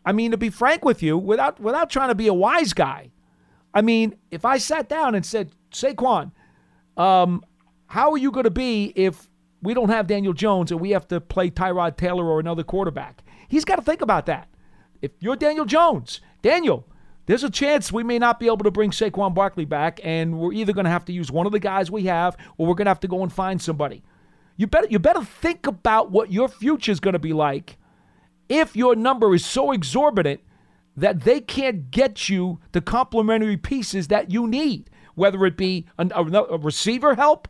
I 0.05 0.11
mean, 0.11 0.31
to 0.31 0.37
be 0.37 0.49
frank 0.49 0.83
with 0.83 1.01
you, 1.01 1.17
without 1.17 1.59
without 1.61 1.89
trying 1.89 2.09
to 2.09 2.15
be 2.15 2.27
a 2.27 2.33
wise 2.33 2.73
guy, 2.73 3.09
I 3.73 3.81
mean, 3.81 4.15
if 4.31 4.43
I 4.43 4.57
sat 4.57 4.89
down 4.89 5.15
and 5.15 5.25
said, 5.25 5.51
Saquon, 5.71 6.31
um, 6.97 7.43
how 7.87 8.11
are 8.11 8.17
you 8.17 8.31
going 8.31 8.43
to 8.43 8.51
be 8.51 8.91
if 8.95 9.29
we 9.63 9.73
don't 9.73 9.89
have 9.89 10.07
Daniel 10.07 10.33
Jones 10.33 10.71
and 10.71 10.79
we 10.79 10.91
have 10.91 11.07
to 11.07 11.21
play 11.21 11.49
Tyrod 11.49 11.95
Taylor 11.97 12.25
or 12.25 12.39
another 12.39 12.63
quarterback? 12.63 13.23
He's 13.47 13.65
got 13.65 13.77
to 13.77 13.81
think 13.81 14.01
about 14.01 14.27
that. 14.27 14.49
If 15.05 15.11
you're 15.19 15.35
Daniel 15.35 15.65
Jones, 15.65 16.19
Daniel, 16.41 16.87
there's 17.27 17.43
a 17.43 17.49
chance 17.49 17.91
we 17.91 18.03
may 18.03 18.17
not 18.17 18.39
be 18.39 18.47
able 18.47 18.63
to 18.63 18.71
bring 18.71 18.89
Saquon 18.89 19.35
Barkley 19.35 19.65
back, 19.65 19.99
and 20.03 20.39
we're 20.39 20.53
either 20.53 20.73
going 20.73 20.85
to 20.85 20.91
have 20.91 21.05
to 21.05 21.13
use 21.13 21.31
one 21.31 21.45
of 21.45 21.51
the 21.51 21.59
guys 21.59 21.91
we 21.91 22.05
have, 22.05 22.35
or 22.57 22.65
we're 22.65 22.73
going 22.73 22.85
to 22.85 22.91
have 22.91 22.99
to 23.01 23.07
go 23.07 23.21
and 23.21 23.31
find 23.31 23.61
somebody. 23.61 24.03
You 24.57 24.65
better 24.65 24.87
you 24.89 24.97
better 24.97 25.23
think 25.23 25.67
about 25.67 26.09
what 26.09 26.31
your 26.31 26.47
future 26.47 26.91
is 26.91 26.99
going 26.99 27.13
to 27.13 27.19
be 27.19 27.33
like 27.33 27.77
if 28.49 28.75
your 28.75 28.95
number 28.95 29.33
is 29.35 29.45
so 29.45 29.71
exorbitant 29.71 30.41
that 30.97 31.21
they 31.21 31.39
can't 31.39 31.91
get 31.91 32.29
you 32.29 32.59
the 32.71 32.81
complementary 32.81 33.57
pieces 33.57 34.07
that 34.07 34.31
you 34.31 34.47
need, 34.47 34.89
whether 35.13 35.45
it 35.45 35.57
be 35.57 35.85
a, 35.99 36.07
a 36.13 36.57
receiver 36.57 37.15
help 37.15 37.47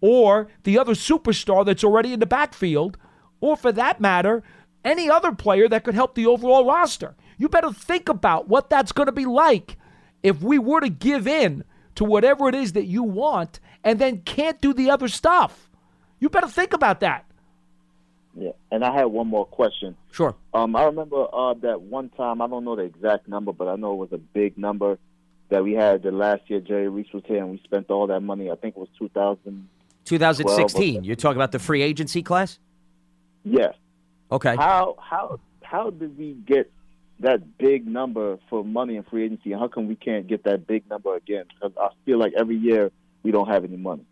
or 0.00 0.48
the 0.62 0.78
other 0.78 0.94
superstar 0.94 1.64
that's 1.64 1.84
already 1.84 2.12
in 2.12 2.20
the 2.20 2.26
backfield, 2.26 2.96
or 3.40 3.56
for 3.56 3.72
that 3.72 4.00
matter, 4.00 4.42
any 4.86 5.10
other 5.10 5.32
player 5.32 5.68
that 5.68 5.84
could 5.84 5.94
help 5.94 6.14
the 6.14 6.26
overall 6.26 6.64
roster. 6.64 7.14
You 7.36 7.48
better 7.48 7.72
think 7.72 8.08
about 8.08 8.48
what 8.48 8.70
that's 8.70 8.92
going 8.92 9.06
to 9.06 9.12
be 9.12 9.26
like 9.26 9.76
if 10.22 10.42
we 10.42 10.58
were 10.58 10.80
to 10.80 10.88
give 10.88 11.26
in 11.26 11.64
to 11.96 12.04
whatever 12.04 12.48
it 12.48 12.54
is 12.54 12.72
that 12.72 12.86
you 12.86 13.02
want 13.02 13.60
and 13.84 13.98
then 13.98 14.22
can't 14.22 14.60
do 14.60 14.72
the 14.72 14.90
other 14.90 15.08
stuff. 15.08 15.68
You 16.20 16.28
better 16.30 16.48
think 16.48 16.72
about 16.72 17.00
that. 17.00 17.24
Yeah, 18.38 18.50
and 18.70 18.84
I 18.84 18.94
had 18.94 19.06
one 19.06 19.28
more 19.28 19.46
question. 19.46 19.96
Sure. 20.12 20.34
Um, 20.52 20.76
I 20.76 20.84
remember 20.84 21.26
uh, 21.32 21.54
that 21.62 21.80
one 21.80 22.10
time. 22.10 22.42
I 22.42 22.46
don't 22.46 22.64
know 22.64 22.76
the 22.76 22.82
exact 22.82 23.28
number, 23.28 23.52
but 23.52 23.66
I 23.68 23.76
know 23.76 23.94
it 23.94 23.96
was 23.96 24.12
a 24.12 24.18
big 24.18 24.58
number. 24.58 24.98
that 25.48 25.62
we 25.62 25.72
had 25.72 26.02
the 26.02 26.10
last 26.10 26.42
year 26.48 26.60
Jerry 26.60 26.88
Reese 26.88 27.12
was 27.12 27.22
here 27.26 27.38
and 27.38 27.50
we 27.50 27.60
spent 27.64 27.90
all 27.90 28.06
that 28.08 28.20
money. 28.20 28.50
I 28.50 28.56
think 28.56 28.76
it 28.76 28.80
was 28.80 28.88
2000. 28.98 29.68
2016. 30.04 31.04
You're 31.04 31.16
talking 31.16 31.36
about 31.36 31.52
the 31.52 31.58
free 31.58 31.82
agency 31.82 32.22
class? 32.22 32.58
Yes. 33.44 33.74
Okay. 34.32 34.56
How 34.56 34.96
how 35.00 35.40
how 35.62 35.90
did 35.90 36.16
we 36.18 36.34
get 36.46 36.70
that 37.20 37.58
big 37.58 37.86
number 37.86 38.38
for 38.50 38.64
money 38.64 38.96
in 38.96 39.02
free 39.04 39.24
agency? 39.24 39.52
And 39.52 39.60
how 39.60 39.68
come 39.68 39.88
we 39.88 39.96
can't 39.96 40.26
get 40.26 40.44
that 40.44 40.66
big 40.66 40.88
number 40.90 41.14
again? 41.16 41.44
Because 41.54 41.72
I 41.80 41.88
feel 42.04 42.18
like 42.18 42.32
every 42.38 42.56
year 42.56 42.90
we 43.22 43.30
don't 43.30 43.48
have 43.48 43.64
any 43.64 43.76
money. 43.76 44.04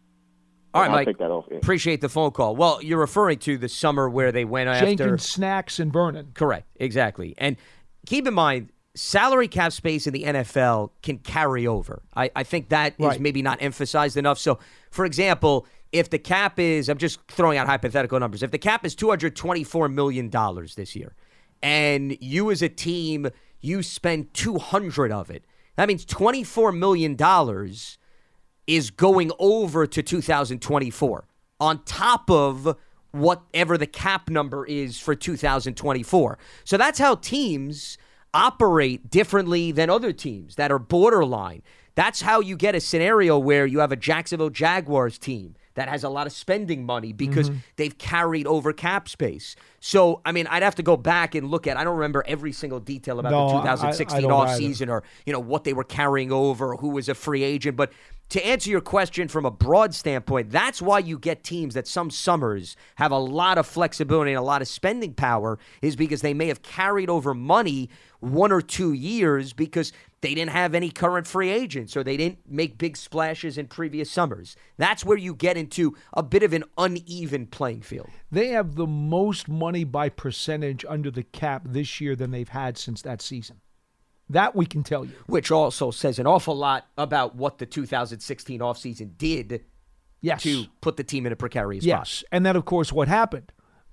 All 0.72 0.80
right, 0.82 0.90
I'll 0.90 0.96
Mike. 0.96 1.06
take 1.06 1.18
that 1.18 1.30
off. 1.30 1.44
Appreciate 1.52 2.00
the 2.00 2.08
phone 2.08 2.32
call. 2.32 2.56
Well, 2.56 2.80
you're 2.82 2.98
referring 2.98 3.38
to 3.40 3.56
the 3.58 3.68
summer 3.68 4.08
where 4.08 4.32
they 4.32 4.44
went 4.44 4.68
after. 4.68 4.86
Jenkins, 4.86 5.24
Snacks, 5.28 5.78
and 5.78 5.92
Vernon. 5.92 6.30
Correct. 6.34 6.66
Exactly. 6.76 7.34
And 7.38 7.56
keep 8.06 8.26
in 8.26 8.34
mind, 8.34 8.70
salary 8.96 9.46
cap 9.46 9.70
space 9.72 10.08
in 10.08 10.12
the 10.12 10.24
NFL 10.24 10.90
can 11.02 11.18
carry 11.18 11.64
over. 11.66 12.02
I, 12.16 12.30
I 12.34 12.42
think 12.42 12.70
that 12.70 12.94
is 12.98 13.06
Right. 13.06 13.20
maybe 13.20 13.40
not 13.40 13.62
emphasized 13.62 14.16
enough. 14.16 14.38
So, 14.38 14.58
for 14.90 15.04
example, 15.04 15.66
if 15.94 16.10
the 16.10 16.18
cap 16.18 16.58
is, 16.58 16.88
I'm 16.88 16.98
just 16.98 17.20
throwing 17.28 17.56
out 17.56 17.68
hypothetical 17.68 18.18
numbers, 18.18 18.42
if 18.42 18.50
the 18.50 18.58
cap 18.58 18.84
is 18.84 18.96
$224 18.96 19.92
million 19.92 20.28
this 20.74 20.96
year, 20.96 21.14
and 21.62 22.16
you 22.20 22.50
as 22.50 22.62
a 22.62 22.68
team, 22.68 23.28
you 23.60 23.80
spend 23.80 24.34
200 24.34 25.12
of 25.12 25.30
it, 25.30 25.44
that 25.76 25.86
means 25.86 26.04
$24 26.04 26.76
million 26.76 27.16
is 28.66 28.90
going 28.90 29.30
over 29.38 29.86
to 29.86 30.02
2024 30.02 31.28
on 31.60 31.84
top 31.84 32.28
of 32.28 32.76
whatever 33.12 33.78
the 33.78 33.86
cap 33.86 34.28
number 34.28 34.66
is 34.66 34.98
for 34.98 35.14
2024. 35.14 36.38
So 36.64 36.76
that's 36.76 36.98
how 36.98 37.14
teams 37.14 37.98
operate 38.34 39.10
differently 39.10 39.70
than 39.70 39.90
other 39.90 40.12
teams 40.12 40.56
that 40.56 40.72
are 40.72 40.80
borderline. 40.80 41.62
That's 41.94 42.22
how 42.22 42.40
you 42.40 42.56
get 42.56 42.74
a 42.74 42.80
scenario 42.80 43.38
where 43.38 43.64
you 43.64 43.78
have 43.78 43.92
a 43.92 43.96
Jacksonville 43.96 44.50
Jaguars 44.50 45.18
team 45.18 45.54
that 45.74 45.88
has 45.88 46.04
a 46.04 46.08
lot 46.08 46.26
of 46.26 46.32
spending 46.32 46.84
money 46.86 47.12
because 47.12 47.50
Mm-hmm. 47.50 47.58
they've 47.76 47.98
carried 47.98 48.46
over 48.46 48.72
cap 48.72 49.08
space. 49.08 49.56
So, 49.80 50.20
I 50.24 50.32
mean, 50.32 50.46
I'd 50.46 50.62
have 50.62 50.76
to 50.76 50.82
go 50.82 50.96
back 50.96 51.34
and 51.34 51.50
look 51.50 51.66
at 51.66 51.76
I 51.76 51.84
don't 51.84 51.96
remember 51.96 52.24
every 52.26 52.52
single 52.52 52.80
detail 52.80 53.18
about 53.18 53.30
No, 53.32 53.48
the 53.48 53.54
I- 53.54 53.58
I- 53.58 53.72
I 53.72 53.76
2016 53.76 54.22
don't 54.22 54.32
either. 54.48 54.60
offseason 54.62 54.88
or, 54.88 55.02
you 55.26 55.32
know, 55.32 55.40
what 55.40 55.64
they 55.64 55.72
were 55.72 55.84
carrying 55.84 56.30
over, 56.32 56.72
or 56.72 56.76
who 56.76 56.90
was 56.90 57.08
a 57.08 57.14
free 57.14 57.42
agent, 57.42 57.76
but 57.76 57.92
to 58.30 58.44
answer 58.46 58.70
your 58.70 58.80
question 58.80 59.28
from 59.28 59.44
a 59.44 59.50
broad 59.50 59.94
standpoint, 59.94 60.50
that's 60.50 60.80
why 60.80 60.98
you 60.98 61.18
get 61.18 61.44
teams 61.44 61.74
that 61.74 61.86
some 61.86 62.08
summers 62.10 62.74
have 62.94 63.12
a 63.12 63.18
lot 63.18 63.58
of 63.58 63.66
flexibility 63.66 64.30
and 64.30 64.38
a 64.38 64.42
lot 64.42 64.62
of 64.62 64.68
spending 64.68 65.12
power, 65.12 65.58
is 65.82 65.94
because 65.94 66.22
they 66.22 66.32
may 66.32 66.46
have 66.46 66.62
carried 66.62 67.10
over 67.10 67.34
money 67.34 67.90
one 68.20 68.50
or 68.50 68.62
two 68.62 68.94
years 68.94 69.52
because 69.52 69.92
they 70.24 70.34
didn't 70.34 70.52
have 70.52 70.74
any 70.74 70.88
current 70.88 71.26
free 71.26 71.50
agents 71.50 71.94
or 71.96 72.02
they 72.02 72.16
didn't 72.16 72.38
make 72.48 72.78
big 72.78 72.96
splashes 72.96 73.58
in 73.58 73.66
previous 73.66 74.10
summers. 74.10 74.56
That's 74.78 75.04
where 75.04 75.18
you 75.18 75.34
get 75.34 75.58
into 75.58 75.94
a 76.14 76.22
bit 76.22 76.42
of 76.42 76.54
an 76.54 76.64
uneven 76.78 77.46
playing 77.46 77.82
field. 77.82 78.08
They 78.32 78.48
have 78.48 78.74
the 78.74 78.86
most 78.86 79.48
money 79.50 79.84
by 79.84 80.08
percentage 80.08 80.82
under 80.88 81.10
the 81.10 81.24
cap 81.24 81.64
this 81.66 82.00
year 82.00 82.16
than 82.16 82.30
they've 82.30 82.48
had 82.48 82.78
since 82.78 83.02
that 83.02 83.20
season. 83.20 83.60
That 84.30 84.56
we 84.56 84.64
can 84.64 84.82
tell 84.82 85.04
you. 85.04 85.12
Which 85.26 85.50
also 85.50 85.90
says 85.90 86.18
an 86.18 86.26
awful 86.26 86.56
lot 86.56 86.86
about 86.96 87.36
what 87.36 87.58
the 87.58 87.66
2016 87.66 88.60
offseason 88.60 89.18
did 89.18 89.64
Yes. 90.22 90.42
to 90.44 90.64
put 90.80 90.96
the 90.96 91.04
team 91.04 91.26
in 91.26 91.32
a 91.32 91.36
precarious 91.36 91.84
spot. 91.84 91.98
Yes. 92.00 92.24
And 92.32 92.46
then, 92.46 92.56
of 92.56 92.64
course, 92.64 92.90
what 92.90 93.08
happened 93.08 93.52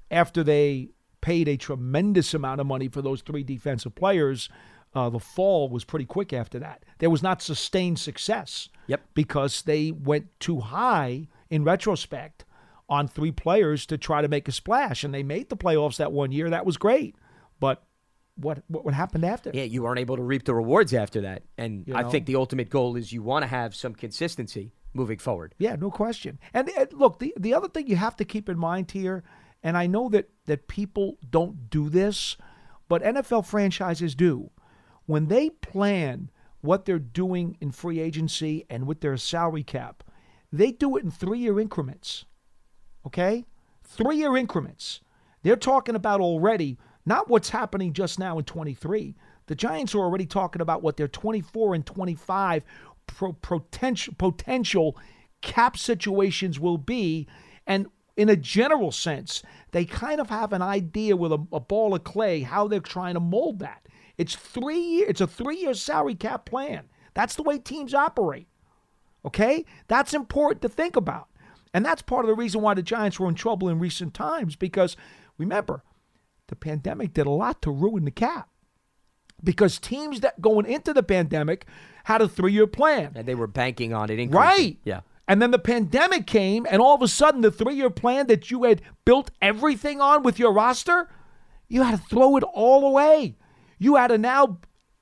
after 0.09 0.45
they 0.45 0.91
paid 1.19 1.49
a 1.49 1.57
tremendous 1.57 2.33
amount 2.33 2.61
of 2.61 2.67
money 2.67 2.87
for 2.87 3.01
those 3.01 3.21
three 3.21 3.43
defensive 3.43 3.95
players, 3.95 4.47
uh, 4.93 5.09
the 5.09 5.19
fall 5.19 5.69
was 5.69 5.83
pretty 5.83 6.05
quick 6.05 6.33
after 6.33 6.59
that. 6.59 6.83
There 6.99 7.09
was 7.09 7.23
not 7.23 7.41
sustained 7.41 7.99
success. 7.99 8.69
Yep. 8.87 9.01
Because 9.13 9.61
they 9.61 9.91
went 9.91 10.27
too 10.39 10.59
high 10.59 11.27
in 11.49 11.63
retrospect 11.63 12.45
on 12.89 13.07
three 13.07 13.31
players 13.31 13.85
to 13.85 13.97
try 13.97 14.21
to 14.21 14.27
make 14.27 14.47
a 14.47 14.51
splash. 14.51 15.03
And 15.03 15.13
they 15.13 15.23
made 15.23 15.49
the 15.49 15.57
playoffs 15.57 15.97
that 15.97 16.11
one 16.11 16.31
year. 16.31 16.49
That 16.49 16.65
was 16.65 16.77
great. 16.77 17.15
But 17.59 17.83
what 18.35 18.63
what, 18.67 18.85
what 18.85 18.93
happened 18.93 19.23
after? 19.23 19.51
Yeah, 19.53 19.63
you 19.63 19.83
weren't 19.83 19.99
able 19.99 20.17
to 20.17 20.23
reap 20.23 20.43
the 20.43 20.53
rewards 20.53 20.93
after 20.93 21.21
that. 21.21 21.43
And 21.57 21.87
You 21.87 21.95
I 21.95 22.03
think 22.03 22.25
the 22.25 22.35
ultimate 22.35 22.69
goal 22.69 22.95
is 22.95 23.13
you 23.13 23.23
want 23.23 23.43
to 23.43 23.47
have 23.47 23.75
some 23.75 23.93
consistency 23.93 24.73
moving 24.93 25.17
forward. 25.17 25.55
Yeah, 25.57 25.75
no 25.75 25.89
question. 25.89 26.39
And, 26.53 26.69
and 26.77 26.91
look, 26.93 27.19
the 27.19 27.33
the 27.39 27.53
other 27.53 27.69
thing 27.69 27.87
you 27.87 27.95
have 27.95 28.17
to 28.17 28.25
keep 28.25 28.49
in 28.49 28.57
mind 28.57 28.91
here, 28.91 29.23
and 29.63 29.77
I 29.77 29.87
know 29.87 30.09
that 30.09 30.29
that 30.45 30.67
people 30.67 31.17
don't 31.29 31.69
do 31.69 31.89
this, 31.89 32.35
but 32.89 33.01
NFL 33.03 33.45
franchises 33.45 34.15
do. 34.15 34.51
When 35.05 35.27
they 35.27 35.49
plan 35.49 36.29
what 36.61 36.85
they're 36.85 36.99
doing 36.99 37.57
in 37.59 37.71
free 37.71 37.99
agency 37.99 38.65
and 38.69 38.85
with 38.85 39.01
their 39.01 39.17
salary 39.17 39.63
cap, 39.63 40.03
they 40.51 40.71
do 40.71 40.97
it 40.97 41.03
in 41.03 41.11
three-year 41.11 41.59
increments. 41.59 42.25
Okay? 43.05 43.45
Three-year 43.83 44.37
increments. 44.37 45.01
They're 45.43 45.55
talking 45.55 45.95
about 45.95 46.21
already 46.21 46.77
not 47.05 47.29
what's 47.29 47.49
happening 47.49 47.93
just 47.93 48.19
now 48.19 48.37
in 48.37 48.45
23. 48.45 49.15
The 49.47 49.55
Giants 49.55 49.95
are 49.95 49.99
already 49.99 50.27
talking 50.27 50.61
about 50.61 50.83
what 50.83 50.97
their 50.97 51.07
24 51.07 51.75
and 51.75 51.85
25 51.85 52.63
pro- 53.07 53.33
potential 53.33 54.13
potential 54.17 54.97
cap 55.41 55.77
situations 55.77 56.59
will 56.59 56.77
be 56.77 57.27
and 57.65 57.87
in 58.17 58.29
a 58.29 58.35
general 58.35 58.91
sense, 58.91 59.41
they 59.71 59.85
kind 59.85 60.19
of 60.19 60.29
have 60.29 60.53
an 60.53 60.61
idea 60.61 61.15
with 61.15 61.31
a, 61.31 61.43
a 61.51 61.59
ball 61.59 61.95
of 61.95 62.03
clay 62.03 62.41
how 62.41 62.67
they're 62.67 62.79
trying 62.79 63.13
to 63.13 63.19
mold 63.19 63.59
that. 63.59 63.87
It's 64.21 64.35
three 64.35 64.79
year, 64.79 65.05
it's 65.09 65.19
a 65.19 65.25
three-year 65.25 65.73
salary 65.73 66.13
cap 66.13 66.45
plan. 66.45 66.83
That's 67.15 67.33
the 67.33 67.41
way 67.41 67.57
teams 67.57 67.95
operate. 67.95 68.47
Okay? 69.25 69.65
That's 69.87 70.13
important 70.13 70.61
to 70.61 70.69
think 70.69 70.95
about. 70.95 71.27
And 71.73 71.83
that's 71.83 72.03
part 72.03 72.23
of 72.23 72.29
the 72.29 72.35
reason 72.35 72.61
why 72.61 72.75
the 72.75 72.83
Giants 72.83 73.19
were 73.19 73.27
in 73.27 73.33
trouble 73.33 73.67
in 73.67 73.79
recent 73.79 74.13
times 74.13 74.55
because 74.55 74.95
remember, 75.39 75.83
the 76.49 76.55
pandemic 76.55 77.13
did 77.13 77.25
a 77.25 77.31
lot 77.31 77.63
to 77.63 77.71
ruin 77.71 78.05
the 78.05 78.11
cap. 78.11 78.49
Because 79.43 79.79
teams 79.79 80.19
that 80.19 80.39
going 80.39 80.67
into 80.67 80.93
the 80.93 81.01
pandemic 81.01 81.65
had 82.03 82.21
a 82.21 82.27
three 82.27 82.53
year 82.53 82.67
plan. 82.67 83.13
And 83.15 83.27
they 83.27 83.33
were 83.33 83.47
banking 83.47 83.91
on 83.91 84.11
it 84.11 84.19
increasing. 84.19 84.39
Right. 84.39 84.77
Yeah. 84.83 84.99
And 85.27 85.41
then 85.41 85.49
the 85.49 85.57
pandemic 85.57 86.27
came, 86.27 86.67
and 86.69 86.79
all 86.79 86.93
of 86.93 87.01
a 87.01 87.07
sudden, 87.07 87.41
the 87.41 87.49
three 87.49 87.73
year 87.73 87.89
plan 87.89 88.27
that 88.27 88.51
you 88.51 88.65
had 88.65 88.83
built 89.03 89.31
everything 89.41 89.99
on 89.99 90.21
with 90.21 90.37
your 90.37 90.53
roster, 90.53 91.09
you 91.67 91.81
had 91.81 91.99
to 91.99 92.05
throw 92.05 92.37
it 92.37 92.43
all 92.43 92.85
away. 92.85 93.37
You 93.81 93.95
had 93.95 94.09
to 94.09 94.19
now, 94.19 94.59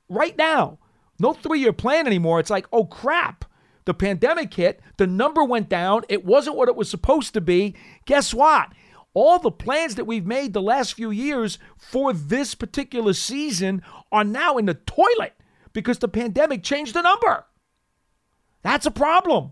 right 0.07 0.38
now, 0.38 0.80
no 1.19 1.34
three 1.34 1.59
year 1.59 1.73
plan 1.73 2.07
anymore. 2.07 2.39
It's 2.39 2.49
like, 2.49 2.65
oh 2.71 2.86
crap, 2.86 3.43
the 3.84 3.93
pandemic 3.93 4.53
hit, 4.53 4.80
the 4.95 5.05
number 5.05 5.43
went 5.43 5.67
down, 5.67 6.03
it 6.07 6.23
wasn't 6.23 6.55
what 6.55 6.69
it 6.69 6.77
was 6.77 6.89
supposed 6.89 7.34
to 7.34 7.41
be. 7.41 7.75
Guess 8.05 8.34
what? 8.34 8.69
All 9.13 9.38
the 9.38 9.51
plans 9.51 9.95
that 9.95 10.05
we've 10.05 10.25
made 10.25 10.53
the 10.53 10.61
last 10.61 10.93
few 10.93 11.11
years 11.11 11.59
for 11.77 12.13
this 12.13 12.55
particular 12.55 13.11
season 13.11 13.82
are 14.13 14.23
now 14.23 14.55
in 14.55 14.65
the 14.65 14.75
toilet 14.75 15.34
because 15.73 15.99
the 15.99 16.07
pandemic 16.07 16.63
changed 16.63 16.93
the 16.93 17.01
number. 17.01 17.47
That's 18.61 18.86
a 18.86 18.91
problem. 18.91 19.51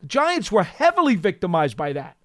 The 0.00 0.06
Giants 0.06 0.50
were 0.50 0.62
heavily 0.62 1.16
victimized 1.16 1.76
by 1.76 1.92
that. 1.92 2.16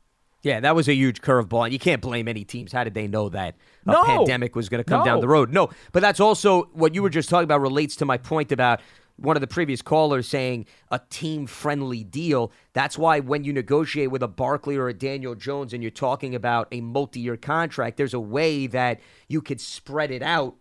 Yeah, 0.43 0.59
that 0.59 0.75
was 0.75 0.89
a 0.89 0.93
huge 0.93 1.21
curveball, 1.21 1.63
and 1.63 1.73
you 1.73 1.79
can't 1.79 2.01
blame 2.01 2.27
any 2.27 2.43
teams. 2.43 2.73
How 2.73 2.83
did 2.83 2.93
they 2.93 3.07
know 3.07 3.29
that 3.29 3.55
a 3.87 3.91
No. 3.93 4.03
pandemic 4.03 4.55
was 4.55 4.67
going 4.69 4.83
to 4.83 4.89
come 4.89 4.99
No. 4.99 5.05
down 5.05 5.21
the 5.21 5.27
road? 5.27 5.51
No, 5.53 5.69
but 5.93 6.01
that's 6.01 6.19
also 6.19 6.63
what 6.73 6.93
you 6.93 7.01
were 7.01 7.09
just 7.09 7.29
talking 7.29 7.45
about 7.45 7.61
relates 7.61 7.95
to 7.95 8.05
my 8.05 8.17
point 8.17 8.51
about 8.51 8.81
one 9.15 9.37
of 9.37 9.41
the 9.41 9.47
previous 9.47 9.81
callers 9.81 10.27
saying 10.27 10.65
a 10.91 10.99
team-friendly 11.09 12.03
deal. 12.03 12.51
That's 12.73 12.97
why 12.97 13.19
when 13.21 13.45
you 13.45 13.53
negotiate 13.53 14.11
with 14.11 14.21
a 14.21 14.27
Barkley 14.27 14.75
or 14.75 14.89
a 14.89 14.93
Daniel 14.93 15.33
Jones 15.35 15.71
and 15.71 15.81
you're 15.81 15.91
talking 15.91 16.35
about 16.35 16.67
a 16.71 16.81
multi-year 16.81 17.37
contract, 17.37 17.95
there's 17.95 18.13
a 18.13 18.19
way 18.19 18.67
that 18.67 18.99
you 19.29 19.41
could 19.41 19.61
spread 19.61 20.11
it 20.11 20.23
out 20.23 20.55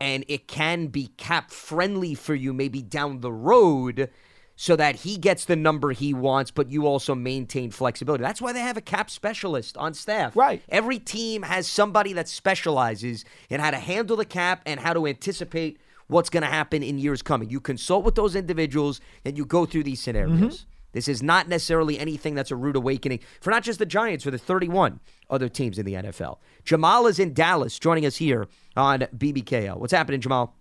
and 0.00 0.24
it 0.28 0.46
can 0.46 0.88
be 0.88 1.08
cap 1.16 1.50
friendly 1.50 2.14
for 2.14 2.34
you 2.34 2.52
maybe 2.52 2.82
down 2.82 3.20
the 3.20 3.32
road 3.32 4.10
so 4.56 4.76
that 4.76 4.96
he 4.96 5.16
gets 5.16 5.44
the 5.44 5.56
number 5.56 5.90
he 5.90 6.14
wants, 6.14 6.50
but 6.50 6.70
you 6.70 6.86
also 6.86 7.14
maintain 7.14 7.70
flexibility. 7.70 8.22
That's 8.22 8.40
why 8.40 8.52
they 8.52 8.60
have 8.60 8.76
a 8.76 8.82
cap 8.82 9.10
specialist 9.10 9.76
on 9.76 9.94
staff. 9.94 10.36
Right. 10.36 10.62
Every 10.68 10.98
team 10.98 11.42
has 11.42 11.66
somebody 11.66 12.12
that 12.12 12.28
specializes 12.28 13.24
in 13.50 13.60
how 13.60 13.70
to 13.70 13.78
handle 13.78 14.16
the 14.16 14.24
cap 14.24 14.62
and 14.66 14.78
how 14.78 14.92
to 14.92 15.06
anticipate 15.06 15.80
what's 16.06 16.30
going 16.30 16.42
to 16.42 16.48
happen 16.48 16.82
in 16.82 16.98
years 16.98 17.22
coming. 17.22 17.50
You 17.50 17.60
consult 17.60 18.04
with 18.04 18.14
those 18.14 18.36
individuals 18.36 19.00
and 19.24 19.36
you 19.36 19.44
go 19.44 19.66
through 19.66 19.84
these 19.84 20.00
scenarios. 20.00 20.38
Mm-hmm. 20.38 20.70
This 20.92 21.08
is 21.08 21.22
not 21.22 21.48
necessarily 21.48 21.98
anything 21.98 22.36
that's 22.36 22.52
a 22.52 22.56
rude 22.56 22.76
awakening 22.76 23.18
for 23.40 23.50
not 23.50 23.64
just 23.64 23.80
the 23.80 23.86
Giants, 23.86 24.22
for 24.22 24.30
the 24.30 24.38
31 24.38 25.00
other 25.28 25.48
teams 25.48 25.76
in 25.76 25.84
the 25.84 25.94
NFL. 25.94 26.38
Jamal 26.64 27.08
is 27.08 27.18
in 27.18 27.34
Dallas 27.34 27.78
joining 27.80 28.06
us 28.06 28.16
here 28.16 28.46
on 28.76 29.00
BBKL. 29.00 29.76
What's 29.76 29.92
happening, 29.92 30.20
Jamal? 30.20 30.54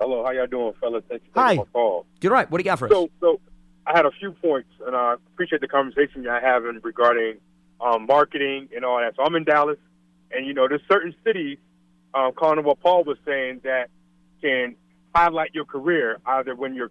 Hello, 0.00 0.24
how 0.24 0.30
y'all 0.32 0.46
doing, 0.46 0.72
fellas? 0.80 1.02
Thanks 1.08 1.24
for 1.32 1.40
Hi. 1.40 1.48
taking 1.50 1.64
my 1.64 1.72
call. 1.72 2.06
Good, 2.20 2.30
right. 2.30 2.50
What 2.50 2.58
do 2.58 2.62
you 2.62 2.64
got 2.64 2.78
for 2.78 2.86
us? 2.86 2.92
So, 2.92 3.08
so 3.20 3.40
I 3.86 3.96
had 3.96 4.04
a 4.04 4.10
few 4.10 4.32
points, 4.32 4.68
and 4.86 4.94
I 4.94 5.14
appreciate 5.14 5.60
the 5.60 5.68
conversation 5.68 6.22
y'all 6.22 6.40
having 6.40 6.80
regarding 6.82 7.38
um, 7.80 8.06
marketing 8.06 8.68
and 8.74 8.84
all 8.84 8.98
that. 8.98 9.14
So 9.16 9.22
I'm 9.22 9.34
in 9.34 9.44
Dallas, 9.44 9.78
and 10.30 10.46
you 10.46 10.52
know, 10.52 10.68
there's 10.68 10.82
certain 10.90 11.14
cities, 11.24 11.58
um, 12.14 12.32
calling 12.32 12.62
what 12.64 12.80
Paul 12.80 13.04
was 13.04 13.16
saying, 13.24 13.60
that 13.64 13.88
can 14.42 14.76
highlight 15.14 15.54
your 15.54 15.64
career 15.64 16.18
either 16.26 16.54
when 16.54 16.74
you're 16.74 16.90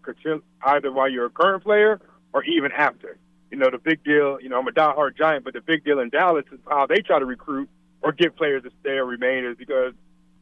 either 0.63 0.91
while 0.91 1.09
you're 1.09 1.25
a 1.25 1.29
current 1.29 1.63
player 1.63 2.01
or 2.33 2.43
even 2.43 2.71
after. 2.71 3.17
You 3.51 3.57
know, 3.57 3.69
the 3.69 3.77
big 3.77 4.03
deal. 4.03 4.39
You 4.41 4.49
know, 4.49 4.57
I'm 4.57 4.67
a 4.67 4.71
diehard 4.71 5.15
Giant, 5.15 5.45
but 5.45 5.53
the 5.53 5.61
big 5.61 5.85
deal 5.85 5.99
in 5.99 6.09
Dallas 6.09 6.45
is 6.51 6.59
how 6.67 6.87
they 6.87 7.01
try 7.01 7.19
to 7.19 7.25
recruit 7.25 7.69
or 8.01 8.11
get 8.11 8.35
players 8.35 8.63
to 8.63 8.71
stay 8.81 8.93
or 8.93 9.05
remain 9.05 9.45
is 9.45 9.55
because 9.57 9.93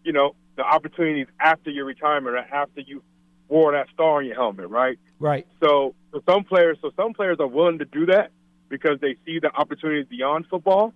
you 0.04 0.14
know 0.14 0.36
the 0.56 0.64
opportunities 0.64 1.28
after 1.40 1.70
your 1.70 1.86
retirement 1.86 2.36
or 2.36 2.40
after 2.40 2.82
you 2.82 3.02
wore 3.50 3.72
that 3.74 3.88
star 3.94 4.18
on 4.18 4.26
your 4.26 4.36
helmet, 4.36 4.70
right? 4.70 4.98
Right. 5.20 5.48
So, 5.62 5.96
so 6.12 6.22
some 6.28 6.44
players, 6.44 6.78
so 6.82 6.92
some 6.96 7.14
players 7.14 7.38
are 7.40 7.48
willing 7.48 7.80
to 7.80 7.86
do 7.86 8.08
that 8.08 8.32
because 8.70 9.00
they 9.02 9.16
see 9.26 9.40
the 9.40 9.52
opportunities 9.52 10.08
beyond 10.10 10.46
football. 10.50 10.94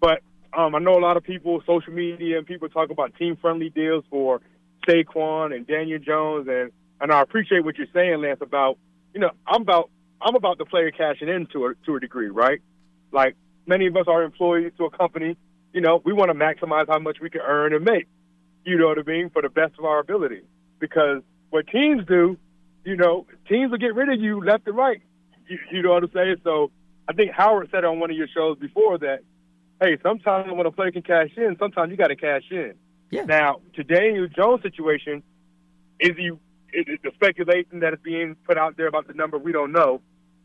But 0.00 0.22
um, 0.56 0.74
I 0.74 0.78
know 0.78 0.94
a 0.94 1.00
lot 1.00 1.16
of 1.16 1.22
people, 1.22 1.62
social 1.66 1.92
media, 1.92 2.38
and 2.38 2.46
people 2.46 2.68
talk 2.68 2.90
about 2.90 3.14
team-friendly 3.16 3.70
deals 3.70 4.04
for 4.10 4.40
Saquon 4.88 5.54
and 5.54 5.66
Daniel 5.66 5.98
Jones, 5.98 6.48
and 6.48 6.72
and 7.00 7.12
I 7.12 7.22
appreciate 7.22 7.64
what 7.64 7.78
you're 7.78 7.86
saying, 7.94 8.20
Lance. 8.20 8.40
About 8.40 8.78
you 9.14 9.20
know, 9.20 9.30
I'm 9.46 9.62
about 9.62 9.90
I'm 10.20 10.34
about 10.34 10.58
the 10.58 10.64
player 10.64 10.90
cashing 10.90 11.28
in 11.28 11.46
to 11.52 11.66
a 11.66 11.74
to 11.86 11.96
a 11.96 12.00
degree, 12.00 12.28
right? 12.28 12.60
Like 13.12 13.36
many 13.66 13.86
of 13.86 13.96
us 13.96 14.06
are 14.08 14.22
employees 14.22 14.72
to 14.78 14.86
a 14.86 14.90
company. 14.90 15.36
You 15.72 15.80
know, 15.80 16.00
we 16.04 16.12
want 16.12 16.30
to 16.30 16.34
maximize 16.34 16.88
how 16.88 16.98
much 16.98 17.18
we 17.20 17.30
can 17.30 17.42
earn 17.42 17.74
and 17.74 17.84
make. 17.84 18.08
You 18.64 18.78
know 18.78 18.88
what 18.88 18.98
I 18.98 19.02
mean? 19.02 19.30
For 19.30 19.42
the 19.42 19.48
best 19.48 19.74
of 19.78 19.84
our 19.84 20.00
ability. 20.00 20.42
Because 20.78 21.22
what 21.50 21.66
teams 21.66 22.06
do, 22.06 22.36
you 22.84 22.96
know, 22.96 23.26
teams 23.48 23.70
will 23.70 23.78
get 23.78 23.94
rid 23.94 24.08
of 24.08 24.20
you 24.20 24.42
left 24.44 24.66
and 24.66 24.76
right. 24.76 25.02
You, 25.48 25.58
you 25.72 25.82
know 25.82 25.90
what 25.90 26.04
I'm 26.04 26.10
saying? 26.12 26.36
So 26.44 26.70
I 27.08 27.12
think 27.12 27.32
Howard 27.32 27.68
said 27.70 27.84
on 27.84 28.00
one 28.00 28.10
of 28.10 28.16
your 28.16 28.28
shows 28.28 28.58
before 28.58 28.98
that, 28.98 29.20
hey, 29.80 29.98
sometimes 30.02 30.50
when 30.52 30.66
a 30.66 30.70
player 30.70 30.92
can 30.92 31.02
cash 31.02 31.30
in, 31.36 31.56
sometimes 31.58 31.90
you 31.90 31.96
got 31.96 32.08
to 32.08 32.16
cash 32.16 32.44
in. 32.50 32.74
Yeah. 33.10 33.24
Now, 33.24 33.60
to 33.74 33.82
Daniel 33.82 34.28
Jones' 34.28 34.62
situation, 34.62 35.22
is 35.98 36.16
he 36.16 36.28
is 36.72 36.86
it 36.86 37.00
the 37.02 37.10
speculation 37.14 37.80
that 37.80 37.94
is 37.94 37.98
being 38.02 38.36
put 38.46 38.56
out 38.56 38.76
there 38.76 38.86
about 38.86 39.08
the 39.08 39.14
number? 39.14 39.38
We 39.38 39.50
don't 39.52 39.72
know, 39.72 40.00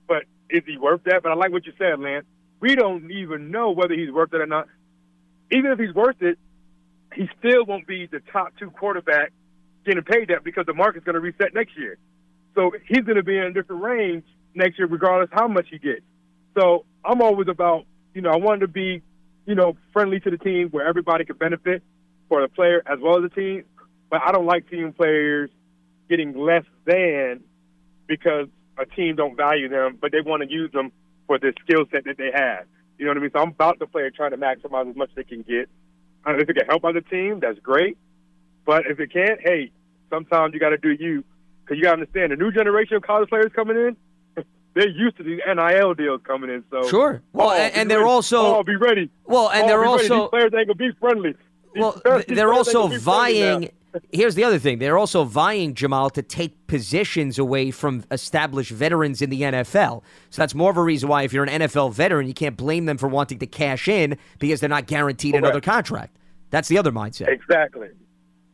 but 0.07 0.24
is 0.49 0.63
he 0.66 0.78
worth 0.78 1.03
that? 1.03 1.22
But 1.22 1.32
I 1.32 1.36
like 1.36 1.51
what 1.51 1.66
you 1.66 1.74
said, 1.78 1.99
Lance. 1.99 2.26
We 2.59 2.76
don't 2.76 3.11
even 3.11 3.51
know 3.51 3.72
whether 3.72 3.93
he's 3.93 4.11
worth 4.11 4.34
it 4.34 4.41
or 4.41 4.47
not. 4.47 4.68
Even 5.51 5.72
if 5.72 5.80
he's 5.80 5.93
worth 5.93 6.22
it, 6.22 6.39
he 7.16 7.30
still 7.39 7.66
won't 7.66 7.88
be 7.88 8.07
the 8.07 8.20
top 8.32 8.53
two 8.59 8.70
quarterback 8.70 9.32
getting 9.86 10.03
paid 10.03 10.30
that 10.30 10.43
because 10.43 10.66
the 10.66 10.74
market's 10.74 11.05
going 11.05 11.16
to 11.16 11.20
reset 11.20 11.53
next 11.53 11.78
year. 11.78 11.97
So 12.55 12.72
he's 12.88 13.01
going 13.01 13.18
to 13.18 13.24
be 13.24 13.38
in 13.38 13.43
a 13.43 13.53
different 13.53 13.84
range 13.84 14.24
next 14.53 14.78
year, 14.78 14.88
regardless 14.88 15.30
how 15.32 15.47
much 15.47 15.68
he 15.70 15.78
gets. 15.78 16.01
So 16.57 16.86
I'm 17.03 17.22
always 17.22 17.47
about, 17.47 17.86
you 18.13 18.22
know, 18.22 18.32
I 18.32 18.38
wanted 18.38 18.61
to 18.61 18.68
be, 18.68 19.01
you 19.45 19.55
know, 19.55 19.76
friendly 19.93 20.20
to 20.22 20.30
the 20.30 20.38
team 20.38 20.70
where 20.70 20.88
everybody 20.88 21.26
could 21.26 21.38
benefit 21.38 21.84
for 22.30 22.41
the 22.41 22.47
player 22.47 22.82
as 22.86 22.99
well 23.01 23.24
as 23.24 23.30
the 23.30 23.36
team. 23.36 23.63
But 24.09 24.22
I 24.26 24.32
don't 24.32 24.45
like 24.45 24.70
team 24.70 24.93
players 24.93 25.49
getting 26.09 26.38
less 26.38 26.63
than 26.86 27.41
because 28.07 28.47
a 28.78 28.86
team 28.86 29.16
don't 29.16 29.36
value 29.36 29.70
them, 29.70 29.97
but 29.99 30.11
they 30.11 30.22
want 30.22 30.43
to 30.43 30.49
use 30.49 30.72
them 30.72 30.91
for 31.28 31.39
the 31.39 31.53
skill 31.63 31.86
set 31.91 32.05
that 32.05 32.18
they 32.18 32.32
have. 32.34 32.66
You 32.97 33.05
know 33.05 33.11
what 33.11 33.18
I 33.18 33.22
mean? 33.22 33.32
So 33.34 33.39
I'm 33.39 33.49
about 33.49 33.80
the 33.80 33.88
player 33.88 34.09
trying 34.09 34.32
to 34.32 34.38
maximize 34.38 34.89
as 34.89 34.95
much 34.95 35.09
as 35.09 35.16
they 35.16 35.24
can 35.24 35.41
get. 35.41 35.70
Uh, 36.26 36.36
if 36.38 36.49
it 36.49 36.53
can 36.55 36.65
help 36.67 36.84
other 36.84 37.01
team, 37.01 37.39
that's 37.39 37.59
great. 37.59 37.97
But 38.65 38.88
if 38.88 38.99
it 38.99 39.11
can't, 39.13 39.39
hey, 39.41 39.71
sometimes 40.09 40.53
you 40.53 40.59
got 40.59 40.69
to 40.69 40.78
do 40.78 40.89
you 40.91 41.23
because 41.63 41.78
you 41.78 41.84
got 41.84 41.95
to 41.95 42.01
understand 42.01 42.32
the 42.32 42.36
new 42.36 42.51
generation 42.51 42.97
of 42.97 43.03
college 43.03 43.30
players 43.30 43.51
coming 43.55 43.78
in. 43.78 43.95
They're 44.73 44.89
used 44.89 45.17
to 45.17 45.23
these 45.23 45.39
NIL 45.47 45.93
deals 45.93 46.21
coming 46.23 46.49
in, 46.49 46.63
so 46.71 46.88
Sure. 46.89 47.21
Well, 47.34 47.49
Oh, 47.49 47.53
and, 47.53 47.73
and 47.76 47.91
they're 47.91 47.99
ready. 47.99 48.09
also 48.09 48.57
oh, 48.57 48.63
be 48.63 48.76
ready. 48.76 49.09
Well, 49.26 49.49
and 49.49 49.63
Oh, 49.63 49.67
they're 49.67 49.78
be 49.82 49.88
ready. 49.88 50.09
also 50.09 50.19
these 50.23 50.30
players 50.30 50.51
ain't 50.57 50.67
gonna 50.67 50.76
be 50.76 50.91
friendly. 50.99 51.32
These 51.73 51.82
Well, 51.82 51.91
players- 51.93 52.26
they're 52.28 52.53
also 52.53 52.73
gonna 52.84 52.95
be 52.95 52.99
friendly 53.01 53.39
now. 53.39 53.59
vying. 53.59 53.71
Here's 54.11 54.35
the 54.35 54.43
other 54.43 54.59
thing: 54.59 54.79
they're 54.79 54.97
also 54.97 55.23
vying 55.23 55.73
Jamal 55.73 56.09
to 56.11 56.21
take 56.21 56.67
positions 56.67 57.39
away 57.39 57.71
from 57.71 58.03
established 58.11 58.71
veterans 58.71 59.21
in 59.21 59.29
the 59.29 59.41
NFL. 59.41 60.03
So 60.29 60.41
that's 60.41 60.55
more 60.55 60.71
of 60.71 60.77
a 60.77 60.83
reason 60.83 61.09
why, 61.09 61.23
if 61.23 61.33
you're 61.33 61.43
an 61.43 61.61
NFL 61.61 61.93
veteran, 61.93 62.27
you 62.27 62.33
can't 62.33 62.57
blame 62.57 62.85
them 62.85 62.97
for 62.97 63.07
wanting 63.07 63.39
to 63.39 63.47
cash 63.47 63.87
in 63.87 64.17
because 64.39 64.59
they're 64.59 64.69
not 64.69 64.87
guaranteed 64.87 65.35
another 65.35 65.61
contract. 65.61 66.17
That's 66.49 66.67
the 66.67 66.77
other 66.77 66.91
mindset. 66.91 67.27
Exactly. 67.27 67.89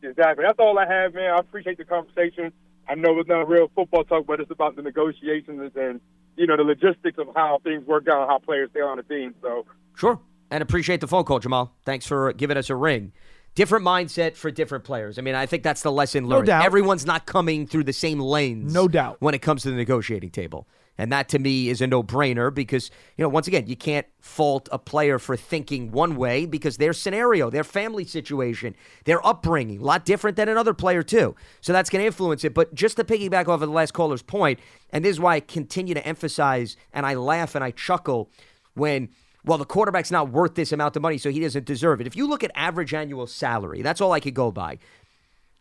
Exactly. 0.02 0.44
That's 0.44 0.58
all 0.58 0.78
I 0.78 0.86
have, 0.86 1.14
man. 1.14 1.32
I 1.32 1.38
appreciate 1.38 1.78
the 1.78 1.84
conversation. 1.84 2.52
I 2.88 2.94
know 2.96 3.18
it's 3.20 3.28
not 3.28 3.48
real 3.48 3.70
football 3.74 4.04
talk, 4.04 4.26
but 4.26 4.40
it's 4.40 4.50
about 4.50 4.76
the 4.76 4.82
negotiations 4.82 5.72
and 5.76 6.00
you 6.36 6.46
know 6.46 6.56
the 6.56 6.64
logistics 6.64 7.18
of 7.18 7.28
how 7.36 7.60
things 7.62 7.86
work 7.86 8.08
out, 8.08 8.22
and 8.22 8.30
how 8.30 8.38
players 8.38 8.70
stay 8.70 8.80
on 8.80 8.96
the 8.96 9.02
team. 9.02 9.34
So 9.42 9.66
Sure. 9.96 10.18
And 10.50 10.62
appreciate 10.62 11.00
the 11.00 11.08
phone 11.08 11.24
call, 11.24 11.38
Jamal. 11.38 11.72
Thanks 11.84 12.06
for 12.06 12.32
giving 12.32 12.56
us 12.56 12.68
a 12.68 12.76
ring. 12.76 13.12
Different 13.54 13.84
mindset 13.84 14.36
for 14.36 14.50
different 14.50 14.84
players. 14.84 15.18
I 15.18 15.22
mean, 15.22 15.34
I 15.34 15.44
think 15.46 15.62
that's 15.62 15.82
the 15.82 15.92
lesson 15.92 16.24
No 16.24 16.36
learned. 16.36 16.46
doubt. 16.46 16.64
Everyone's 16.64 17.04
not 17.04 17.26
coming 17.26 17.66
through 17.66 17.84
the 17.84 17.92
same 17.92 18.18
lens. 18.18 18.72
No 18.72 18.88
doubt. 18.88 19.16
When 19.20 19.34
it 19.34 19.42
comes 19.42 19.62
to 19.62 19.70
the 19.70 19.76
negotiating 19.76 20.30
table. 20.30 20.66
And 20.98 21.10
that 21.10 21.28
to 21.30 21.38
me 21.38 21.68
is 21.70 21.80
a 21.80 21.86
no 21.86 22.02
brainer 22.02 22.52
because, 22.52 22.90
you 23.16 23.22
know, 23.22 23.28
once 23.28 23.48
again, 23.48 23.66
you 23.66 23.76
can't 23.76 24.06
fault 24.20 24.68
a 24.70 24.78
player 24.78 25.18
for 25.18 25.36
thinking 25.38 25.90
one 25.90 26.16
way 26.16 26.44
because 26.44 26.76
their 26.76 26.92
scenario, 26.92 27.48
their 27.50 27.64
family 27.64 28.04
situation, 28.04 28.76
their 29.04 29.26
upbringing, 29.26 29.80
a 29.80 29.84
lot 29.84 30.04
different 30.04 30.36
than 30.36 30.48
another 30.50 30.74
player, 30.74 31.02
too. 31.02 31.34
So 31.62 31.72
that's 31.72 31.88
going 31.88 32.02
to 32.02 32.06
influence 32.06 32.44
it. 32.44 32.52
But 32.52 32.74
just 32.74 32.96
to 32.98 33.04
piggyback 33.04 33.48
off 33.48 33.60
of 33.60 33.60
the 33.60 33.66
last 33.68 33.92
caller's 33.94 34.22
point, 34.22 34.60
and 34.90 35.02
this 35.04 35.12
is 35.12 35.20
why 35.20 35.36
I 35.36 35.40
continue 35.40 35.94
to 35.94 36.06
emphasize 36.06 36.76
and 36.92 37.06
I 37.06 37.14
laugh 37.14 37.54
and 37.54 37.64
I 37.64 37.70
chuckle 37.70 38.30
when 38.74 39.08
well, 39.44 39.58
the 39.58 39.64
quarterback's 39.64 40.10
not 40.10 40.30
worth 40.30 40.54
this 40.54 40.72
amount 40.72 40.96
of 40.96 41.02
money, 41.02 41.18
so 41.18 41.30
he 41.30 41.40
doesn't 41.40 41.64
deserve 41.64 42.00
it. 42.00 42.06
If 42.06 42.16
you 42.16 42.28
look 42.28 42.44
at 42.44 42.50
average 42.54 42.94
annual 42.94 43.26
salary, 43.26 43.82
that's 43.82 44.00
all 44.00 44.12
I 44.12 44.20
could 44.20 44.34
go 44.34 44.52
by. 44.52 44.78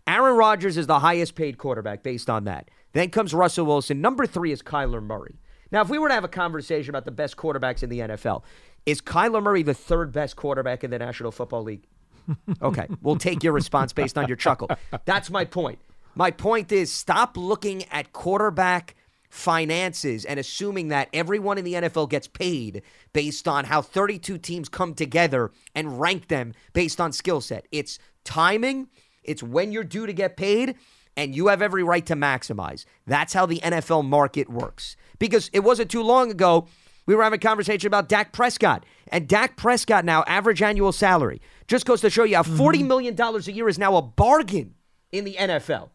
Aaron 0.07 0.36
Rodgers 0.36 0.77
is 0.77 0.88
the 0.88 0.99
highest 0.99 1.36
paid 1.36 1.57
quarterback 1.57 2.03
based 2.03 2.29
on 2.29 2.43
that. 2.45 2.69
Then 2.93 3.09
comes 3.09 3.34
Russell 3.34 3.65
Wilson. 3.65 4.01
Number 4.01 4.25
three 4.25 4.51
is 4.51 4.61
Kyler 4.61 5.01
Murray. 5.01 5.39
Now, 5.71 5.82
if 5.82 5.89
we 5.89 5.97
were 5.97 6.09
to 6.09 6.13
have 6.13 6.23
a 6.23 6.29
conversation 6.29 6.89
about 6.89 7.05
the 7.05 7.11
best 7.11 7.38
quarterbacks 7.38 7.82
in 7.82 7.89
the 7.89 7.99
NFL, 7.99 8.43
is 8.86 9.01
Kyler 9.01 9.41
Murray 9.41 9.63
the 9.63 9.73
third 9.73 10.11
best 10.11 10.36
quarterback 10.36 10.84
in 10.84 10.91
the 10.91 10.99
National 10.99 11.32
Football 11.32 11.63
League? 11.63 11.88
Okay, 12.61 12.88
we'll 13.01 13.15
take 13.17 13.43
your 13.43 13.51
response 13.51 13.93
based 13.93 14.17
on 14.17 14.27
your 14.27 14.38
chuckle. 14.38 14.69
That's 15.05 15.32
my 15.32 15.43
point. 15.43 15.79
My 16.13 16.29
point 16.29 16.71
is 16.71 16.91
stop 16.91 17.36
looking 17.36 17.84
at 17.86 18.13
quarterback 18.13 18.95
finances 19.32 20.25
and 20.25 20.39
assuming 20.39 20.89
that 20.89 21.09
everyone 21.13 21.57
in 21.57 21.65
the 21.65 21.73
NFL 21.73 22.09
gets 22.09 22.27
paid 22.27 22.84
based 23.13 23.47
on 23.47 23.65
how 23.65 23.82
32 23.82 24.38
teams 24.38 24.69
come 24.69 24.93
together 24.93 25.51
and 25.73 25.99
rank 25.99 26.27
them 26.27 26.53
based 26.73 27.01
on 27.01 27.11
skill 27.13 27.41
set. 27.41 27.65
It's 27.71 27.97
timing, 28.23 28.89
it's 29.23 29.41
when 29.41 29.71
you're 29.71 29.84
due 29.84 30.05
to 30.05 30.13
get 30.13 30.38
paid, 30.38 30.75
and 31.15 31.36
you 31.36 31.47
have 31.47 31.61
every 31.61 31.84
right 31.84 32.05
to 32.05 32.15
maximize. 32.15 32.86
That's 33.07 33.34
how 33.34 33.45
the 33.45 33.59
NFL 33.59 34.05
market 34.05 34.49
works. 34.49 34.95
Because 35.17 35.49
it 35.53 35.61
wasn't 35.61 35.89
too 35.89 36.03
long 36.03 36.29
ago 36.29 36.67
we 37.05 37.15
were 37.15 37.23
having 37.23 37.38
a 37.38 37.41
conversation 37.41 37.88
about 37.88 38.09
Dak 38.09 38.32
Prescott. 38.32 38.86
And 39.07 39.27
Dak 39.27 39.57
Prescott 39.57 40.05
now, 40.05 40.23
average 40.27 40.61
annual 40.61 40.91
salary, 40.91 41.41
just 41.67 41.86
goes 41.86 42.01
to 42.01 42.09
show 42.09 42.23
you 42.23 42.36
how 42.36 42.43
mm-hmm. 42.43 42.61
$40 42.61 42.88
million 42.88 43.19
a 43.19 43.39
year 43.51 43.67
is 43.67 43.79
now 43.79 43.95
a 43.95 44.01
bargain 44.01 44.75
in 45.11 45.23
the 45.25 45.36
NFL. 45.36 45.89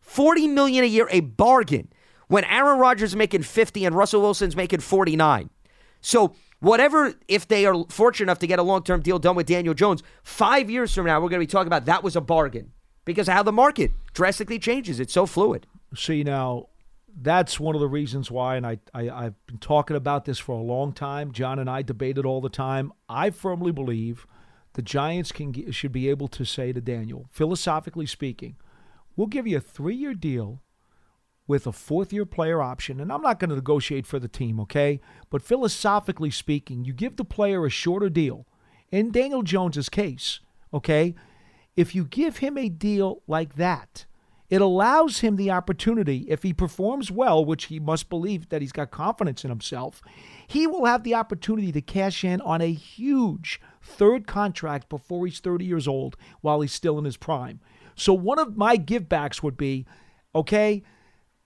40 0.00 0.48
million 0.48 0.84
a 0.84 0.86
year, 0.86 1.08
a 1.10 1.20
bargain. 1.20 1.88
When 2.28 2.44
Aaron 2.44 2.78
Rodgers 2.78 3.10
is 3.10 3.16
making 3.16 3.42
50 3.42 3.84
and 3.84 3.96
Russell 3.96 4.20
Wilson's 4.20 4.56
making 4.56 4.80
49. 4.80 5.50
So 6.00 6.34
whatever, 6.60 7.14
if 7.26 7.48
they 7.48 7.66
are 7.66 7.84
fortunate 7.88 8.24
enough 8.24 8.38
to 8.40 8.46
get 8.46 8.58
a 8.58 8.62
long-term 8.62 9.02
deal 9.02 9.18
done 9.18 9.36
with 9.36 9.46
Daniel 9.46 9.74
Jones, 9.74 10.02
five 10.22 10.70
years 10.70 10.94
from 10.94 11.06
now, 11.06 11.20
we're 11.20 11.28
going 11.28 11.40
to 11.40 11.46
be 11.46 11.50
talking 11.50 11.66
about 11.66 11.86
that 11.86 12.02
was 12.02 12.16
a 12.16 12.20
bargain 12.20 12.72
because 13.04 13.26
how 13.28 13.42
the 13.42 13.52
market 13.52 13.92
drastically 14.12 14.58
changes. 14.58 15.00
It's 15.00 15.12
so 15.12 15.26
fluid. 15.26 15.66
See 15.94 16.22
now, 16.22 16.68
that's 17.20 17.58
one 17.58 17.74
of 17.74 17.80
the 17.80 17.88
reasons 17.88 18.30
why, 18.30 18.56
and 18.56 18.66
I, 18.66 18.78
I 18.94 19.08
I've 19.08 19.46
been 19.46 19.58
talking 19.58 19.96
about 19.96 20.24
this 20.24 20.38
for 20.38 20.52
a 20.52 20.62
long 20.62 20.92
time. 20.92 21.32
John 21.32 21.58
and 21.58 21.68
I 21.68 21.82
debate 21.82 22.18
it 22.18 22.24
all 22.24 22.40
the 22.40 22.48
time. 22.48 22.92
I 23.08 23.30
firmly 23.30 23.72
believe 23.72 24.26
the 24.74 24.82
Giants 24.82 25.32
can 25.32 25.72
should 25.72 25.92
be 25.92 26.08
able 26.08 26.28
to 26.28 26.44
say 26.44 26.72
to 26.72 26.80
Daniel, 26.80 27.26
philosophically 27.30 28.06
speaking, 28.06 28.56
we'll 29.16 29.26
give 29.26 29.46
you 29.46 29.56
a 29.56 29.60
three-year 29.60 30.14
deal 30.14 30.60
with 31.48 31.66
a 31.66 31.72
fourth-year 31.72 32.26
player 32.26 32.62
option, 32.62 33.00
and 33.00 33.10
I'm 33.10 33.22
not 33.22 33.40
going 33.40 33.48
to 33.50 33.56
negotiate 33.56 34.06
for 34.06 34.20
the 34.20 34.28
team, 34.28 34.60
okay? 34.60 35.00
But 35.30 35.42
philosophically 35.42 36.30
speaking, 36.30 36.84
you 36.84 36.92
give 36.92 37.16
the 37.16 37.24
player 37.24 37.66
a 37.66 37.70
shorter 37.70 38.10
deal. 38.10 38.46
In 38.92 39.10
Daniel 39.10 39.42
Jones's 39.42 39.88
case, 39.88 40.40
okay, 40.72 41.14
if 41.74 41.94
you 41.94 42.04
give 42.04 42.36
him 42.36 42.56
a 42.56 42.68
deal 42.68 43.22
like 43.26 43.56
that, 43.56 44.04
it 44.50 44.60
allows 44.62 45.20
him 45.20 45.36
the 45.36 45.50
opportunity, 45.50 46.26
if 46.28 46.42
he 46.42 46.54
performs 46.54 47.10
well, 47.10 47.44
which 47.44 47.64
he 47.64 47.78
must 47.78 48.08
believe 48.08 48.48
that 48.48 48.62
he's 48.62 48.72
got 48.72 48.90
confidence 48.90 49.44
in 49.44 49.50
himself, 49.50 50.00
he 50.46 50.66
will 50.66 50.86
have 50.86 51.02
the 51.02 51.14
opportunity 51.14 51.70
to 51.72 51.82
cash 51.82 52.24
in 52.24 52.40
on 52.40 52.60
a 52.62 52.72
huge 52.72 53.60
third 53.82 54.26
contract 54.26 54.88
before 54.88 55.26
he's 55.26 55.40
30 55.40 55.64
years 55.64 55.86
old 55.86 56.16
while 56.40 56.60
he's 56.62 56.72
still 56.72 56.98
in 56.98 57.04
his 57.04 57.18
prime. 57.18 57.60
So 57.94 58.14
one 58.14 58.38
of 58.38 58.56
my 58.56 58.78
givebacks 58.78 59.42
would 59.42 59.56
be, 59.56 59.86
okay, 60.34 60.82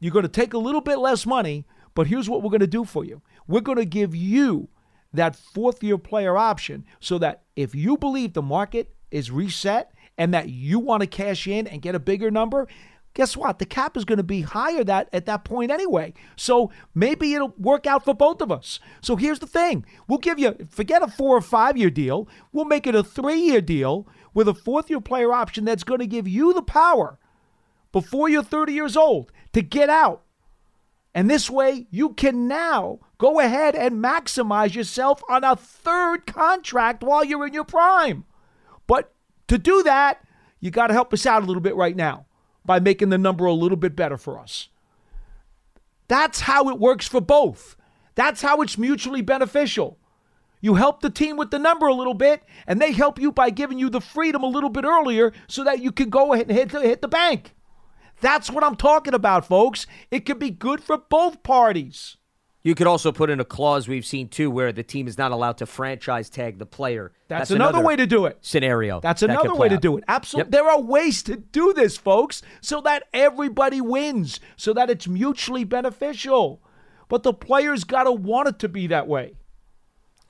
you're 0.03 0.13
going 0.13 0.25
to 0.25 0.29
take 0.29 0.53
a 0.53 0.59
little 0.59 0.81
bit 0.81 0.99
less 0.99 1.25
money, 1.25 1.65
but 1.95 2.09
here's 2.09 2.29
what 2.29 2.43
we're 2.43 2.51
going 2.51 2.59
to 2.59 2.67
do 2.67 2.85
for 2.85 3.05
you. 3.05 3.23
We're 3.47 3.61
going 3.61 3.79
to 3.79 3.85
give 3.85 4.17
you 4.17 4.69
that 5.13 5.37
fourth 5.37 5.81
year 5.81 5.97
player 5.97 6.37
option 6.37 6.85
so 6.99 7.19
that 7.19 7.43
if 7.55 7.73
you 7.73 7.97
believe 7.97 8.33
the 8.33 8.43
market 8.43 8.93
is 9.13 9.31
reset 9.31 9.93
and 10.19 10.35
that 10.35 10.49
you 10.49 10.81
want 10.81 11.03
to 11.03 11.07
cash 11.07 11.47
in 11.47 11.69
and 11.69 11.81
get 11.81 11.95
a 11.95 12.01
bigger 12.01 12.33
number, 12.33 12.67
guess 13.15 13.37
what? 13.37 13.61
The 13.61 13.65
cap 13.65 13.97
is 13.97 14.05
going 14.05 14.17
to 14.17 14.25
be 14.25 14.41
higher 14.41 14.83
that 14.83 15.09
at 15.13 15.27
that 15.27 15.45
point 15.45 15.71
anyway. 15.71 16.15
So 16.35 16.73
maybe 16.97 17.35
it'll 17.35 17.55
work 17.57 17.87
out 17.87 18.05
for 18.05 18.13
both 18.13 18.41
of 18.43 18.51
us. 18.51 18.81
So 19.03 19.15
here's 19.15 19.39
the 19.39 19.47
thing: 19.47 19.87
we'll 20.09 20.19
give 20.19 20.41
you 20.41 20.57
forget 20.69 21.03
a 21.03 21.07
four 21.07 21.37
or 21.37 21.41
five 21.41 21.77
year 21.77 21.91
deal. 21.91 22.29
We'll 22.51 22.65
make 22.65 22.89
it 22.89 22.97
a 22.97 23.05
three 23.05 23.41
year 23.41 23.61
deal 23.61 24.09
with 24.35 24.49
a 24.49 24.55
fourth 24.55 24.91
year 24.91 25.01
player 25.01 25.33
option 25.33 25.65
that's 25.65 25.85
going 25.85 26.01
to 26.01 26.09
give 26.09 26.27
you 26.27 26.53
the 26.53 26.63
power 26.63 27.21
before 27.93 28.29
you're 28.29 28.43
30 28.43 28.73
years 28.73 28.97
old 28.97 29.31
to 29.53 29.63
get 29.63 29.91
out. 29.91 30.23
And 31.15 31.29
this 31.29 31.51
way, 31.51 31.87
you 31.91 32.11
can 32.11 32.49
now 32.49 33.01
go 33.19 33.39
ahead 33.39 33.75
and 33.75 34.03
maximize 34.03 34.75
yourself 34.75 35.23
on 35.29 35.45
a 35.45 35.57
third 35.57 36.27
contract 36.27 37.03
while 37.03 37.25
you're 37.25 37.47
in 37.47 37.53
your 37.53 37.65
prime. 37.65 38.25
But 38.87 39.13
to 39.49 39.59
do 39.59 39.83
that, 39.83 40.25
you 40.61 40.71
got 40.71 40.87
to 40.87 40.95
help 40.95 41.13
us 41.13 41.27
out 41.27 41.43
a 41.43 41.47
little 41.47 41.61
bit 41.61 41.77
right 41.77 41.97
now 41.97 42.27
by 42.65 42.81
making 42.81 43.11
the 43.11 43.19
number 43.19 43.45
a 43.45 43.53
little 43.53 43.77
bit 43.77 43.95
better 43.95 44.17
for 44.17 44.39
us. 44.39 44.69
That's 46.09 46.41
how 46.41 46.69
it 46.71 46.79
works 46.79 47.07
for 47.07 47.21
both. 47.21 47.77
That's 48.15 48.43
how 48.43 48.63
it's 48.63 48.79
mutually 48.79 49.23
beneficial. 49.23 49.99
You 50.61 50.75
help 50.77 51.01
the 51.01 51.11
team 51.11 51.37
with 51.37 51.51
the 51.51 51.59
number 51.59 51.87
a 51.87 51.95
little 51.95 52.15
bit, 52.15 52.43
and 52.67 52.81
they 52.81 52.93
help 52.93 53.19
you 53.19 53.33
by 53.33 53.51
giving 53.51 53.79
you 53.79 53.91
the 53.91 54.01
freedom 54.01 54.45
a 54.45 54.49
little 54.49 54.71
bit 54.71 54.85
earlier 54.85 55.33
so 55.49 55.65
that 55.65 55.81
you 55.81 55.91
can 55.91 56.09
go 56.09 56.33
ahead 56.33 56.49
and 56.49 56.57
hit 56.57 56.71
the, 56.71 56.81
hit 56.81 57.03
the 57.03 57.09
bank. 57.09 57.55
That's 58.23 58.51
what 58.51 58.65
I'm 58.65 58.77
talking 58.77 59.15
about, 59.15 59.45
folks. 59.45 59.87
It 60.11 60.21
could 60.25 60.39
be 60.39 60.51
good 60.51 60.83
for 60.83 60.97
both 60.97 61.43
parties. 61.43 62.17
You 62.63 62.77
could 62.77 62.87
also 62.87 63.11
put 63.11 63.29
in 63.29 63.41
a 63.41 63.45
clause 63.45 63.89
we've 63.89 64.07
seen 64.07 64.29
too 64.29 64.49
where 64.49 64.71
the 64.71 64.85
team 64.85 65.09
is 65.09 65.19
not 65.19 65.33
allowed 65.33 65.59
to 65.59 65.67
franchise 65.67 66.31
tag 66.31 66.59
the 66.59 66.67
player. 66.67 67.11
That's, 67.27 67.51
another, 67.51 67.81
way 67.81 67.97
to 67.97 68.07
do 68.07 68.27
it. 68.27 68.39
Scenario. 68.41 69.01
That's 69.01 69.23
another 69.23 69.49
could 69.49 69.59
way 69.59 69.69
to 69.69 69.77
do 69.77 69.97
it. 69.99 70.05
Absolutely. 70.07 70.47
Yep. 70.47 70.53
There 70.53 70.71
are 70.71 70.81
ways 70.81 71.25
to 71.25 71.37
do 71.37 71.73
this, 71.73 71.97
folks, 71.97 72.43
so 72.61 72.81
that 72.83 73.03
everybody 73.13 73.81
wins, 73.81 74.39
so 74.57 74.73
that 74.75 74.89
it's 74.89 75.09
mutually 75.09 75.65
beneficial. 75.65 76.63
But 77.09 77.25
the 77.25 77.35
players 77.35 77.83
got 77.83 78.05
to 78.05 78.13
want 78.13 78.49
it 78.49 78.61
to 78.61 78.69
be 78.69 78.87
that 78.87 79.09
way. 79.09 79.35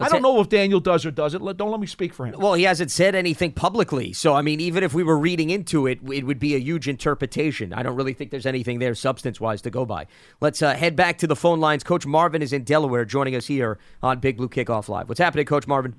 I 0.04 0.08
don't 0.08 0.22
know 0.22 0.40
if 0.40 0.48
Daniel 0.48 0.80
does 0.80 1.04
or 1.06 1.10
doesn't. 1.10 1.42
Let- 1.42 1.56
Don't 1.56 1.70
let 1.70 1.80
me 1.80 1.86
speak 1.86 2.12
for 2.14 2.26
him. 2.26 2.34
Well, 2.38 2.54
he 2.54 2.64
hasn't 2.64 2.90
said 2.90 3.14
anything 3.14 3.52
publicly. 3.52 4.12
So, 4.12 4.34
I 4.34 4.42
mean, 4.42 4.60
even 4.60 4.82
if 4.84 4.94
we 4.94 5.02
were 5.02 5.18
reading 5.18 5.50
into 5.50 5.86
it, 5.86 6.00
it 6.12 6.24
would 6.26 6.38
be 6.38 6.54
a 6.54 6.58
huge 6.58 6.88
interpretation. 6.88 7.72
I 7.72 7.82
don't 7.82 7.96
really 7.96 8.12
think 8.14 8.30
there's 8.30 8.46
anything 8.46 8.78
there 8.78 8.94
substance 8.94 9.40
wise 9.40 9.62
to 9.62 9.70
go 9.70 9.84
by. 9.84 10.06
Let's 10.40 10.62
uh, 10.62 10.74
head 10.74 10.96
back 10.96 11.18
to 11.18 11.26
the 11.26 11.36
phone 11.36 11.60
lines. 11.60 11.84
Coach 11.84 12.06
Marvin 12.06 12.42
is 12.42 12.52
in 12.52 12.64
Delaware 12.64 13.04
joining 13.04 13.34
us 13.36 13.46
here 13.46 13.78
on 14.02 14.18
Big 14.18 14.36
Blue 14.36 14.48
Kickoff 14.48 14.88
Live. 14.88 15.08
What's 15.08 15.20
happening, 15.20 15.46
Coach 15.46 15.66
Marvin? 15.66 15.94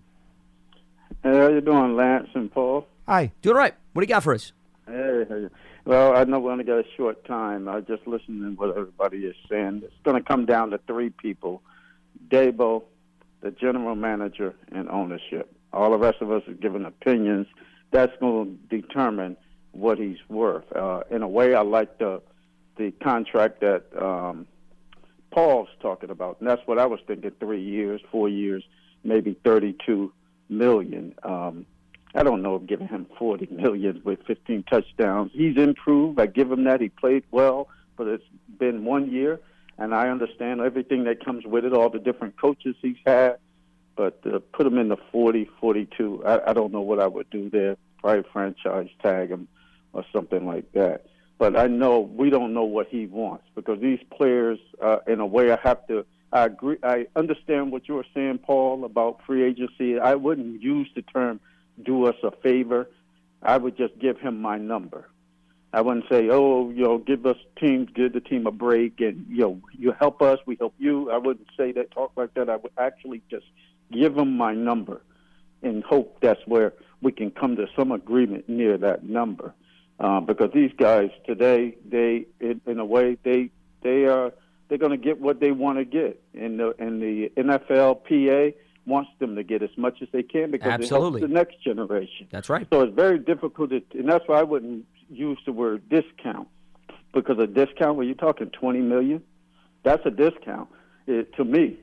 Hey, 1.24 1.38
how 1.38 1.48
you 1.48 1.62
doing, 1.62 1.96
Lance 1.96 2.30
and 2.34 2.52
Paul? 2.52 2.88
Hi. 3.08 3.32
Doing 3.42 3.56
all 3.56 3.62
right. 3.62 3.74
What 3.94 4.02
do 4.02 4.04
you 4.06 4.14
got 4.14 4.24
for 4.24 4.34
us? 4.34 4.52
Hey, 4.88 5.26
how 5.30 5.36
you- 5.36 5.50
well, 5.86 6.16
I 6.16 6.24
know 6.24 6.40
we 6.40 6.50
only 6.50 6.64
got 6.64 6.80
a 6.80 6.86
short 6.96 7.26
time. 7.26 7.68
I 7.68 7.82
just 7.82 8.08
listening 8.08 8.42
to 8.42 8.50
what 8.60 8.70
everybody 8.78 9.18
is 9.26 9.36
saying. 9.50 9.82
It's 9.84 9.94
going 10.06 10.16
to 10.16 10.24
come 10.26 10.46
down 10.46 10.70
to 10.70 10.78
three 10.88 11.10
people: 11.10 11.62
Daboll, 12.30 12.84
the 13.44 13.52
general 13.52 13.96
manager, 13.96 14.56
and 14.72 14.90
ownership. 14.90 15.54
All 15.74 15.92
the 15.92 15.98
rest 15.98 16.18
of 16.22 16.32
us 16.32 16.44
are 16.48 16.54
giving 16.54 16.86
opinions. 16.86 17.46
That's 17.92 18.14
going 18.20 18.58
to 18.70 18.82
determine 18.82 19.38
what 19.74 19.98
he's 20.00 20.18
worth. 20.30 20.64
Uh, 20.76 21.02
in 21.12 21.22
a 21.22 21.28
way, 21.28 21.54
I 21.54 21.62
like 21.62 22.00
the 22.00 22.22
the 22.78 22.92
contract 23.04 23.62
that 23.62 23.84
um, 24.02 24.48
Paul's 25.32 25.70
talking 25.80 26.10
about, 26.10 26.40
and 26.40 26.50
that's 26.50 26.62
what 26.66 26.80
I 26.80 26.86
was 26.86 27.00
thinking: 27.06 27.32
three 27.40 27.62
years, 27.62 28.02
four 28.12 28.30
years, 28.30 28.64
maybe 29.04 29.38
thirty-two 29.44 30.14
million. 30.50 31.14
Um, 31.24 31.66
I 32.16 32.24
don't 32.24 32.42
know 32.42 32.60
giving 32.60 32.88
him 32.88 33.08
forty 33.20 33.48
million 33.52 34.02
with 34.06 34.20
fifteen 34.26 34.64
touchdowns. 34.64 35.32
He's 35.34 35.58
improved. 35.58 36.20
I 36.20 36.28
give 36.28 36.52
him 36.52 36.64
that. 36.64 36.80
He 36.80 36.90
played 36.90 37.24
well, 37.32 37.68
but 37.98 38.08
it's 38.08 38.24
been 38.58 38.86
one 38.86 39.12
year, 39.12 39.40
and 39.78 39.94
I 39.94 40.10
understand 40.10 40.62
everything 40.62 41.06
that 41.06 41.24
comes 41.24 41.46
with 41.46 41.66
it, 41.66 41.74
all 41.74 41.90
the 41.90 42.00
different 42.00 42.40
coaches 42.40 42.76
he's 42.82 42.98
had. 43.06 43.38
But 43.96 44.20
uh, 44.26 44.40
put 44.54 44.66
him 44.66 44.78
in 44.78 44.90
the 44.90 44.98
40, 45.12 45.50
42. 45.60 46.24
I, 46.26 46.50
I 46.50 46.54
don't 46.54 46.72
know 46.72 46.82
what 46.82 47.00
I 47.00 47.08
would 47.08 47.30
do 47.30 47.50
there. 47.50 47.78
Probably 48.00 48.24
franchise 48.32 48.90
tag 49.02 49.30
him 49.30 49.48
or 49.94 50.04
something 50.12 50.46
like 50.46 50.72
that. 50.74 51.06
But 51.38 51.58
I 51.58 51.68
know 51.68 52.00
we 52.00 52.30
don't 52.30 52.54
know 52.54 52.64
what 52.64 52.88
he 52.88 53.06
wants 53.06 53.46
because 53.56 53.80
these 53.82 54.00
players, 54.16 54.60
uh, 54.82 55.00
in 55.08 55.20
a 55.20 55.26
way, 55.26 55.52
I 55.52 55.60
have 55.64 55.86
to. 55.88 56.06
I 56.32 56.46
agree. 56.46 56.78
I 56.82 57.08
understand 57.16 57.72
what 57.72 57.88
you 57.88 57.96
were 57.96 58.06
saying, 58.14 58.40
Paul, 58.40 58.86
about 58.86 59.22
free 59.26 59.44
agency. 59.44 60.00
I 60.00 60.16
wouldn't 60.16 60.62
use 60.62 60.90
the 60.96 61.04
term 61.04 61.40
"do 61.84 62.06
us 62.06 62.16
a 62.24 62.32
favor." 62.32 62.90
I 63.42 63.58
would 63.58 63.78
just 63.78 64.00
give 64.00 64.20
him 64.20 64.42
my 64.42 64.58
number. 64.58 65.10
I 65.74 65.82
wouldn't 65.82 66.06
say, 66.08 66.30
"Oh, 66.30 66.70
you 66.70 66.84
know, 66.84 67.00
give 67.00 67.26
us 67.26 67.38
teams, 67.60 67.90
give 67.94 68.14
the 68.14 68.22
team 68.22 68.46
a 68.46 68.52
break, 68.52 69.02
and 69.02 69.26
you 69.28 69.42
know, 69.42 69.62
you 69.78 69.92
help 69.92 70.22
us, 70.22 70.40
we 70.46 70.56
help 70.56 70.76
you." 70.78 71.10
I 71.10 71.18
wouldn't 71.18 71.48
say 71.58 71.72
that, 71.72 71.92
talk 71.92 72.12
like 72.16 72.36
that. 72.36 72.50
I 72.50 72.58
would 72.58 72.72
actually 72.78 73.24
just 73.30 73.46
give 73.92 74.14
them 74.14 74.38
my 74.38 74.54
number, 74.54 75.02
and 75.64 75.84
hope 75.84 76.20
that's 76.22 76.46
where 76.46 76.74
we 77.02 77.12
can 77.12 77.32
come 77.32 77.56
to 77.56 77.68
some 77.76 77.92
agreement 77.92 78.48
near 78.48 78.78
that 78.78 79.04
number. 79.04 79.54
Uh, 80.00 80.20
because 80.20 80.52
these 80.54 80.72
guys 80.78 81.10
today, 81.26 81.76
they, 81.88 82.26
in, 82.40 82.62
in 82.68 82.80
a 82.80 82.86
way, 82.86 83.18
they 83.24 83.50
they 83.82 84.06
are 84.06 84.32
they're 84.70 84.78
going 84.78 84.92
to 84.92 84.98
get 84.98 85.20
what 85.20 85.40
they 85.40 85.52
want 85.52 85.80
to 85.80 85.86
get, 85.86 86.22
and 86.36 86.60
the 86.60 86.76
and 86.78 87.02
the 87.02 87.32
NFLPA 87.36 88.54
wants 88.86 89.10
them 89.18 89.36
to 89.36 89.44
get 89.44 89.64
as 89.64 89.70
much 89.78 90.02
as 90.02 90.08
they 90.12 90.22
can 90.22 90.52
because 90.52 90.72
Absolutely. 90.72 91.22
it 91.22 91.22
helps 91.22 91.34
the 91.34 91.34
next 91.34 91.64
generation. 91.64 92.28
That's 92.30 92.50
right. 92.50 92.68
So 92.72 92.82
it's 92.82 92.94
very 92.94 93.18
difficult, 93.18 93.70
to, 93.70 93.82
and 93.94 94.10
that's 94.10 94.28
why 94.28 94.40
I 94.40 94.44
wouldn't 94.44 94.86
use 95.10 95.40
the 95.46 95.52
word 95.52 95.88
discount 95.90 96.48
because 97.14 97.38
a 97.40 97.48
discount 97.48 97.98
when 97.98 98.08
you're 98.08 98.16
talking 98.16 98.50
20 98.50 98.80
million, 98.82 99.22
that's 99.84 100.06
a 100.06 100.12
discount 100.12 100.70
it, 101.08 101.34
to 101.36 101.44
me. 101.44 101.78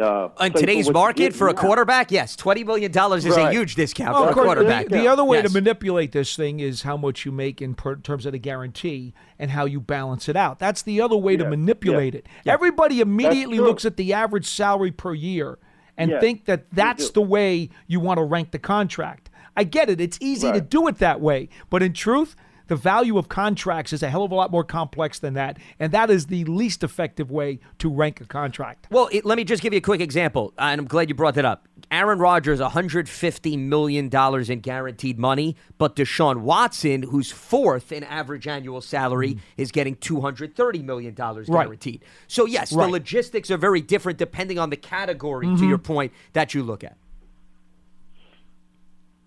Uh, 0.00 0.28
In 0.42 0.52
today's 0.52 0.90
market 0.90 1.32
for 1.32 1.48
a 1.48 1.54
now. 1.54 1.60
quarterback, 1.60 2.10
yes, 2.10 2.36
$20 2.36 2.66
million 2.66 2.90
is 3.16 3.24
a 3.34 3.50
huge 3.50 3.76
discount 3.76 4.12
Well, 4.12 4.24
for 4.24 4.30
of 4.30 4.36
a 4.36 4.42
quarterback. 4.42 4.88
The, 4.88 4.98
the 4.98 5.08
other 5.08 5.24
way 5.24 5.38
Yes. 5.38 5.46
to 5.46 5.52
manipulate 5.54 6.12
this 6.12 6.36
thing 6.36 6.60
is 6.60 6.82
how 6.82 6.98
much 6.98 7.24
you 7.24 7.32
make 7.32 7.62
in 7.62 7.74
per, 7.74 7.96
terms 7.96 8.26
of 8.26 8.32
the 8.32 8.38
guarantee 8.38 9.14
and 9.38 9.50
how 9.50 9.64
you 9.64 9.80
balance 9.80 10.28
it 10.28 10.36
out. 10.36 10.58
That's 10.58 10.82
the 10.82 11.00
other 11.00 11.16
way 11.16 11.38
to 11.38 11.48
manipulate 11.48 12.12
yeah, 12.12 12.18
it. 12.18 12.26
Everybody 12.44 13.00
immediately 13.00 13.58
looks 13.58 13.86
at 13.86 13.96
the 13.96 14.12
average 14.12 14.46
salary 14.46 14.92
per 14.92 15.14
year 15.14 15.58
and 15.96 16.10
Yeah, 16.10 16.20
think 16.20 16.44
that 16.44 16.70
that's 16.72 17.10
the 17.10 17.22
way 17.22 17.70
you 17.86 17.98
want 17.98 18.18
to 18.18 18.24
rank 18.24 18.50
the 18.50 18.58
contract. 18.58 19.30
I 19.56 19.64
get 19.64 19.88
it. 19.88 19.98
It's 19.98 20.18
easy 20.20 20.52
to 20.52 20.60
do 20.60 20.88
it 20.88 20.98
that 20.98 21.22
way. 21.22 21.48
But 21.70 21.82
in 21.82 21.94
truth, 21.94 22.36
the 22.68 22.76
value 22.76 23.16
of 23.18 23.28
contracts 23.28 23.92
is 23.92 24.02
a 24.02 24.08
hell 24.10 24.24
of 24.24 24.30
a 24.32 24.34
lot 24.34 24.50
more 24.50 24.64
complex 24.64 25.18
than 25.18 25.34
that. 25.34 25.58
And 25.78 25.92
that 25.92 26.10
is 26.10 26.26
the 26.26 26.44
least 26.44 26.82
effective 26.82 27.30
way 27.30 27.58
to 27.78 27.88
rank 27.88 28.20
a 28.20 28.24
contract. 28.24 28.86
Well, 28.90 29.08
it, 29.12 29.24
let 29.24 29.36
me 29.36 29.44
just 29.44 29.62
give 29.62 29.72
you 29.72 29.78
a 29.78 29.82
quick 29.82 30.00
example, 30.00 30.52
and 30.58 30.80
I'm 30.80 30.86
glad 30.86 31.08
you 31.08 31.14
brought 31.14 31.34
that 31.34 31.44
up. 31.44 31.66
Aaron 31.90 32.18
Rodgers, 32.18 32.58
$150 32.58 33.58
million 33.58 34.10
in 34.50 34.60
guaranteed 34.60 35.18
money, 35.18 35.56
but 35.78 35.94
Deshaun 35.94 36.38
Watson, 36.38 37.02
who's 37.04 37.30
fourth 37.30 37.92
in 37.92 38.02
average 38.02 38.48
annual 38.48 38.80
salary, 38.80 39.38
is 39.56 39.70
getting 39.70 39.94
$230 39.96 40.82
million 40.82 41.14
guaranteed. 41.14 42.00
Right. 42.02 42.08
So, 42.26 42.44
yes, 42.46 42.72
Right. 42.72 42.86
the 42.86 42.90
logistics 42.92 43.50
are 43.50 43.56
very 43.56 43.80
different 43.80 44.18
depending 44.18 44.58
on 44.58 44.70
the 44.70 44.76
category, 44.76 45.46
to 45.46 45.52
Mhm. 45.52 45.68
your 45.68 45.78
point, 45.78 46.12
that 46.32 46.54
you 46.54 46.62
look 46.64 46.82
at. 46.82 46.96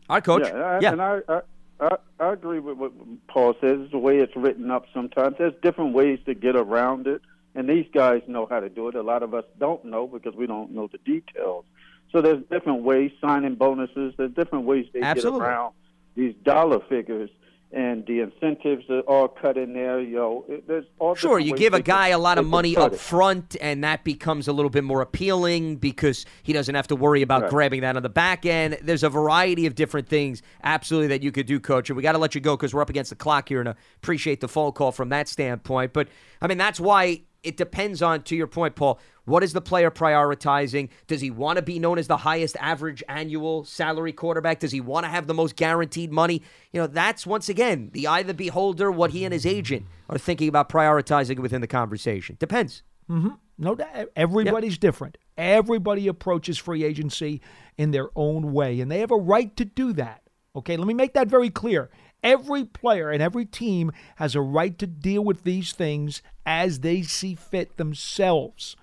All 0.09 0.15
right, 0.17 0.23
Coach. 0.23 0.43
Yeah, 0.47 0.53
I, 0.59 0.79
Yeah. 0.79 0.91
and 0.93 1.01
I, 1.01 1.19
I, 1.29 1.41
I, 1.79 1.97
I 2.19 2.33
agree 2.33 2.59
with 2.59 2.77
what 2.77 2.91
Paul 3.27 3.53
says. 3.61 3.79
It's 3.81 3.91
the 3.91 3.97
way 3.97 4.19
it's 4.19 4.35
written 4.35 4.69
up 4.71 4.85
sometimes. 4.93 5.35
There's 5.37 5.53
different 5.61 5.93
ways 5.93 6.19
to 6.25 6.33
get 6.33 6.55
around 6.55 7.07
it, 7.07 7.21
and 7.55 7.69
these 7.69 7.85
guys 7.93 8.21
know 8.27 8.45
how 8.49 8.59
to 8.59 8.69
do 8.69 8.87
it. 8.89 8.95
A 8.95 9.01
lot 9.01 9.23
of 9.23 9.33
us 9.33 9.45
don't 9.57 9.85
know 9.85 10.07
because 10.07 10.35
we 10.35 10.45
don't 10.45 10.71
know 10.71 10.87
the 10.87 10.97
details. 10.99 11.65
So 12.11 12.21
there's 12.21 12.43
different 12.49 12.83
ways, 12.83 13.11
signing 13.21 13.55
bonuses. 13.55 14.13
There's 14.17 14.31
different 14.33 14.65
ways 14.65 14.87
they 14.93 15.01
Absolutely. 15.01 15.39
get 15.39 15.47
around 15.47 15.73
these 16.15 16.35
dollar 16.43 16.79
figures, 16.89 17.29
and 17.71 18.05
the 18.07 18.21
incentives 18.21 18.89
are 18.89 19.01
all 19.01 19.27
cut 19.27 19.57
in 19.57 19.73
there. 19.73 20.01
You 20.01 20.15
know, 20.15 20.45
there's 20.67 20.85
all 20.97 21.13
Sure, 21.13 21.39
you 21.39 21.55
give 21.55 21.73
a 21.73 21.81
guy 21.81 22.07
a 22.09 22.17
lot 22.17 22.37
of 22.37 22.45
money 22.45 22.75
up 22.75 22.93
it. 22.93 22.99
front, 22.99 23.55
and 23.61 23.83
that 23.83 24.03
becomes 24.03 24.47
a 24.47 24.53
little 24.53 24.69
bit 24.71 24.83
more 24.83 25.01
appealing 25.01 25.77
because 25.77 26.25
he 26.41 26.51
doesn't 26.51 26.73
have 26.73 26.87
to 26.87 26.95
worry 26.95 27.21
about 27.21 27.43
Right. 27.43 27.51
grabbing 27.51 27.81
that 27.81 27.95
on 27.95 28.01
the 28.03 28.09
back 28.09 28.45
end. 28.45 28.79
There's 28.81 29.03
a 29.03 29.09
variety 29.09 29.65
of 29.67 29.75
different 29.75 30.07
things, 30.07 30.41
absolutely, 30.63 31.07
that 31.09 31.21
you 31.21 31.31
could 31.31 31.45
do, 31.45 31.59
Coach. 31.59 31.89
And 31.89 31.97
we 31.97 32.01
got 32.03 32.13
to 32.13 32.17
let 32.17 32.33
you 32.33 32.41
go 32.41 32.55
because 32.57 32.73
we're 32.73 32.81
up 32.81 32.89
against 32.89 33.11
the 33.11 33.15
clock 33.15 33.49
here, 33.49 33.59
and 33.59 33.69
I 33.69 33.75
appreciate 34.01 34.41
the 34.41 34.47
phone 34.47 34.71
call 34.71 34.91
from 34.91 35.09
that 35.09 35.27
standpoint. 35.27 35.93
But 35.93 36.07
I 36.41 36.47
mean, 36.47 36.57
that's 36.57 36.79
why 36.79 37.21
it 37.43 37.57
depends 37.57 38.01
on, 38.01 38.23
to 38.23 38.35
your 38.35 38.47
point, 38.47 38.75
Paul. 38.75 38.99
What 39.25 39.43
is 39.43 39.53
the 39.53 39.61
player 39.61 39.91
prioritizing? 39.91 40.89
Does 41.07 41.21
he 41.21 41.31
want 41.31 41.57
to 41.57 41.61
be 41.61 41.79
known 41.79 41.97
as 41.99 42.07
the 42.07 42.17
highest 42.17 42.57
average 42.59 43.03
annual 43.07 43.63
salary 43.63 44.11
quarterback? 44.11 44.59
Does 44.59 44.71
he 44.71 44.81
want 44.81 45.05
to 45.05 45.09
have 45.09 45.27
the 45.27 45.33
most 45.33 45.55
guaranteed 45.55 46.11
money? 46.11 46.41
You 46.73 46.81
know, 46.81 46.87
that's 46.87 47.27
once 47.27 47.47
again 47.47 47.91
the 47.93 48.07
eye 48.07 48.21
of 48.21 48.27
the 48.27 48.33
beholder, 48.33 48.91
what 48.91 49.11
he 49.11 49.23
and 49.23 49.33
his 49.33 49.45
agent 49.45 49.85
are 50.09 50.17
thinking 50.17 50.49
about 50.49 50.69
prioritizing 50.69 51.39
within 51.39 51.61
the 51.61 51.67
conversation. 51.67 52.37
Depends. 52.39 52.83
Mm-hmm. 53.09 53.29
No 53.57 53.75
doubt. 53.75 54.09
Everybody's 54.15 54.77
different. 54.77 55.17
Everybody 55.37 56.07
approaches 56.07 56.57
free 56.57 56.83
agency 56.83 57.41
in 57.77 57.91
their 57.91 58.09
own 58.15 58.53
way, 58.53 58.79
and 58.79 58.91
they 58.91 58.99
have 58.99 59.11
a 59.11 59.17
right 59.17 59.55
to 59.57 59.65
do 59.65 59.93
that. 59.93 60.23
Okay, 60.55 60.77
let 60.77 60.87
me 60.87 60.93
make 60.93 61.13
that 61.13 61.27
very 61.27 61.49
clear. 61.49 61.89
Every 62.23 62.65
player 62.65 63.09
and 63.09 63.21
every 63.21 63.45
team 63.45 63.91
has 64.17 64.35
a 64.35 64.41
right 64.41 64.77
to 64.79 64.87
deal 64.87 65.23
with 65.23 65.43
these 65.43 65.71
things 65.71 66.21
as 66.45 66.79
they 66.79 67.01
see 67.01 67.35
fit 67.35 67.77
themselves. 67.77 68.75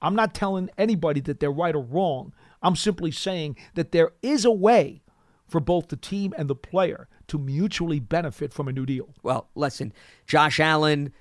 I'm 0.00 0.14
not 0.14 0.34
telling 0.34 0.70
anybody 0.76 1.20
that 1.22 1.40
they're 1.40 1.50
right 1.50 1.74
or 1.74 1.82
wrong. 1.82 2.32
I'm 2.62 2.76
simply 2.76 3.10
saying 3.10 3.56
that 3.74 3.92
there 3.92 4.12
is 4.20 4.44
a 4.44 4.50
way 4.50 5.02
for 5.48 5.60
both 5.60 5.88
the 5.88 5.96
team 5.96 6.34
and 6.36 6.48
the 6.48 6.54
player 6.54 7.08
to 7.28 7.38
mutually 7.38 8.00
benefit 8.00 8.52
from 8.52 8.68
a 8.68 8.72
new 8.72 8.86
deal. 8.86 9.10
Well, 9.22 9.48
listen, 9.54 9.92
Josh 10.26 10.58
Allen, 10.60 11.12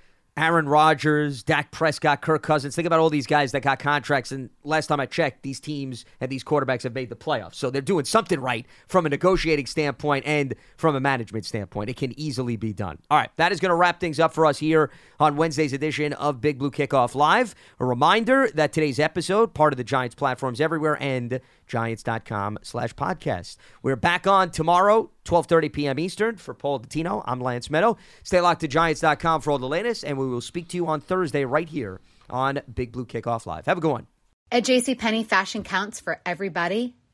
Aaron 0.41 0.67
Rodgers, 0.67 1.43
Dak 1.43 1.69
Prescott, 1.69 2.21
Kirk 2.21 2.41
Cousins. 2.41 2.75
Think 2.75 2.87
about 2.87 2.99
all 2.99 3.11
these 3.11 3.27
guys 3.27 3.51
that 3.51 3.61
got 3.61 3.77
contracts. 3.77 4.31
And 4.31 4.49
last 4.63 4.87
time 4.87 4.99
I 4.99 5.05
checked, 5.05 5.43
these 5.43 5.59
teams 5.59 6.03
and 6.19 6.31
these 6.31 6.43
quarterbacks 6.43 6.81
have 6.81 6.95
made 6.95 7.09
the 7.09 7.15
playoffs. 7.15 7.53
So 7.55 7.69
they're 7.69 7.79
doing 7.79 8.05
something 8.05 8.39
right 8.39 8.65
from 8.87 9.05
a 9.05 9.09
negotiating 9.09 9.67
standpoint 9.67 10.25
and 10.25 10.55
from 10.77 10.95
a 10.95 10.99
management 10.99 11.45
standpoint. 11.45 11.91
It 11.91 11.95
can 11.95 12.19
easily 12.19 12.55
be 12.55 12.73
done. 12.73 12.97
All 13.11 13.19
right, 13.19 13.29
that 13.35 13.51
is 13.51 13.59
going 13.59 13.69
to 13.69 13.75
wrap 13.75 13.99
things 13.99 14.19
up 14.19 14.33
for 14.33 14.47
us 14.47 14.57
here 14.57 14.89
on 15.19 15.35
Wednesday's 15.35 15.73
edition 15.73 16.13
of 16.13 16.41
Big 16.41 16.57
Blue 16.57 16.71
Kickoff 16.71 17.13
Live. 17.13 17.53
A 17.79 17.85
reminder 17.85 18.49
that 18.55 18.73
today's 18.73 18.99
episode, 18.99 19.53
part 19.53 19.73
of 19.73 19.77
the 19.77 19.83
Giants 19.83 20.15
platforms 20.15 20.59
everywhere, 20.59 20.97
and 20.99 21.39
giants.com 21.71 22.59
slash 22.61 22.93
podcast. 22.93 23.55
We're 23.81 23.95
back 23.95 24.27
on 24.27 24.51
tomorrow, 24.51 25.09
12.30 25.25 25.73
p.m. 25.73 25.99
Eastern. 25.99 26.35
For 26.35 26.53
Paul 26.53 26.81
Dottino, 26.81 27.23
I'm 27.25 27.39
Lance 27.39 27.69
Medow. 27.69 27.97
Stay 28.23 28.41
locked 28.41 28.61
to 28.61 28.67
giants.com 28.67 29.41
for 29.41 29.51
all 29.51 29.57
the 29.57 29.67
latest, 29.67 30.03
and 30.03 30.17
we 30.17 30.27
will 30.27 30.41
speak 30.41 30.67
to 30.69 30.77
you 30.77 30.87
on 30.87 31.01
Thursday 31.01 31.45
right 31.45 31.67
here 31.67 32.01
on 32.29 32.61
Big 32.71 32.91
Blue 32.91 33.05
Kickoff 33.05 33.45
Live. 33.45 33.65
Have 33.65 33.77
a 33.77 33.81
good 33.81 33.91
one. 33.91 34.07
At 34.51 34.63
JCPenney, 34.63 35.25
fashion 35.25 35.63
counts 35.63 36.01
for 36.01 36.19
everybody 36.25 36.93